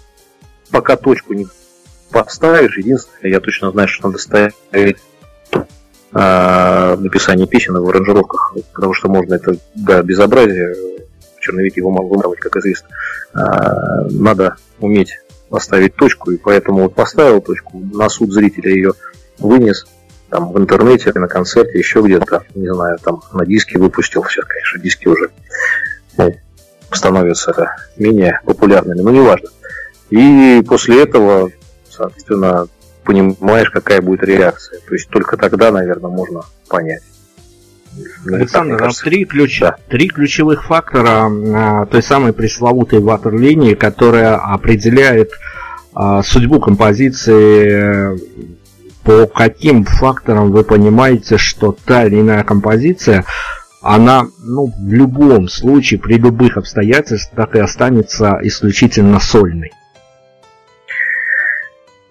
пока 0.71 0.97
точку 0.97 1.35
не 1.35 1.47
поставишь, 2.11 2.77
единственное, 2.77 3.33
я 3.33 3.41
точно 3.41 3.71
знаю, 3.71 3.89
что 3.89 4.09
надо 4.09 4.19
ставить 4.19 4.99
а, 6.13 6.97
написание 6.97 7.47
песен 7.47 7.79
в 7.79 7.89
аранжировках, 7.89 8.55
потому 8.73 8.95
что 8.95 9.09
можно 9.09 9.35
это 9.35 9.57
до 9.75 10.03
безобразия, 10.03 10.75
в 10.75 11.10
черновик 11.41 11.77
его 11.77 11.91
могу 11.91 12.11
выморовать, 12.11 12.39
как 12.39 12.57
известно. 12.57 12.89
А, 13.35 14.03
надо 14.11 14.57
уметь 14.79 15.19
поставить 15.49 15.97
точку, 15.97 16.31
и 16.31 16.37
поэтому 16.37 16.83
вот 16.83 16.95
поставил 16.95 17.41
точку, 17.41 17.79
на 17.93 18.09
суд 18.09 18.33
зрителя 18.33 18.71
ее 18.71 18.93
вынес, 19.39 19.87
там 20.29 20.53
в 20.53 20.59
интернете, 20.59 21.13
на 21.15 21.27
концерте, 21.27 21.79
еще 21.79 22.03
где-то, 22.03 22.45
не 22.55 22.73
знаю, 22.73 22.99
там 23.03 23.23
на 23.33 23.45
диске 23.45 23.79
выпустил, 23.79 24.25
сейчас, 24.25 24.45
конечно, 24.45 24.81
диски 24.81 25.09
уже 25.09 25.31
ну, 26.17 26.37
становятся 26.93 27.75
менее 27.97 28.41
популярными, 28.45 29.01
но 29.01 29.11
неважно. 29.11 29.49
И 30.11 30.63
после 30.69 31.03
этого, 31.03 31.51
соответственно, 31.89 32.69
понимаешь, 33.05 33.71
какая 33.71 34.01
будет 34.01 34.23
реакция. 34.23 34.81
То 34.87 34.95
есть 34.95 35.09
только 35.09 35.37
тогда, 35.37 35.71
наверное, 35.73 36.11
можно 36.11 36.43
понять. 36.69 37.03
Александр, 38.27 38.83
а 38.85 38.91
три, 38.91 39.25
ключ... 39.25 39.61
да. 39.61 39.77
три 39.89 40.09
ключевых 40.09 40.65
фактора 40.65 41.29
а, 41.29 41.87
той 41.87 42.03
самой 42.03 42.33
пресловутой 42.33 43.01
ватерлинии, 43.01 43.75
которая 43.75 44.37
определяет 44.37 45.31
а, 45.93 46.23
судьбу 46.23 46.61
композиции 46.61 48.19
по 49.03 49.27
каким 49.27 49.85
факторам 49.85 50.51
вы 50.53 50.63
понимаете, 50.63 51.39
что 51.39 51.77
та 51.85 52.05
или 52.05 52.21
иная 52.21 52.45
композиция, 52.45 53.25
она 53.83 54.27
ну, 54.39 54.67
в 54.67 54.93
любом 54.93 55.49
случае, 55.49 55.99
при 55.99 56.15
любых 56.15 56.59
обстоятельствах, 56.59 57.35
так 57.35 57.57
и 57.57 57.61
останется 57.61 58.39
исключительно 58.43 59.19
сольной? 59.21 59.73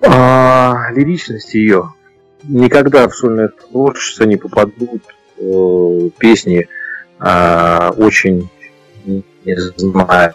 А, 0.02 0.88
лиричность 0.96 1.54
ее. 1.54 1.94
Никогда 2.44 3.08
в 3.08 3.14
сольное 3.14 3.50
творчество 3.50 4.24
не 4.24 4.38
попадут 4.38 5.04
э, 5.40 6.10
песни 6.18 6.68
э, 7.20 7.90
очень, 7.98 8.50
не 9.06 9.56
знаю, 9.78 10.34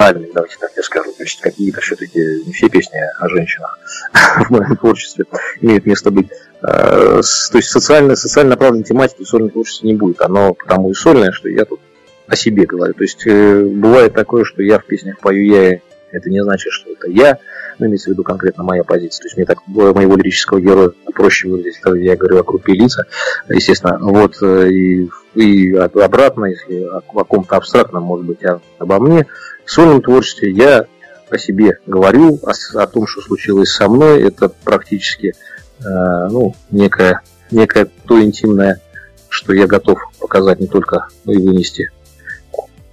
правильные, 0.00 0.32
давайте 0.32 0.56
так 0.58 0.70
я 0.76 0.82
скажу. 0.82 1.12
То 1.12 1.22
есть 1.22 1.40
какие-то 1.40 1.80
все-таки 1.82 2.18
не 2.46 2.52
все 2.52 2.70
песни 2.70 2.98
о 3.18 3.28
женщинах 3.28 3.78
в 4.48 4.50
моем 4.50 4.76
творчестве 4.76 5.26
имеют 5.60 5.84
место 5.84 6.10
быть. 6.10 6.28
Э, 6.62 7.20
то 7.20 7.58
есть 7.58 7.68
социально, 7.68 8.16
социально 8.16 8.50
направленной 8.50 8.84
тематики 8.84 9.22
в 9.22 9.28
сольном 9.28 9.50
творчестве 9.50 9.90
не 9.90 9.96
будет. 9.96 10.20
Оно 10.22 10.54
потому 10.54 10.90
и 10.90 10.94
сольное, 10.94 11.32
что 11.32 11.48
я 11.48 11.66
тут 11.66 11.80
о 12.26 12.36
себе 12.36 12.64
говорю. 12.64 12.94
То 12.94 13.02
есть 13.02 13.26
э, 13.26 13.62
бывает 13.62 14.14
такое, 14.14 14.44
что 14.44 14.62
я 14.62 14.78
в 14.78 14.86
песнях 14.86 15.18
пою 15.18 15.44
я, 15.44 15.80
это 16.12 16.30
не 16.30 16.42
значит, 16.42 16.72
что 16.72 16.90
это 16.92 17.10
я, 17.10 17.38
ну, 17.80 17.86
имеется 17.86 18.10
в 18.10 18.12
виду 18.12 18.22
конкретно 18.22 18.62
моя 18.62 18.84
позиция. 18.84 19.22
То 19.22 19.26
есть 19.26 19.36
мне 19.36 19.46
так 19.46 19.58
моего 19.66 20.16
лирического 20.16 20.60
героя 20.60 20.92
проще 21.14 21.48
выразить, 21.48 21.80
я 21.84 22.16
говорю 22.16 22.38
о 22.38 22.44
группе 22.44 22.74
лица, 22.74 23.04
естественно. 23.48 23.98
Вот, 24.00 24.36
э, 24.42 24.70
и, 24.70 25.10
и 25.34 25.74
обратно, 25.74 26.46
если 26.46 26.84
о, 26.84 26.98
о 26.98 27.24
ком-то 27.24 27.56
абстрактном, 27.56 28.04
может 28.04 28.26
быть, 28.26 28.40
обо 28.78 29.00
мне, 29.00 29.26
в 29.64 29.70
сольном 29.70 30.02
творчестве 30.02 30.50
я 30.52 30.86
о 31.30 31.38
себе 31.38 31.78
говорю, 31.86 32.38
о, 32.42 32.52
о 32.80 32.86
том, 32.86 33.06
что 33.06 33.20
случилось 33.22 33.70
со 33.70 33.88
мной. 33.88 34.22
Это 34.22 34.48
практически 34.48 35.34
э, 35.78 35.82
ну, 35.84 36.54
некое, 36.70 37.22
некое 37.50 37.88
то 38.06 38.20
интимное, 38.20 38.80
что 39.28 39.52
я 39.52 39.66
готов 39.66 40.00
показать 40.18 40.60
не 40.60 40.66
только, 40.66 41.08
но 41.24 41.32
и 41.32 41.38
вынести 41.38 41.90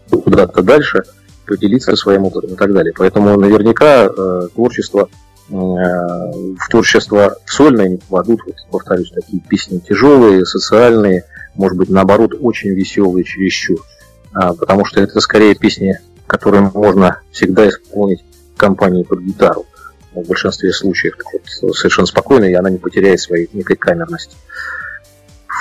куда-то 0.10 0.62
дальше, 0.62 1.04
поделиться 1.48 1.96
своим 1.96 2.26
опытом 2.26 2.52
и 2.52 2.56
так 2.56 2.74
далее. 2.74 2.94
Поэтому 2.96 3.38
наверняка 3.40 4.06
э, 4.06 4.48
творчество 4.54 5.10
э, 5.50 5.54
в 5.54 6.70
творчество 6.70 7.38
сольное 7.46 7.90
не 7.90 7.98
попадут, 7.98 8.42
вот, 8.46 8.56
повторюсь, 8.70 9.12
такие 9.12 9.42
песни 9.42 9.80
тяжелые, 9.80 10.46
социальные, 10.46 11.24
может 11.56 11.78
быть, 11.78 11.90
наоборот, 11.90 12.34
очень 12.40 12.72
веселые 12.72 13.24
чересчур. 13.24 13.80
А, 14.34 14.54
потому 14.54 14.86
что 14.86 15.02
это 15.02 15.20
скорее 15.20 15.56
песни 15.56 15.98
которые 16.28 16.70
можно 16.74 17.22
всегда 17.32 17.68
исполнить 17.68 18.24
в 18.54 18.58
компании 18.58 19.04
под 19.04 19.22
гитару. 19.22 19.66
В 20.14 20.28
большинстве 20.28 20.74
случаев 20.74 21.16
вот, 21.32 21.76
совершенно 21.76 22.08
спокойно, 22.08 22.46
и 22.46 22.54
она 22.54 22.70
не 22.70 22.78
потеряет 22.78 23.20
своей 23.20 23.50
некой 23.54 23.78
камерности. 23.78 24.36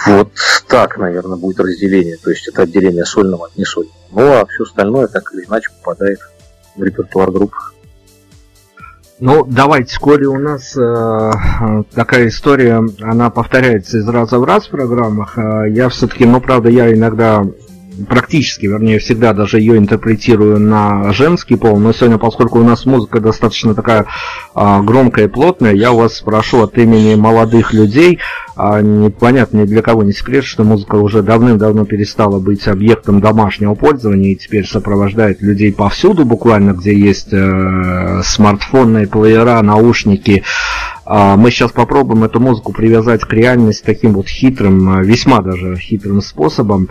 Вот 0.06 0.32
так, 0.68 0.98
наверное, 0.98 1.36
будет 1.36 1.60
разделение. 1.60 2.16
То 2.22 2.30
есть 2.30 2.48
это 2.48 2.62
отделение 2.62 3.04
сольного 3.04 3.46
от 3.46 3.56
несольного. 3.56 3.94
Ну 4.12 4.32
а 4.32 4.46
все 4.46 4.64
остальное 4.64 5.06
так 5.06 5.32
или 5.32 5.44
иначе 5.44 5.70
попадает 5.82 6.18
в 6.76 6.82
репертуар 6.82 7.30
группы. 7.30 7.56
Ну, 9.18 9.46
давайте, 9.46 9.98
коли 9.98 10.26
у 10.26 10.38
нас 10.38 10.76
э, 10.76 11.30
такая 11.94 12.28
история, 12.28 12.82
она 13.00 13.30
повторяется 13.30 13.96
из 13.96 14.06
раза 14.06 14.38
в 14.38 14.44
раз 14.44 14.66
в 14.66 14.70
программах, 14.70 15.38
э, 15.38 15.70
я 15.70 15.88
все-таки, 15.88 16.26
ну, 16.26 16.38
правда, 16.38 16.68
я 16.68 16.92
иногда 16.92 17.42
практически, 18.08 18.66
вернее, 18.66 18.98
всегда 18.98 19.32
даже 19.32 19.58
ее 19.58 19.76
интерпретирую 19.76 20.58
на 20.58 21.12
женский 21.12 21.56
пол, 21.56 21.78
но 21.78 21.92
сегодня, 21.92 22.18
поскольку 22.18 22.60
у 22.60 22.64
нас 22.64 22.86
музыка 22.86 23.20
достаточно 23.20 23.74
такая 23.74 24.06
а, 24.54 24.82
громкая 24.82 25.26
и 25.26 25.28
плотная, 25.28 25.74
я 25.74 25.92
у 25.92 25.98
вас 25.98 26.16
спрошу 26.16 26.62
от 26.62 26.76
имени 26.78 27.14
молодых 27.14 27.72
людей, 27.72 28.18
а, 28.54 28.80
непонятно 28.80 29.58
ни 29.58 29.64
для 29.64 29.82
кого 29.82 30.02
не 30.02 30.12
секрет, 30.12 30.44
что 30.44 30.64
музыка 30.64 30.96
уже 30.96 31.22
давным-давно 31.22 31.84
перестала 31.84 32.38
быть 32.38 32.66
объектом 32.68 33.20
домашнего 33.20 33.74
пользования 33.74 34.32
и 34.32 34.36
теперь 34.36 34.66
сопровождает 34.66 35.42
людей 35.42 35.72
повсюду 35.72 36.24
буквально, 36.24 36.72
где 36.72 36.98
есть 36.98 37.32
э, 37.32 38.22
смартфонные 38.24 39.06
плеера, 39.06 39.60
наушники, 39.62 40.42
а, 41.04 41.36
мы 41.36 41.50
сейчас 41.50 41.70
попробуем 41.70 42.24
эту 42.24 42.40
музыку 42.40 42.72
привязать 42.72 43.20
к 43.20 43.32
реальности 43.32 43.84
таким 43.84 44.14
вот 44.14 44.26
хитрым, 44.26 45.02
весьма 45.02 45.40
даже 45.40 45.76
хитрым 45.76 46.20
способом. 46.20 46.88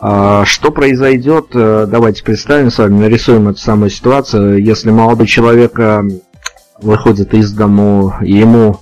А, 0.00 0.44
что 0.44 0.70
произойдет, 0.70 1.48
э, 1.54 1.86
давайте 1.90 2.22
представим 2.22 2.70
с 2.70 2.78
вами, 2.78 3.00
нарисуем 3.00 3.48
эту 3.48 3.58
самую 3.58 3.90
ситуацию, 3.90 4.62
если 4.62 4.90
молодой 4.90 5.26
человек 5.26 5.78
э, 5.78 6.02
выходит 6.80 7.34
из 7.34 7.52
дому, 7.52 8.14
и 8.20 8.32
ему 8.32 8.80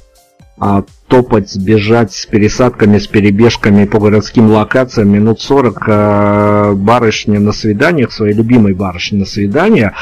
а, 0.59 0.85
топать, 1.09 1.57
бежать 1.57 2.13
с 2.13 2.27
пересадками, 2.27 2.99
с 2.99 3.07
перебежками 3.07 3.85
по 3.85 4.01
городским 4.01 4.51
локациям 4.51 5.11
минут 5.11 5.41
40 5.41 5.83
э, 5.87 6.73
барышни 6.75 7.39
на 7.39 7.53
свиданиях, 7.53 8.13
своей 8.13 8.35
любимой 8.35 8.75
барышни 8.75 9.19
на 9.19 9.25
свидание. 9.25 9.95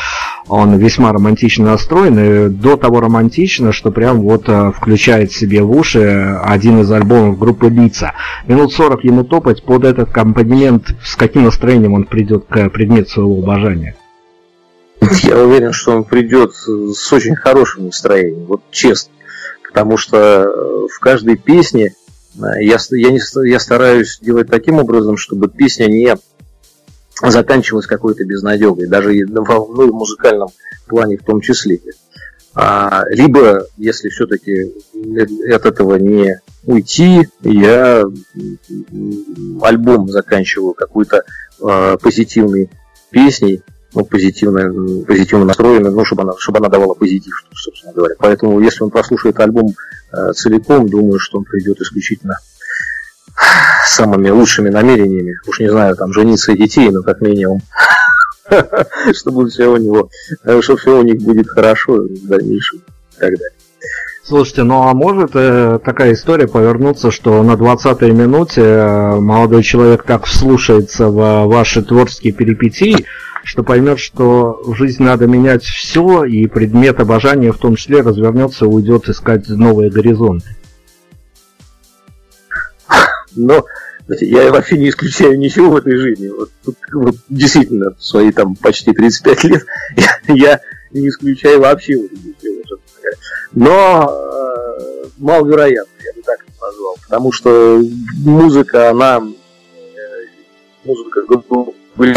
Он 0.49 0.77
весьма 0.77 1.13
романтично 1.13 1.67
настроен, 1.67 2.19
и 2.19 2.49
до 2.49 2.77
того 2.77 3.01
романтично, 3.01 3.73
что 3.73 3.91
прям 3.91 4.21
вот 4.23 4.45
э, 4.49 4.73
включает 4.75 5.33
себе 5.33 5.63
в 5.63 5.71
уши 5.71 6.39
один 6.43 6.81
из 6.81 6.91
альбомов 6.91 7.39
группы 7.39 7.69
Лица. 7.69 8.13
Минут 8.47 8.73
40 8.73 9.05
ему 9.05 9.25
топать 9.25 9.63
под 9.63 9.85
этот 9.85 10.11
компонент, 10.11 10.95
с 11.03 11.17
каким 11.17 11.45
настроением 11.45 11.95
он 11.95 12.05
придет 12.05 12.47
к 12.49 12.71
предмету 12.71 13.11
своего 13.11 13.39
обожания. 13.41 13.95
Я 15.23 15.39
уверен, 15.39 15.73
что 15.73 15.97
он 15.97 16.05
придет 16.05 16.53
с 16.55 17.13
очень 17.13 17.37
хорошим 17.37 17.87
настроением, 17.87 18.47
вот 18.47 18.63
честно 18.71 19.13
потому 19.75 19.97
что 19.97 20.17
э, 20.17 20.87
в 20.89 21.01
каждой 21.01 21.37
песне 21.37 21.97
э, 22.37 22.63
я, 22.63 22.79
я, 22.93 23.11
не, 23.11 23.49
я 23.49 23.59
стараюсь 23.59 24.21
делать 24.23 24.47
таким 24.47 24.79
образом, 24.79 25.17
чтобы 25.17 25.49
песня 25.49 25.87
не 25.87 26.17
заканчивалась 27.21 27.87
какой-то 27.87 28.25
безнадегой, 28.25 28.87
даже 28.87 29.13
ну, 29.27 29.43
в 29.43 29.93
музыкальном 29.93 30.51
плане 30.87 31.17
в 31.17 31.25
том 31.25 31.41
числе. 31.41 31.81
А, 32.55 33.03
либо, 33.09 33.67
если 33.77 34.11
все-таки 34.11 34.73
от 35.53 35.67
этого 35.67 35.97
не 35.97 36.41
уйти, 36.65 37.29
я 37.43 38.05
альбом 39.61 40.09
заканчиваю 40.09 40.75
какой-то 40.75 41.25
э, 41.61 41.97
позитивной 42.01 42.71
песней, 43.11 43.65
ну, 43.95 44.05
позитивно, 44.05 45.05
позитивно 45.05 45.45
настроена, 45.45 45.91
ну, 45.91 46.05
чтобы 46.05 46.23
она, 46.23 46.33
чтобы 46.39 46.59
она 46.59 46.69
давала 46.69 46.95
позитив, 46.95 47.45
собственно 47.55 47.93
говоря. 47.93 48.15
Поэтому, 48.19 48.61
если 48.61 48.83
он 48.83 48.91
прослушает 48.91 49.39
альбом 49.41 49.75
э, 50.13 50.33
целиком, 50.33 50.89
думаю, 50.89 51.19
что 51.19 51.39
он 51.39 51.45
придет 51.45 51.81
исключительно 51.81 52.39
самыми 53.87 54.31
лучшими 54.31 54.71
намерениями. 54.71 55.39
Уж 55.47 55.61
не 55.61 55.69
знаю, 55.69 55.97
там, 55.97 56.13
жениться 56.13 56.53
и 56.53 56.59
детей, 56.59 56.91
но 56.91 57.03
как 57.03 57.21
минимум. 57.21 57.61
Чтобы 59.13 59.49
все 59.49 59.67
у 59.67 59.77
него, 59.77 60.11
э, 60.45 60.61
чтобы 60.61 60.79
все 60.79 60.99
у 60.99 61.03
них 61.03 61.17
будет 61.23 61.49
хорошо 61.49 61.95
в 61.95 62.27
дальнейшем 62.27 62.79
и 62.79 63.21
так 63.21 63.31
далее. 63.31 63.51
Слушайте, 64.23 64.63
ну 64.63 64.83
а 64.83 64.95
может 64.95 65.31
э, 65.35 65.79
такая 65.85 66.15
история 66.15 66.49
повернуться, 66.49 67.11
что 67.11 67.43
на 67.43 67.53
20-й 67.53 68.11
минуте 68.11 68.63
э, 68.63 69.17
молодой 69.19 69.63
человек 69.63 70.03
так 70.05 70.25
вслушается 70.25 71.09
в 71.09 71.47
ваши 71.47 71.83
творческие 71.83 72.33
перипетии, 72.33 73.05
что 73.45 73.63
поймет, 73.63 73.99
что 73.99 74.61
в 74.65 74.75
жизни 74.75 75.05
надо 75.05 75.27
менять 75.27 75.63
все, 75.63 76.25
и 76.25 76.47
предмет 76.47 76.99
обожания 76.99 77.53
в 77.53 77.59
том 77.59 77.77
числе 77.77 78.01
развернется 78.01 78.65
и 78.65 78.69
уйдет 78.69 79.09
искать 79.09 79.47
новые 79.49 79.91
горизонты. 79.91 80.49
Но 83.37 83.65
я 84.21 84.51
вообще 84.51 84.79
не 84.79 84.89
исключаю 84.89 85.39
ничего 85.39 85.71
в 85.71 85.77
этой 85.77 85.97
жизни. 85.97 86.29
Вот, 86.29 86.51
вот 86.93 87.17
действительно, 87.29 87.95
в 87.95 88.03
свои 88.03 88.33
там 88.33 88.57
почти 88.57 88.93
35 88.93 89.45
лет 89.45 89.67
я, 89.97 90.35
я 90.35 90.61
не 90.93 91.09
исключаю 91.09 91.61
вообще 91.61 91.95
ничего. 91.95 92.79
Но 93.53 94.11
э, 94.11 95.07
маловероятно, 95.19 95.93
я 96.03 96.13
бы 96.15 96.23
так 96.23 96.41
это 96.41 96.65
назвал. 96.65 96.97
Потому 97.03 97.33
что 97.33 97.83
музыка, 98.25 98.91
она 98.91 99.21
э, 99.21 100.27
музыка 100.85 101.23
группы 101.23 101.75
Э, 101.97 102.13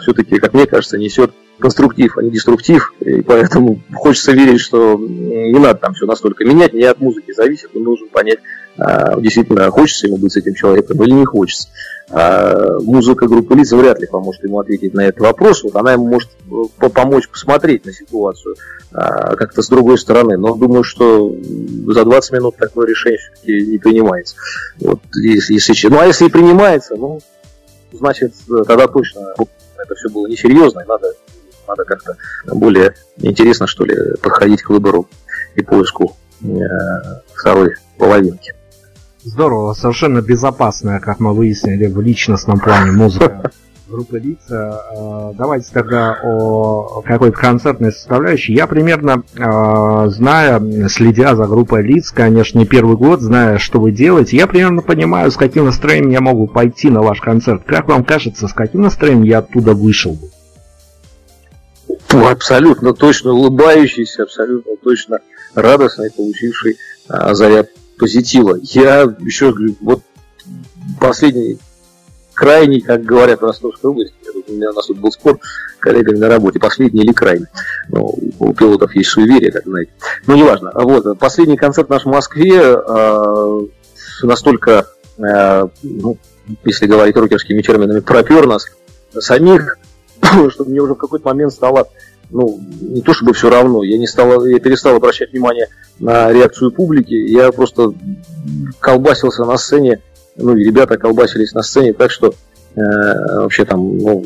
все-таки, 0.00 0.38
как 0.38 0.54
мне 0.54 0.66
кажется, 0.66 0.98
несет 0.98 1.32
конструктив, 1.58 2.18
а 2.18 2.22
не 2.22 2.30
деструктив, 2.30 2.92
и 3.00 3.22
поэтому 3.22 3.80
хочется 3.94 4.32
верить, 4.32 4.60
что 4.60 4.98
не 4.98 5.58
надо 5.58 5.80
там 5.80 5.94
все 5.94 6.06
настолько 6.06 6.44
менять, 6.44 6.74
не 6.74 6.84
от 6.84 7.00
музыки 7.00 7.32
зависит, 7.32 7.70
он 7.74 7.84
должен 7.84 8.08
понять 8.08 8.40
а, 8.78 9.18
действительно 9.20 9.70
хочется 9.70 10.06
ему 10.06 10.18
быть 10.18 10.32
с 10.32 10.36
этим 10.36 10.54
человеком 10.54 11.02
или 11.02 11.12
не 11.12 11.24
хочется. 11.24 11.68
А 12.10 12.78
музыка 12.80 13.26
группы 13.26 13.54
лиц 13.54 13.72
вряд 13.72 14.00
ли 14.00 14.06
поможет 14.06 14.44
ему 14.44 14.60
ответить 14.60 14.94
на 14.94 15.06
этот 15.06 15.20
вопрос. 15.20 15.64
Вот 15.64 15.74
она 15.76 15.92
ему 15.92 16.06
может 16.06 16.30
э, 16.80 16.88
помочь 16.90 17.28
посмотреть 17.28 17.86
на 17.86 17.92
ситуацию 17.92 18.54
а, 18.92 19.34
как-то 19.34 19.62
с 19.62 19.68
другой 19.68 19.98
стороны. 19.98 20.36
Но 20.36 20.54
думаю, 20.54 20.84
что 20.84 21.34
за 21.86 22.04
20 22.04 22.32
минут 22.32 22.56
такое 22.56 22.86
решение 22.86 23.18
все-таки 23.18 23.66
не 23.66 23.78
принимается. 23.78 24.36
Вот, 24.78 25.00
если, 25.14 25.54
если, 25.54 25.88
ну 25.88 25.98
а 25.98 26.06
если 26.06 26.26
и 26.26 26.30
принимается, 26.30 26.96
ну, 26.96 27.20
значит, 27.92 28.34
тогда 28.66 28.86
точно 28.86 29.34
это 29.78 29.94
все 29.94 30.08
было 30.08 30.26
несерьезно, 30.26 30.80
и 30.80 30.86
надо, 30.86 31.12
надо 31.66 31.84
как-то 31.84 32.16
более 32.46 32.94
интересно, 33.18 33.66
что 33.66 33.84
ли, 33.84 34.16
подходить 34.22 34.62
к 34.62 34.70
выбору 34.70 35.08
и 35.54 35.62
поиску 35.62 36.16
э, 36.42 36.46
второй 37.34 37.74
половинки. 37.98 38.54
Здорово, 39.22 39.74
совершенно 39.74 40.20
безопасная, 40.20 41.00
как 41.00 41.18
мы 41.18 41.34
выяснили, 41.34 41.86
в 41.86 42.00
личностном 42.00 42.60
плане 42.60 42.92
музыка 42.92 43.50
группы 43.88 44.18
лица. 44.18 44.82
Э, 44.94 45.32
давайте 45.36 45.70
тогда 45.72 46.18
о 46.22 47.02
какой-то 47.04 47.36
концертной 47.36 47.92
составляющей. 47.92 48.54
Я 48.54 48.66
примерно, 48.66 49.22
э, 49.34 50.08
зная, 50.08 50.88
следя 50.88 51.36
за 51.36 51.46
группой 51.46 51.82
лиц, 51.82 52.10
конечно, 52.10 52.58
не 52.58 52.66
первый 52.66 52.96
год, 52.96 53.20
зная, 53.20 53.58
что 53.58 53.80
вы 53.80 53.92
делаете, 53.92 54.36
я 54.36 54.46
примерно 54.46 54.82
понимаю, 54.82 55.30
с 55.30 55.36
каким 55.36 55.66
настроением 55.66 56.10
я 56.10 56.20
могу 56.20 56.46
пойти 56.46 56.90
на 56.90 57.02
ваш 57.02 57.20
концерт. 57.20 57.62
Как 57.66 57.88
вам 57.88 58.04
кажется, 58.04 58.48
с 58.48 58.52
каким 58.52 58.82
настроением 58.82 59.24
я 59.24 59.38
оттуда 59.38 59.72
вышел 59.72 60.12
бы? 60.12 60.28
Ну, 62.12 62.28
абсолютно 62.28 62.94
точно 62.94 63.32
улыбающийся, 63.32 64.22
абсолютно 64.22 64.72
точно 64.82 65.18
радостный, 65.54 66.10
получивший 66.10 66.78
а, 67.08 67.34
заряд 67.34 67.68
позитива. 67.98 68.58
Я 68.62 69.02
еще 69.20 69.52
говорю, 69.52 69.76
вот 69.80 70.02
последний 71.00 71.58
крайний, 72.36 72.82
как 72.82 73.02
говорят 73.02 73.40
в 73.40 73.44
Ростовской 73.44 73.90
области, 73.90 74.14
у 74.46 74.52
меня 74.52 74.70
у 74.70 74.74
нас 74.74 74.86
тут 74.86 74.98
был 74.98 75.10
спор 75.10 75.40
коллегами 75.80 76.18
на 76.18 76.28
работе, 76.28 76.60
последний 76.60 77.02
или 77.02 77.12
крайний. 77.12 77.46
Ну, 77.88 78.14
у 78.38 78.52
пилотов 78.52 78.94
есть 78.94 79.10
суеверие, 79.10 79.50
как 79.50 79.64
знаете. 79.64 79.90
Ну, 80.26 80.36
неважно. 80.36 80.70
Вот, 80.74 81.18
последний 81.18 81.56
концерт 81.56 81.88
наш 81.88 82.02
в 82.02 82.08
Москве 82.08 82.60
э, 82.60 83.60
настолько, 84.22 84.86
э, 85.18 85.68
ну, 85.82 86.18
если 86.64 86.86
говорить 86.86 87.16
рокерскими 87.16 87.62
терминами, 87.62 88.00
пропер 88.00 88.46
нас 88.46 88.66
самих, 89.18 89.78
что 90.50 90.64
мне 90.66 90.80
уже 90.80 90.94
в 90.94 90.98
какой-то 90.98 91.26
момент 91.28 91.52
стало 91.52 91.88
ну, 92.28 92.60
не 92.80 93.02
то 93.02 93.14
чтобы 93.14 93.32
все 93.32 93.48
равно, 93.48 93.82
я 93.82 93.98
не 93.98 94.06
стал, 94.06 94.44
я 94.44 94.58
перестал 94.58 94.96
обращать 94.96 95.32
внимание 95.32 95.68
на 96.00 96.32
реакцию 96.32 96.72
публики, 96.72 97.14
я 97.14 97.50
просто 97.52 97.94
колбасился 98.80 99.44
на 99.44 99.56
сцене, 99.56 100.02
ну, 100.38 100.56
и 100.56 100.64
ребята 100.64 100.98
колбасились 100.98 101.52
на 101.52 101.62
сцене 101.62 101.92
так, 101.92 102.10
что 102.10 102.34
э, 102.74 102.80
вообще 102.80 103.64
там, 103.64 103.98
ну, 103.98 104.24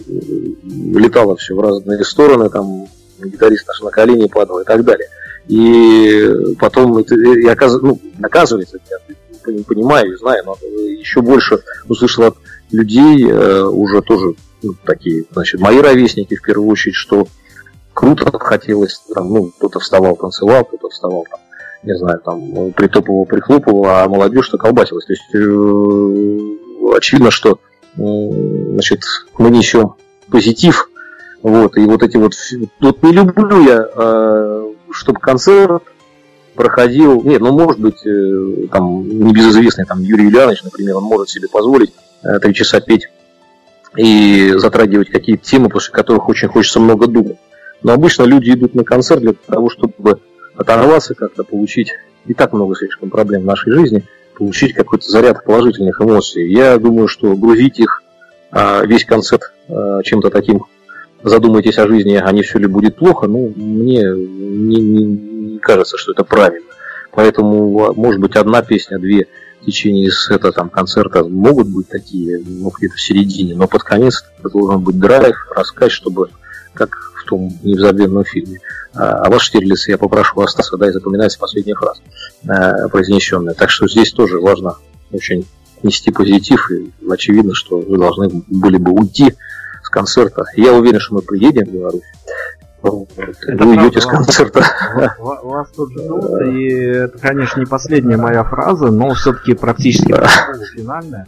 летало 0.62 1.36
все 1.36 1.54
в 1.54 1.60
разные 1.60 2.04
стороны, 2.04 2.48
там 2.50 2.86
гитарист 3.22 3.68
наш 3.68 3.80
на 3.80 3.90
колени 3.90 4.28
падал 4.28 4.60
и 4.60 4.64
так 4.64 4.84
далее. 4.84 5.08
И 5.48 6.54
потом 6.58 6.98
это, 6.98 7.14
и 7.14 7.46
оказ, 7.46 7.80
ну, 7.80 8.00
оказывается, 8.22 8.78
я 8.88 9.64
понимаю 9.66 10.12
и 10.12 10.16
знаю, 10.16 10.44
но 10.44 10.56
еще 10.62 11.22
больше 11.22 11.60
услышал 11.88 12.24
от 12.24 12.36
людей, 12.70 13.26
э, 13.28 13.62
уже 13.62 14.02
тоже 14.02 14.34
ну, 14.62 14.74
такие, 14.84 15.24
значит, 15.32 15.60
мои 15.60 15.78
ровесники 15.78 16.36
в 16.36 16.42
первую 16.42 16.68
очередь, 16.68 16.94
что 16.94 17.26
круто 17.94 18.30
хотелось, 18.38 19.02
там, 19.14 19.32
ну, 19.32 19.50
кто-то 19.56 19.80
вставал, 19.80 20.16
танцевал, 20.16 20.64
кто-то 20.64 20.88
вставал, 20.88 21.26
там, 21.30 21.40
не 21.82 21.96
знаю, 21.96 22.20
там, 22.24 22.72
притопывал, 22.72 23.24
прихлопывал, 23.24 23.86
а 23.86 24.08
молодежь-то 24.08 24.58
колбасилась. 24.58 25.06
То 25.06 25.12
есть, 25.12 25.34
э, 25.34 26.96
очевидно, 26.96 27.30
что, 27.30 27.58
э, 27.96 28.00
значит, 28.72 29.00
мы 29.38 29.50
несем 29.50 29.94
позитив, 30.30 30.90
вот, 31.42 31.76
и 31.76 31.80
вот 31.86 32.02
эти 32.02 32.16
вот, 32.16 32.34
вот 32.80 33.02
не 33.02 33.12
люблю 33.12 33.62
я, 33.64 33.88
э, 33.94 34.72
чтобы 34.92 35.20
концерт 35.20 35.82
проходил, 36.54 37.22
нет, 37.22 37.40
ну, 37.40 37.52
может 37.52 37.80
быть, 37.80 38.04
э, 38.04 38.66
там, 38.70 39.08
небезызвестный, 39.08 39.86
там, 39.86 40.02
Юрий 40.02 40.24
Юлианович, 40.24 40.62
например, 40.64 40.96
он 40.96 41.04
может 41.04 41.30
себе 41.30 41.48
позволить 41.48 41.92
э, 42.22 42.38
три 42.40 42.52
часа 42.52 42.80
петь 42.80 43.08
и 43.96 44.52
затрагивать 44.56 45.10
какие-то 45.10 45.44
темы, 45.44 45.70
после 45.70 45.92
которых 45.92 46.28
очень 46.28 46.48
хочется 46.48 46.78
много 46.78 47.06
думать. 47.06 47.38
Но 47.82 47.92
обычно 47.92 48.24
люди 48.24 48.50
идут 48.50 48.74
на 48.74 48.84
концерт 48.84 49.22
для 49.22 49.32
того, 49.32 49.70
чтобы 49.70 50.20
оторваться 50.60 51.14
как-то, 51.14 51.42
получить 51.42 51.94
и 52.26 52.34
так 52.34 52.52
много 52.52 52.76
слишком 52.76 53.08
проблем 53.08 53.42
в 53.42 53.46
нашей 53.46 53.72
жизни, 53.72 54.04
получить 54.36 54.74
какой-то 54.74 55.08
заряд 55.08 55.42
положительных 55.42 56.00
эмоций. 56.02 56.50
Я 56.52 56.76
думаю, 56.78 57.08
что 57.08 57.34
грузить 57.34 57.80
их 57.80 58.02
а, 58.50 58.84
весь 58.84 59.06
концерт 59.06 59.52
а, 59.68 60.02
чем-то 60.02 60.28
таким, 60.28 60.64
задумайтесь 61.22 61.78
о 61.78 61.88
жизни, 61.88 62.20
а 62.22 62.30
не 62.32 62.42
все 62.42 62.58
ли 62.58 62.66
будет 62.66 62.96
плохо, 62.96 63.26
ну, 63.26 63.52
мне 63.56 64.02
не, 64.02 64.80
не, 64.80 65.04
не 65.04 65.58
кажется, 65.58 65.96
что 65.96 66.12
это 66.12 66.24
правильно. 66.24 66.66
Поэтому, 67.12 67.94
может 67.94 68.20
быть, 68.20 68.36
одна 68.36 68.62
песня, 68.62 68.98
две 68.98 69.28
в 69.62 69.64
течение 69.64 70.10
сета 70.10 70.52
там, 70.52 70.68
концерта 70.68 71.24
могут 71.24 71.68
быть 71.68 71.88
такие, 71.88 72.42
ну, 72.46 72.70
где-то 72.70 72.96
в 72.96 73.00
середине, 73.00 73.54
но 73.54 73.66
под 73.66 73.82
конец 73.82 74.24
это 74.38 74.50
должен 74.50 74.80
быть 74.80 74.98
драйв, 74.98 75.36
рассказ, 75.54 75.90
чтобы 75.92 76.28
как 76.74 77.09
том 77.30 77.50
незабвенном 77.62 78.24
фильме. 78.24 78.58
А, 78.94 79.24
а 79.24 79.30
ваш 79.30 79.44
Штирлиц 79.44 79.88
я 79.88 79.96
попрошу 79.96 80.40
остаться, 80.40 80.76
да, 80.76 80.88
и 80.88 80.92
запоминать 80.92 81.38
последняя 81.38 81.74
фраза, 81.74 82.02
а, 82.46 82.88
произнесенная. 82.88 83.54
Так 83.54 83.70
что 83.70 83.88
здесь 83.88 84.12
тоже 84.12 84.38
важно 84.38 84.76
очень 85.12 85.46
нести 85.82 86.10
позитив, 86.10 86.70
и 86.70 86.92
очевидно, 87.10 87.54
что 87.54 87.78
вы 87.78 87.96
должны 87.96 88.28
были 88.48 88.76
бы 88.76 88.92
уйти 88.92 89.34
с 89.82 89.88
концерта. 89.88 90.44
Я 90.54 90.74
уверен, 90.74 91.00
что 91.00 91.14
мы 91.14 91.22
приедем 91.22 91.66
в 91.66 91.72
Беларусь. 91.72 92.02
Это 92.82 93.64
вы 93.64 93.76
уйдете 93.76 94.00
с 94.00 94.06
концерта. 94.06 94.64
Вас, 95.18 95.42
вас 95.42 95.68
тут 95.70 95.92
ждут, 95.92 96.42
и 96.42 96.68
это, 96.68 97.18
конечно, 97.18 97.60
не 97.60 97.66
последняя 97.66 98.16
моя 98.16 98.42
фраза, 98.44 98.90
но 98.90 99.12
все-таки 99.14 99.54
практически 99.54 100.14
финальная. 100.74 101.26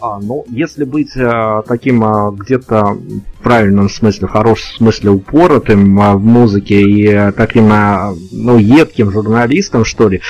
А, 0.00 0.18
ну, 0.18 0.44
если 0.48 0.84
быть 0.84 1.16
а, 1.16 1.62
таким 1.62 2.02
а, 2.04 2.32
где-то 2.32 2.98
в 3.38 3.42
правильном 3.42 3.88
смысле, 3.88 4.26
в 4.26 4.32
хорошем 4.32 4.76
смысле 4.76 5.10
упоротым 5.10 6.00
а, 6.00 6.14
в 6.16 6.24
музыке 6.24 6.82
и 6.82 7.08
а, 7.08 7.32
таким, 7.32 7.68
а, 7.72 8.12
ну, 8.32 8.58
едким 8.58 9.12
журналистом, 9.12 9.84
что 9.84 10.08
ли, 10.08 10.20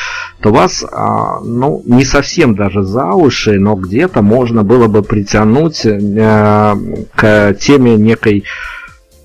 то 0.41 0.53
вас, 0.53 0.85
а, 0.93 1.41
ну, 1.41 1.83
не 1.87 2.05
совсем 2.05 2.55
даже 2.55 2.83
за 2.83 3.07
уши, 3.13 3.59
но 3.59 3.75
где-то 3.75 4.21
можно 4.21 4.63
было 4.63 4.87
бы 4.87 5.03
притянуть 5.03 5.87
а, 5.87 6.77
к 7.15 7.55
теме 7.59 7.97
некой 7.97 8.45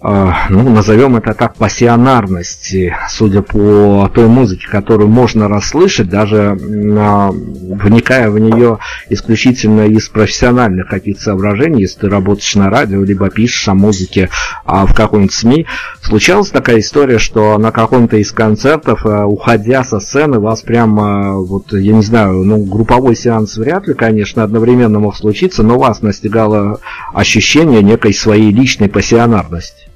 ну, 0.02 0.70
назовем 0.70 1.18
это 1.18 1.34
так, 1.34 1.56
пассионарности, 1.56 2.96
судя 3.10 3.42
по 3.42 4.10
той 4.14 4.28
музыке, 4.28 4.68
которую 4.70 5.10
можно 5.10 5.50
расслышать, 5.50 6.10
даже 6.10 6.58
вникая 6.60 8.30
в 8.30 8.40
нее 8.40 8.80
исключительно 9.10 9.88
из 9.88 10.08
профессиональных 10.08 10.88
каких-то 10.88 11.24
соображений, 11.24 11.82
если 11.82 12.02
ты 12.02 12.10
работаешь 12.10 12.56
на 12.56 12.70
радио, 12.70 13.04
либо 13.04 13.30
пишешь 13.30 13.68
о 13.68 13.74
музыке 13.74 14.30
а 14.66 14.86
в 14.86 14.94
каком-нибудь 14.94 15.34
СМИ. 15.34 15.66
Случалась 16.02 16.50
такая 16.50 16.80
история, 16.80 17.18
что 17.18 17.58
на 17.58 17.72
каком-то 17.72 18.18
из 18.18 18.32
концертов, 18.32 19.06
а, 19.06 19.26
уходя 19.26 19.84
со 19.84 20.00
сцены, 20.00 20.40
вас 20.40 20.62
прямо, 20.62 21.34
вот, 21.40 21.74
я 21.74 21.94
не 21.94 22.04
знаю, 22.04 22.44
ну, 22.44 22.64
групповой 22.64 23.16
сеанс 23.16 23.58
вряд 23.58 23.88
ли, 23.88 23.94
конечно, 23.94 24.44
одновременно 24.44 25.00
мог 25.00 25.16
случиться, 25.16 25.64
но 25.64 25.78
вас 25.78 26.02
настигало 26.02 26.80
ощущение 27.14 27.82
некой 27.82 28.14
своей 28.14 28.52
личной 28.52 28.90
пассионарности. 28.90 29.89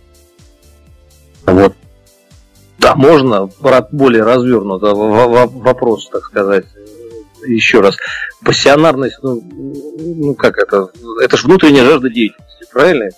Вот. 1.45 1.73
Да, 2.79 2.95
можно 2.95 3.49
более 3.91 4.23
развернуто 4.23 4.93
вопрос, 4.93 6.09
так 6.09 6.23
сказать, 6.23 6.65
еще 7.45 7.81
раз. 7.81 7.97
Пассионарность, 8.43 9.19
ну, 9.21 9.41
ну 9.99 10.35
как 10.35 10.57
это, 10.57 10.89
это 11.21 11.37
же 11.37 11.47
внутренняя 11.47 11.85
жажда 11.85 12.09
деятельности, 12.09 12.65
правильно? 12.71 13.09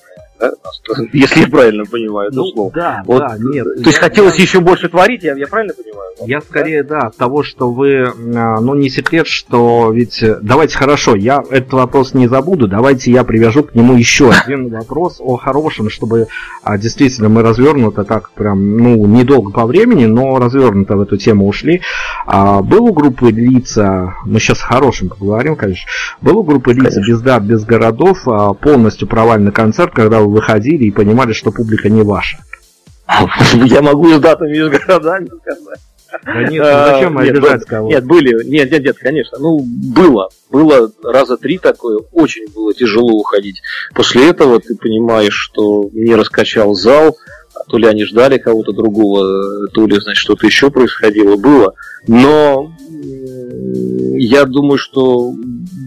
Да? 0.51 1.03
Если 1.13 1.41
я 1.41 1.47
правильно 1.47 1.85
понимаю 1.85 2.29
это 2.29 2.37
ну, 2.37 2.45
слово. 2.47 2.71
Да, 2.73 3.03
вот, 3.05 3.19
да, 3.19 3.37
нет. 3.39 3.65
То 3.65 3.89
есть 3.89 3.99
хотелось 3.99 4.35
я... 4.37 4.43
еще 4.43 4.59
больше 4.59 4.89
творить, 4.89 5.23
я, 5.23 5.35
я 5.35 5.47
правильно 5.47 5.73
понимаю? 5.73 6.05
Я 6.25 6.41
скорее, 6.41 6.83
да, 6.83 7.07
от 7.07 7.17
того, 7.17 7.43
что 7.43 7.71
вы, 7.71 8.05
а, 8.05 8.59
ну 8.59 8.73
не 8.73 8.89
секрет, 8.89 9.27
что 9.27 9.91
ведь, 9.91 10.23
давайте 10.41 10.77
хорошо, 10.77 11.15
я 11.15 11.43
этот 11.49 11.73
вопрос 11.73 12.13
не 12.13 12.27
забуду, 12.27 12.67
давайте 12.67 13.11
я 13.11 13.23
привяжу 13.23 13.63
к 13.63 13.75
нему 13.75 13.95
еще 13.95 14.31
один 14.45 14.69
вопрос 14.69 15.17
о 15.19 15.37
хорошем, 15.37 15.89
чтобы 15.89 16.27
а, 16.63 16.77
действительно 16.77 17.29
мы 17.29 17.41
развернуто 17.41 18.03
так 18.03 18.31
прям, 18.31 18.77
ну, 18.77 19.05
недолго 19.05 19.51
по 19.51 19.65
времени, 19.65 20.05
но 20.05 20.39
развернуто 20.39 20.95
в 20.95 21.01
эту 21.01 21.17
тему 21.17 21.47
ушли. 21.47 21.81
А, 22.25 22.61
был 22.61 22.85
у 22.85 22.93
группы 22.93 23.31
лица, 23.31 24.15
мы 24.25 24.39
сейчас 24.39 24.61
о 24.61 24.67
хорошем 24.67 25.09
поговорим, 25.09 25.55
конечно, 25.55 25.89
был 26.21 26.39
у 26.39 26.43
группы 26.43 26.73
лица 26.73 27.01
без 27.01 27.21
дат, 27.21 27.43
без 27.43 27.65
городов, 27.65 28.27
а, 28.27 28.53
полностью 28.53 29.07
провальный 29.07 29.51
концерт, 29.51 29.93
когда 29.93 30.19
вы 30.19 30.27
выходили 30.35 30.85
и 30.85 30.91
понимали, 30.91 31.33
что 31.33 31.51
публика 31.51 31.89
не 31.89 32.03
ваша? 32.03 32.37
Я 33.53 33.81
могу 33.81 34.09
с 34.09 34.19
датами 34.19 34.57
и 34.57 34.61
с 34.61 34.69
городами 34.69 35.29
сказать. 35.41 35.79
Нет, 36.49 36.63
ну 36.63 36.93
зачем 36.93 37.17
А, 37.17 37.23
нет, 37.25 37.35
обижать 37.35 37.65
кого-то? 37.65 37.93
Нет, 37.93 38.05
были, 38.05 38.43
нет, 38.45 38.71
нет, 38.71 38.83
нет, 38.83 38.97
конечно. 38.97 39.37
Ну, 39.37 39.59
было. 39.59 40.29
Было 40.49 40.89
раза 41.03 41.35
три 41.35 41.57
такое, 41.57 41.99
очень 42.13 42.47
было 42.53 42.73
тяжело 42.73 43.13
уходить. 43.13 43.61
После 43.93 44.29
этого 44.29 44.61
ты 44.61 44.75
понимаешь, 44.75 45.33
что 45.33 45.89
не 45.91 46.15
раскачал 46.15 46.73
зал, 46.73 47.17
то 47.67 47.77
ли 47.77 47.87
они 47.87 48.05
ждали 48.05 48.37
кого-то 48.37 48.71
другого, 48.71 49.67
то 49.69 49.87
ли, 49.87 49.99
значит, 49.99 50.21
что-то 50.21 50.45
еще 50.45 50.69
происходило, 50.69 51.35
было. 51.35 51.73
Но 52.07 52.71
я 54.17 54.45
думаю, 54.45 54.77
что 54.77 55.33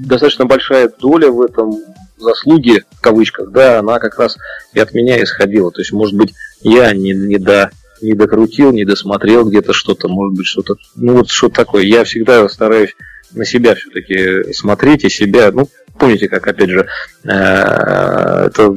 достаточно 0.04 0.44
большая 0.44 0.90
доля 1.00 1.30
в 1.30 1.40
этом 1.40 1.78
заслуги, 2.18 2.84
в 2.90 3.00
кавычках, 3.00 3.50
да, 3.50 3.78
она 3.78 3.98
как 3.98 4.18
раз 4.18 4.36
и 4.72 4.80
от 4.80 4.92
меня 4.94 5.22
исходила. 5.22 5.70
То 5.70 5.80
есть, 5.80 5.92
может 5.92 6.14
быть, 6.14 6.34
я 6.62 6.92
не, 6.92 7.12
не 7.12 7.38
до 7.38 7.70
не 8.00 8.14
докрутил, 8.14 8.72
не 8.72 8.84
досмотрел 8.84 9.48
где-то 9.48 9.72
что-то, 9.72 10.08
может 10.08 10.36
быть, 10.36 10.46
что-то, 10.46 10.76
ну 10.94 11.14
вот 11.14 11.30
что 11.30 11.48
такое. 11.48 11.82
Я 11.82 12.04
всегда 12.04 12.48
стараюсь 12.48 12.94
на 13.32 13.44
себя 13.44 13.74
все-таки 13.74 14.52
смотреть 14.52 15.04
и 15.04 15.08
себя, 15.08 15.50
ну, 15.52 15.68
помните, 15.98 16.28
как, 16.28 16.46
опять 16.46 16.70
же, 16.70 16.86
э, 17.24 17.28
это 17.28 18.76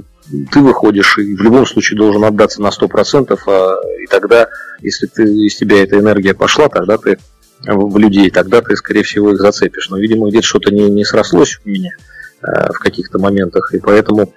ты 0.51 0.59
выходишь 0.59 1.17
и 1.17 1.35
в 1.35 1.41
любом 1.41 1.65
случае 1.65 1.97
должен 1.97 2.23
отдаться 2.23 2.61
на 2.61 2.69
100%, 2.69 3.37
а, 3.47 3.75
и 4.01 4.07
тогда, 4.07 4.47
если 4.79 5.07
ты, 5.07 5.23
из 5.23 5.55
тебя 5.55 5.83
эта 5.83 5.99
энергия 5.99 6.33
пошла, 6.33 6.69
тогда 6.69 6.97
ты 6.97 7.17
в 7.65 7.97
людей, 7.97 8.29
тогда 8.31 8.61
ты, 8.61 8.75
скорее 8.75 9.03
всего, 9.03 9.33
их 9.33 9.39
зацепишь. 9.39 9.89
Но, 9.89 9.97
видимо, 9.97 10.29
где-то 10.29 10.47
что-то 10.47 10.73
не, 10.73 10.89
не 10.89 11.05
срослось 11.05 11.59
у 11.63 11.69
меня 11.69 11.91
в 12.41 12.79
каких-то 12.79 13.19
моментах, 13.19 13.73
и 13.73 13.79
поэтому 13.79 14.33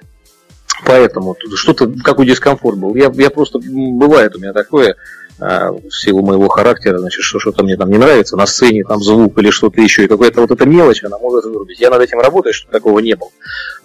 Поэтому 0.84 1.36
что-то, 1.54 1.90
какой 2.02 2.26
дискомфорт 2.26 2.78
был. 2.78 2.94
Я, 2.94 3.10
я 3.14 3.30
просто, 3.30 3.58
бывает 3.58 4.36
у 4.36 4.38
меня 4.38 4.52
такое, 4.52 4.96
а, 5.40 5.72
в 5.72 5.90
силу 5.90 6.22
моего 6.22 6.48
характера, 6.48 6.98
значит, 6.98 7.22
что 7.22 7.38
что-то 7.38 7.64
мне 7.64 7.76
там 7.76 7.90
не 7.90 7.98
нравится, 7.98 8.36
на 8.36 8.46
сцене 8.46 8.84
там 8.84 9.00
звук 9.00 9.38
или 9.38 9.50
что-то 9.50 9.80
еще, 9.80 10.04
и 10.04 10.08
какая-то 10.08 10.42
вот 10.42 10.50
эта 10.50 10.66
мелочь, 10.66 11.02
она 11.02 11.18
может 11.18 11.44
вырубить. 11.46 11.80
Я 11.80 11.90
над 11.90 12.02
этим 12.02 12.20
работаю, 12.20 12.52
чтобы 12.52 12.72
такого 12.72 12.98
не 13.00 13.14
было. 13.14 13.30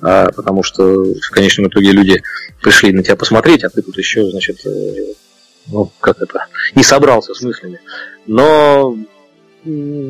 А, 0.02 0.32
потому 0.32 0.62
что 0.64 0.84
в 0.84 1.30
конечном 1.32 1.68
итоге 1.68 1.92
люди 1.92 2.22
пришли 2.62 2.92
на 2.92 3.04
тебя 3.04 3.16
посмотреть, 3.16 3.64
а 3.64 3.70
ты 3.70 3.82
тут 3.82 3.98
еще, 3.98 4.30
значит, 4.30 4.66
э, 4.66 5.14
ну, 5.68 5.92
как 6.00 6.22
это, 6.22 6.46
не 6.76 6.84
собрался 6.84 7.34
с 7.34 7.42
мыслями. 7.42 7.80
Но 8.28 8.96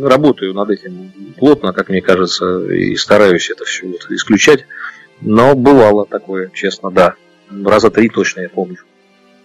работаю 0.04 0.54
над 0.54 0.70
этим 0.70 1.12
плотно, 1.38 1.74
как 1.74 1.90
мне 1.90 2.02
кажется, 2.02 2.66
и 2.66 2.96
стараюсь 2.96 3.50
это 3.50 3.66
все 3.66 3.88
вот 3.88 4.10
исключать. 4.10 4.66
Но 5.22 5.56
бывало 5.56 6.06
такое, 6.06 6.50
честно, 6.54 6.92
да. 6.92 7.16
Раза 7.50 7.90
три 7.90 8.10
точно 8.10 8.42
я 8.42 8.50
помню. 8.50 8.78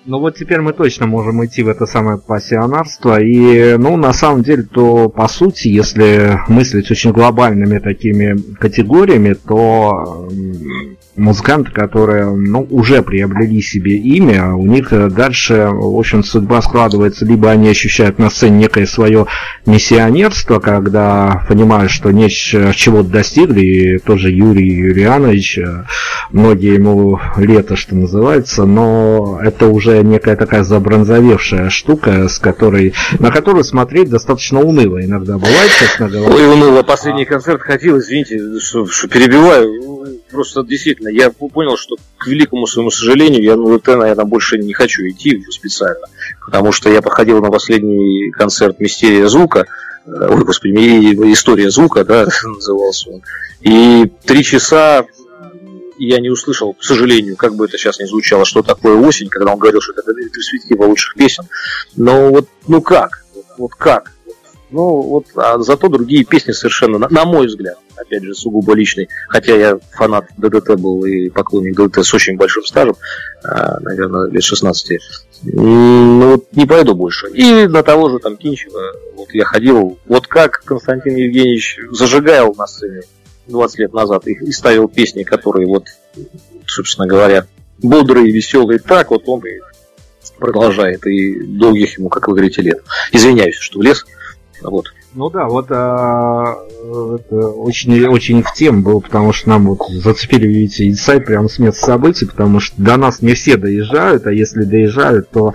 Ну 0.07 0.19
вот 0.19 0.37
теперь 0.37 0.61
мы 0.61 0.75
точно 0.75 1.07
можем 1.07 1.45
идти 1.47 1.63
в 1.63 1.69
это 1.69 1.87
самое 1.87 2.19
пассионарство. 2.19 3.21
И, 3.21 3.77
ну, 3.79 3.97
на 3.97 4.13
самом 4.13 4.43
деле, 4.43 4.63
то 4.63 5.09
по 5.09 5.27
сути, 5.29 5.69
если 5.69 6.39
мыслить 6.49 6.91
очень 6.91 7.13
глобальными 7.13 7.79
такими 7.79 8.37
категориями, 8.57 9.33
то 9.33 10.29
музыканты, 11.17 11.71
которые, 11.71 12.31
ну, 12.35 12.67
уже 12.71 13.03
приобрели 13.03 13.61
себе 13.61 13.97
имя, 13.97 14.55
у 14.55 14.67
них 14.67 14.93
э, 14.93 15.09
дальше, 15.09 15.69
в 15.71 15.99
общем, 15.99 16.25
судьба 16.25 16.61
складывается, 16.63 17.25
либо 17.25 17.51
они 17.51 17.69
ощущают 17.69 18.19
на 18.19 18.31
сцене 18.31 18.59
некое 18.59 18.87
свое 18.87 19.27
миссионерство, 19.67 20.59
когда 20.59 21.45
понимают, 21.49 21.91
что 21.91 22.11
не 22.11 22.29
чего-то 22.29 23.09
достигли, 23.09 23.61
и 23.61 23.99
тоже 23.99 24.31
Юрий 24.31 24.69
Юрьянович, 24.69 25.59
э, 25.59 25.85
многие 26.31 26.75
ему 26.75 27.21
лето, 27.37 27.77
что 27.77 27.95
называется, 27.95 28.65
но 28.65 29.39
это 29.43 29.69
уже 29.69 30.03
некая 30.03 30.37
такая 30.37 30.65
забронзовевшая 30.65 31.71
штука, 31.71 32.29
с 32.29 32.39
которой, 32.39 32.95
на 33.19 33.31
которую 33.31 33.65
смотреть 33.65 34.11
достаточно 34.11 34.61
уныло 34.61 35.05
иногда 35.05 35.35
бывает, 35.35 35.71
честно 35.79 36.09
говоря. 36.09 36.35
Ой, 36.35 36.53
уныло. 36.53 36.83
Последний 36.83 37.25
концерт 37.25 37.63
ходил, 37.63 37.99
извините, 37.99 38.59
что, 38.61 38.87
что 38.87 39.09
перебиваю. 39.09 40.24
Просто 40.35 40.65
действительно, 40.65 41.11
я 41.11 41.31
понял, 41.31 41.77
что 41.77 41.95
к 42.19 42.27
великому 42.27 42.67
своему 42.67 42.91
сожалению, 42.91 43.41
я 43.41 43.55
на 43.55 43.75
ЛТ, 43.75 43.87
наверное, 43.87 44.25
больше 44.25 44.59
не 44.59 44.73
хочу 44.73 45.03
идти 45.07 45.41
специально. 45.49 46.07
Потому 46.45 46.73
что 46.73 46.91
я 46.91 47.03
походил 47.03 47.41
на 47.41 47.53
последний 47.53 48.33
концерт 48.33 48.81
«Мистерия 48.81 49.29
звука», 49.29 49.67
э, 50.05 50.11
ой, 50.11 50.45
господи, 50.45 50.73
«История 51.33 51.71
звука», 51.71 52.05
да, 52.05 52.27
назывался 52.43 53.11
он. 53.11 53.23
И 53.61 54.11
три 54.25 54.43
часа 54.43 55.07
я 55.99 56.19
не 56.19 56.31
услышал, 56.31 56.75
к 56.75 56.83
сожалению, 56.83 57.37
как 57.37 57.55
бы 57.55 57.67
это 57.67 57.79
сейчас 57.79 58.01
не 58.01 58.07
звучало, 58.07 58.45
что 58.45 58.63
такое 58.63 58.97
осень, 58.97 59.29
когда 59.29 59.53
он 59.53 59.59
говорил, 59.61 59.81
что 59.81 59.93
это 59.93 60.13
перспектива 60.13 60.87
лучших 60.87 61.15
песен. 61.15 61.45
Но 61.95 62.31
вот, 62.31 62.49
ну 62.67 62.83
как? 62.83 63.25
Вот 63.57 63.71
как? 63.77 64.11
Ну, 64.75 65.03
вот, 65.03 65.27
а 65.37 65.57
зато 65.61 65.87
другие 65.87 66.25
песни 66.25 66.51
совершенно, 66.51 66.99
на, 66.99 67.09
на 67.09 67.25
мой 67.25 67.47
взгляд, 67.47 67.79
опять 67.95 68.25
же, 68.25 68.35
сугубо 68.35 68.75
личный, 68.75 69.09
хотя 69.29 69.55
я 69.55 69.79
фанат 69.93 70.27
ДДТ 70.37 70.75
был 70.81 71.05
и 71.05 71.29
поклонник 71.29 71.77
ДДТ 71.77 72.05
с 72.05 72.13
очень 72.13 72.37
большим 72.37 72.65
стажем, 72.65 72.97
а, 73.45 73.79
наверное, 73.79 74.29
лет 74.29 74.43
16, 74.43 74.99
м, 75.45 76.19
ну, 76.19 76.31
вот 76.33 76.47
не 76.55 76.67
пойду 76.67 76.97
больше. 76.97 77.29
И 77.29 77.69
на 77.69 77.85
того 77.85 78.11
же 78.11 78.19
там 78.19 78.37
Кинчева, 78.37 78.95
вот 79.15 79.29
я 79.33 79.45
ходил, 79.45 79.97
вот 80.07 80.27
как 80.27 80.65
Константин 80.65 81.15
Евгеньевич 81.15 81.79
зажигал 81.93 82.53
на 82.59 82.67
сцене 82.67 83.03
20 83.47 83.79
лет 83.79 83.93
назад 83.93 84.27
и, 84.27 84.33
и 84.33 84.51
ставил 84.51 84.89
песни, 84.89 85.23
которые 85.23 85.69
вот, 85.69 85.85
собственно 86.67 87.07
говоря, 87.07 87.47
бодрые, 87.79 88.33
веселые, 88.33 88.81
так 88.81 89.13
вот 89.13 89.23
он 89.27 89.41
и 89.47 89.61
продолжает, 90.37 91.07
и 91.07 91.41
долгих 91.45 91.99
ему, 91.99 92.09
как 92.09 92.27
вы 92.27 92.35
говорите, 92.35 92.61
лет. 92.61 92.83
Извиняюсь, 93.13 93.55
что 93.57 93.79
влез. 93.79 94.05
Вот. 94.65 94.87
Ну 95.15 95.31
да, 95.31 95.45
вот 95.45 95.67
а, 95.71 96.57
это 97.15 97.49
очень, 97.51 98.07
очень 98.07 98.43
в 98.43 98.53
тему 98.53 98.83
было, 98.83 99.01
потому 99.01 99.33
что 99.33 99.51
нам 99.51 99.67
вот 99.67 99.87
зацепили, 99.89 100.47
видите, 100.47 100.89
инсайт 100.89 101.27
прямо 101.27 101.49
с 101.49 101.59
места 101.59 101.87
событий, 101.87 102.27
потому 102.27 102.59
что 102.61 102.75
до 102.83 102.97
нас 102.97 103.23
не 103.23 103.35
все 103.35 103.57
доезжают, 103.57 104.27
а 104.27 104.33
если 104.33 104.65
доезжают, 104.65 105.31
то 105.31 105.55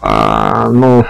а, 0.00 0.70
ну, 0.70 1.04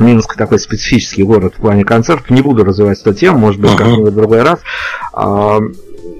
Минск 0.00 0.36
такой 0.36 0.58
специфический 0.58 1.22
город 1.22 1.54
в 1.56 1.60
плане 1.60 1.84
концертов. 1.84 2.30
Не 2.30 2.42
буду 2.42 2.64
развивать 2.64 3.00
эту 3.00 3.14
тему, 3.14 3.38
может 3.38 3.60
быть, 3.60 3.70
Ага. 3.70 3.84
как-нибудь 3.84 4.12
в 4.12 4.16
другой 4.16 4.42
раз. 4.42 4.58
А, 5.12 5.60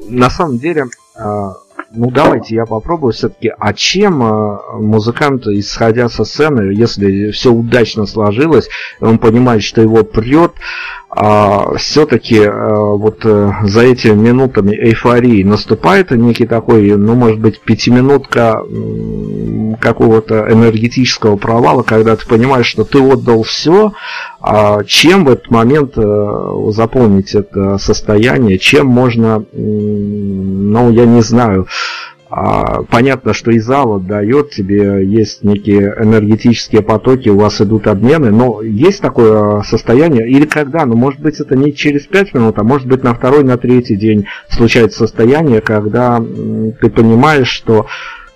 на 0.08 0.30
самом 0.30 0.58
деле, 0.58 0.86
а, 1.16 1.54
ну 1.94 2.10
давайте 2.10 2.54
я 2.54 2.66
попробую 2.66 3.12
все-таки. 3.12 3.52
А 3.58 3.72
чем 3.72 4.22
а, 4.22 4.60
музыкант, 4.78 5.46
исходя 5.46 6.08
со 6.08 6.24
сцены, 6.24 6.72
если 6.72 7.30
все 7.30 7.52
удачно 7.52 8.06
сложилось, 8.06 8.68
он 9.00 9.18
понимает, 9.18 9.62
что 9.62 9.80
его 9.80 10.04
прет, 10.04 10.52
все-таки 11.76 12.40
вот 12.44 13.20
э, 13.24 13.52
за 13.62 13.82
этими 13.82 14.14
минутами 14.14 14.74
эйфории 14.74 15.44
наступает 15.44 16.10
некий 16.10 16.46
такой, 16.46 16.96
ну, 16.96 17.14
может 17.14 17.38
быть, 17.38 17.60
пятиминутка 17.60 18.60
какого-то 19.80 20.46
энергетического 20.50 21.36
провала, 21.36 21.82
когда 21.82 22.16
ты 22.16 22.26
понимаешь, 22.26 22.66
что 22.66 22.84
ты 22.84 22.98
отдал 22.98 23.42
все, 23.42 23.92
чем 24.86 25.24
в 25.24 25.30
этот 25.30 25.50
момент 25.50 25.92
э, 25.96 26.70
заполнить 26.70 27.34
это 27.34 27.78
состояние, 27.78 28.58
чем 28.58 28.86
можно, 28.86 29.44
ну, 29.52 30.90
я 30.90 31.06
не 31.06 31.22
знаю, 31.22 31.66
а, 32.36 32.82
понятно, 32.82 33.32
что 33.32 33.52
и 33.52 33.60
зал 33.60 34.00
дает 34.00 34.50
тебе, 34.50 35.06
есть 35.06 35.44
некие 35.44 35.94
энергетические 36.00 36.82
потоки, 36.82 37.28
у 37.28 37.38
вас 37.38 37.60
идут 37.60 37.86
обмены, 37.86 38.32
но 38.32 38.60
есть 38.60 39.00
такое 39.00 39.62
состояние, 39.62 40.28
или 40.28 40.44
когда, 40.44 40.84
ну 40.84 40.96
может 40.96 41.20
быть 41.20 41.38
это 41.38 41.54
не 41.54 41.72
через 41.72 42.08
5 42.08 42.34
минут, 42.34 42.58
а 42.58 42.64
может 42.64 42.88
быть 42.88 43.04
на 43.04 43.14
второй, 43.14 43.44
на 43.44 43.56
третий 43.56 43.94
день 43.94 44.26
случается 44.48 44.98
состояние, 44.98 45.60
когда 45.60 46.18
ты 46.18 46.90
понимаешь, 46.90 47.48
что 47.48 47.86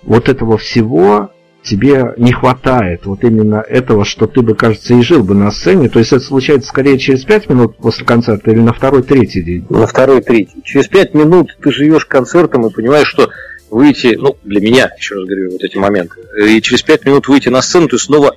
вот 0.03 0.29
этого 0.29 0.57
всего 0.57 1.31
тебе 1.63 2.13
не 2.17 2.31
хватает, 2.31 3.05
вот 3.05 3.23
именно 3.23 3.57
этого, 3.57 4.05
что 4.05 4.27
ты 4.27 4.41
бы, 4.41 4.55
кажется, 4.55 4.93
и 4.93 5.01
жил 5.01 5.23
бы 5.23 5.35
на 5.35 5.51
сцене, 5.51 5.89
то 5.89 5.99
есть 5.99 6.13
это 6.13 6.23
случается 6.23 6.69
скорее 6.69 6.97
через 6.97 7.25
5 7.25 7.49
минут 7.49 7.77
после 7.77 8.05
концерта 8.05 8.51
или 8.51 8.59
на 8.59 8.73
второй, 8.73 9.03
третий 9.03 9.41
день. 9.41 9.65
На 9.69 9.85
второй, 9.85 10.21
третий. 10.21 10.61
Через 10.63 10.87
пять 10.87 11.13
минут 11.13 11.57
ты 11.61 11.71
живешь 11.71 12.05
концертом 12.05 12.65
и 12.65 12.71
понимаешь, 12.71 13.07
что 13.07 13.29
выйти, 13.69 14.15
ну, 14.17 14.37
для 14.43 14.61
меня, 14.61 14.89
еще 14.97 15.15
раз 15.15 15.25
говорю, 15.25 15.51
вот 15.51 15.63
эти 15.63 15.77
моменты, 15.77 16.15
и 16.41 16.61
через 16.61 16.81
пять 16.81 17.05
минут 17.05 17.27
выйти 17.27 17.49
на 17.49 17.61
сцену, 17.61 17.87
ты 17.87 17.97
снова, 17.97 18.35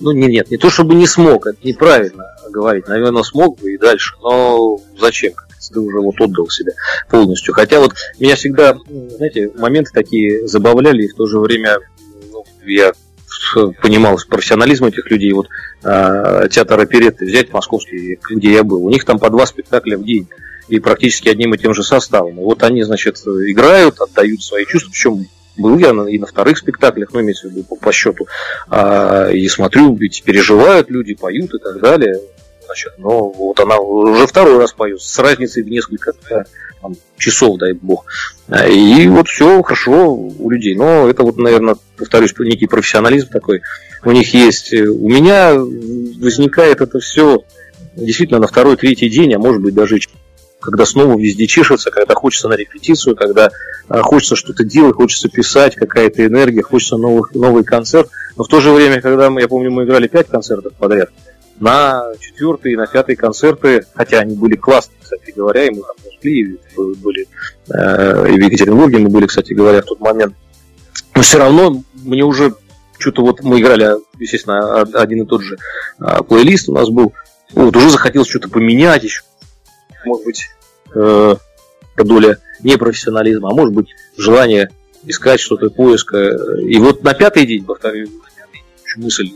ну, 0.00 0.12
не, 0.12 0.28
нет, 0.28 0.50
не 0.50 0.56
то 0.56 0.70
чтобы 0.70 0.94
не 0.94 1.06
смог, 1.06 1.46
это 1.46 1.58
неправильно 1.64 2.24
говорить, 2.50 2.88
наверное, 2.88 3.22
смог 3.24 3.58
бы 3.60 3.72
и 3.72 3.78
дальше, 3.78 4.14
но 4.22 4.78
зачем? 4.98 5.32
Ты 5.72 5.80
уже 5.80 6.00
вот 6.00 6.20
отдал 6.20 6.48
себя 6.48 6.72
полностью. 7.08 7.54
Хотя 7.54 7.80
вот 7.80 7.94
меня 8.18 8.36
всегда, 8.36 8.76
знаете, 8.88 9.50
моменты 9.56 9.90
такие 9.92 10.46
забавляли, 10.46 11.04
и 11.04 11.08
в 11.08 11.14
то 11.14 11.26
же 11.26 11.38
время 11.38 11.78
ну, 12.32 12.44
я 12.64 12.92
понимал 13.80 14.18
профессионализм 14.28 14.86
этих 14.86 15.10
людей. 15.10 15.32
Вот 15.32 15.48
э, 15.84 16.48
театр 16.50 16.80
оперетты 16.80 17.26
взять 17.26 17.52
московский, 17.52 18.18
где 18.30 18.52
я 18.52 18.64
был, 18.64 18.84
у 18.84 18.90
них 18.90 19.04
там 19.04 19.18
по 19.18 19.30
два 19.30 19.46
спектакля 19.46 19.96
в 19.96 20.04
день 20.04 20.28
и 20.68 20.78
практически 20.78 21.28
одним 21.28 21.54
и 21.54 21.58
тем 21.58 21.74
же 21.74 21.82
составом. 21.82 22.38
И 22.38 22.42
вот 22.42 22.62
они, 22.62 22.82
значит, 22.84 23.16
играют, 23.18 24.00
отдают 24.00 24.42
свои 24.42 24.64
чувства, 24.66 24.90
причем 24.90 25.26
был 25.56 25.78
я 25.78 25.90
и 26.08 26.18
на 26.18 26.26
вторых 26.26 26.58
спектаклях, 26.58 27.10
ну, 27.12 27.20
имеется 27.20 27.48
в 27.48 27.50
виду 27.50 27.64
по, 27.64 27.76
по 27.76 27.92
счету, 27.92 28.26
а, 28.68 29.28
и 29.30 29.48
смотрю, 29.48 29.94
ведь 29.96 30.22
переживают 30.22 30.88
люди, 30.90 31.14
поют 31.14 31.52
и 31.54 31.58
так 31.58 31.80
далее. 31.80 32.20
Значит, 32.70 32.92
но 32.98 33.28
вот 33.30 33.58
она 33.58 33.80
уже 33.80 34.28
второй 34.28 34.58
раз 34.58 34.72
поет, 34.72 35.02
с 35.02 35.18
разницей 35.18 35.64
в 35.64 35.68
несколько 35.68 36.12
там, 36.80 36.94
часов, 37.18 37.58
дай 37.58 37.72
бог. 37.72 38.04
И 38.48 39.08
вот 39.08 39.26
все 39.26 39.60
хорошо 39.60 40.14
у 40.14 40.50
людей. 40.50 40.76
Но 40.76 41.08
это 41.08 41.24
вот, 41.24 41.36
наверное, 41.36 41.74
повторюсь, 41.96 42.32
некий 42.38 42.68
профессионализм 42.68 43.26
такой 43.26 43.62
у 44.04 44.12
них 44.12 44.32
есть. 44.34 44.72
У 44.72 45.08
меня 45.08 45.54
возникает 45.56 46.80
это 46.80 47.00
все 47.00 47.42
действительно 47.96 48.38
на 48.38 48.46
второй, 48.46 48.76
третий 48.76 49.10
день, 49.10 49.34
а 49.34 49.40
может 49.40 49.60
быть 49.60 49.74
даже 49.74 49.98
когда 50.60 50.86
снова 50.86 51.18
везде 51.18 51.48
чешется, 51.48 51.90
когда 51.90 52.14
хочется 52.14 52.46
на 52.46 52.54
репетицию, 52.54 53.16
когда 53.16 53.50
а, 53.88 54.02
хочется 54.02 54.36
что-то 54.36 54.62
делать, 54.62 54.94
хочется 54.94 55.28
писать, 55.28 55.74
какая-то 55.74 56.24
энергия, 56.24 56.62
хочется 56.62 56.98
новых, 56.98 57.34
новый 57.34 57.64
концерт. 57.64 58.10
Но 58.36 58.44
в 58.44 58.48
то 58.48 58.60
же 58.60 58.70
время, 58.70 59.00
когда 59.00 59.28
мы, 59.28 59.40
я 59.40 59.48
помню, 59.48 59.72
мы 59.72 59.84
играли 59.84 60.06
пять 60.06 60.28
концертов 60.28 60.74
подряд, 60.74 61.10
на 61.60 62.04
четвертый 62.18 62.72
и 62.72 62.76
на 62.76 62.86
пятый 62.86 63.16
концерты, 63.16 63.84
хотя 63.94 64.20
они 64.20 64.34
были 64.34 64.56
классные, 64.56 64.96
кстати 65.00 65.30
говоря, 65.30 65.66
и 65.66 65.70
мы 65.70 65.82
там 65.82 65.96
пошли, 66.02 66.40
и 66.40 66.58
были 66.76 67.28
э, 67.68 68.28
и 68.32 68.40
в 68.40 68.44
Екатеринбурге 68.44 68.98
мы 68.98 69.10
были, 69.10 69.26
кстати 69.26 69.52
говоря, 69.52 69.82
в 69.82 69.84
тот 69.84 70.00
момент. 70.00 70.34
Но 71.14 71.22
все 71.22 71.38
равно 71.38 71.82
мне 71.94 72.24
уже 72.24 72.54
что-то 72.98 73.22
вот 73.22 73.42
мы 73.42 73.60
играли, 73.60 73.96
естественно, 74.18 74.80
один 74.80 75.22
и 75.22 75.26
тот 75.26 75.42
же 75.42 75.58
а, 75.98 76.22
плейлист 76.22 76.68
у 76.68 76.74
нас 76.74 76.88
был. 76.88 77.14
Вот 77.52 77.74
уже 77.74 77.90
захотелось 77.90 78.28
что-то 78.28 78.48
поменять 78.48 79.02
еще. 79.04 79.22
Может 80.04 80.24
быть, 80.24 80.50
э, 80.94 81.36
доля 81.96 82.38
непрофессионализма, 82.62 83.50
а 83.50 83.54
может 83.54 83.74
быть, 83.74 83.88
желание 84.16 84.70
искать 85.04 85.40
что-то, 85.40 85.70
поиска. 85.70 86.36
И 86.58 86.78
вот 86.78 87.02
на 87.02 87.14
пятый 87.14 87.46
день, 87.46 87.64
повторю, 87.64 88.08
мысль, 88.96 89.30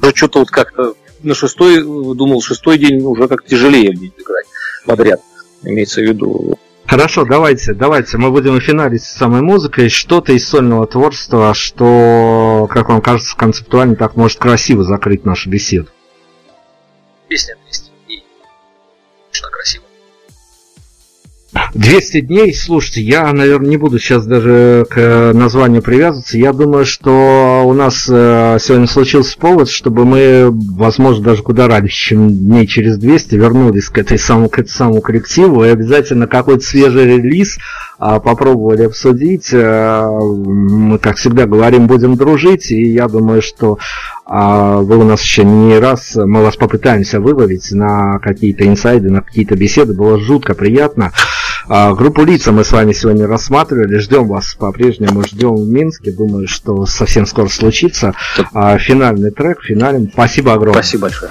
уже 0.00 0.14
что-то 0.14 0.40
вот 0.40 0.50
как-то 0.50 0.94
на 1.22 1.34
шестой, 1.34 1.82
думал, 1.82 2.42
шестой 2.42 2.78
день 2.78 3.02
уже 3.02 3.28
как 3.28 3.44
тяжелее 3.44 3.92
в 3.92 4.00
день 4.00 4.12
играть 4.18 4.46
подряд, 4.86 5.20
имеется 5.62 6.00
в 6.00 6.04
виду. 6.04 6.58
Хорошо, 6.86 7.24
давайте, 7.24 7.72
давайте, 7.72 8.18
мы 8.18 8.30
будем 8.30 8.60
финалить 8.60 9.02
с 9.02 9.16
самой 9.16 9.40
музыкой. 9.40 9.88
Что-то 9.88 10.32
из 10.32 10.46
сольного 10.46 10.86
творчества, 10.86 11.54
что, 11.54 12.68
как 12.70 12.88
вам 12.90 13.00
кажется, 13.00 13.36
концептуально 13.36 13.96
так 13.96 14.16
может 14.16 14.38
красиво 14.38 14.84
закрыть 14.84 15.24
нашу 15.24 15.48
беседу. 15.48 15.88
Песня 17.28 17.56
200 17.64 17.83
200 21.74 22.20
дней, 22.20 22.54
слушайте, 22.54 23.02
я, 23.02 23.32
наверное, 23.32 23.70
не 23.70 23.76
буду 23.76 23.98
сейчас 23.98 24.26
даже 24.26 24.86
к 24.88 25.32
названию 25.34 25.82
привязываться. 25.82 26.38
Я 26.38 26.52
думаю, 26.52 26.84
что 26.84 27.62
у 27.64 27.72
нас 27.72 28.08
э, 28.08 28.58
сегодня 28.60 28.86
случился 28.86 29.36
повод, 29.38 29.68
чтобы 29.68 30.04
мы, 30.04 30.50
возможно, 30.50 31.24
даже 31.24 31.42
куда 31.42 31.66
раньше, 31.66 31.94
чем 31.94 32.28
дней 32.28 32.66
через 32.66 32.96
200, 32.98 33.34
вернулись 33.36 33.88
к, 33.88 33.98
этой 33.98 34.18
самому, 34.18 34.48
к 34.48 34.58
этому 34.58 34.68
самому 34.68 35.00
коллективу 35.00 35.64
и 35.64 35.68
обязательно 35.68 36.26
какой-то 36.26 36.64
свежий 36.64 37.06
релиз 37.06 37.58
а, 37.98 38.20
попробовали 38.20 38.84
обсудить. 38.84 39.50
Э, 39.52 40.06
мы, 40.06 40.98
как 40.98 41.16
всегда, 41.16 41.46
говорим, 41.46 41.86
будем 41.86 42.16
дружить, 42.16 42.70
и 42.70 42.82
я 42.92 43.08
думаю, 43.08 43.42
что 43.42 43.78
а, 44.26 44.78
вы 44.78 44.98
у 44.98 45.04
нас 45.04 45.22
еще 45.22 45.44
не 45.44 45.78
раз, 45.78 46.16
мы 46.16 46.42
вас 46.42 46.56
попытаемся 46.56 47.20
выловить 47.20 47.70
на 47.72 48.18
какие-то 48.20 48.66
инсайды, 48.66 49.10
на 49.10 49.22
какие-то 49.22 49.54
беседы. 49.56 49.94
Было 49.94 50.18
жутко 50.18 50.54
приятно. 50.54 51.12
А, 51.68 51.94
группу 51.94 52.24
лица 52.24 52.52
мы 52.52 52.64
с 52.64 52.72
вами 52.72 52.92
сегодня 52.92 53.26
рассматривали. 53.26 53.98
Ждем 53.98 54.28
вас 54.28 54.54
по-прежнему, 54.54 55.22
ждем 55.24 55.54
в 55.54 55.68
Минске. 55.68 56.12
Думаю, 56.12 56.46
что 56.46 56.84
совсем 56.86 57.26
скоро 57.26 57.48
случится. 57.48 58.14
А, 58.52 58.78
финальный 58.78 59.30
трек, 59.30 59.62
финален. 59.62 60.10
Спасибо 60.12 60.52
огромное. 60.52 60.82
Спасибо 60.82 61.02
большое. 61.02 61.30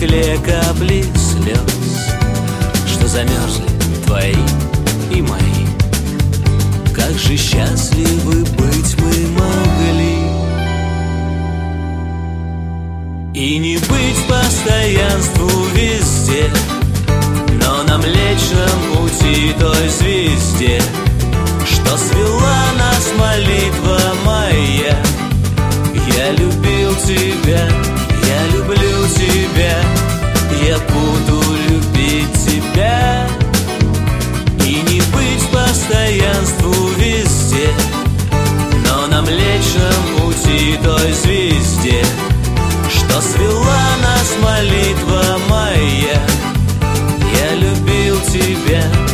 стекле 0.00 0.38
капли 0.38 1.04
слез 1.14 2.08
Что 2.86 3.06
замерзли 3.06 3.66
твои 4.06 4.34
и 5.10 5.20
мои. 5.20 5.66
Как 6.94 7.12
же 7.18 7.36
счастливы 7.36 8.44
быть 8.56 8.96
мы 8.98 9.12
могли 9.38 10.16
И 13.34 13.58
не 13.58 13.76
быть 13.76 14.26
постоянству 14.26 15.50
везде 15.74 16.50
Но 17.62 17.82
на 17.82 17.98
млечном 17.98 18.80
пути 18.94 19.54
той 19.58 19.88
звезде 19.88 20.80
Что 21.66 21.98
свела 21.98 22.72
нас 22.78 23.12
молитва 23.18 24.00
моя. 24.24 24.96
Я 26.16 26.30
любил 26.32 26.94
тебя. 27.06 27.99
постоянству 35.90 36.88
везде 36.96 37.68
Но 38.86 39.06
на 39.08 39.22
млечном 39.22 40.18
пути 40.18 40.78
той 40.82 41.12
звезде 41.12 42.04
Что 42.88 43.20
свела 43.20 43.96
нас 44.02 44.36
молитва 44.42 45.38
моя. 45.48 46.20
Я 47.34 47.54
любил 47.54 48.20
тебя. 48.32 49.09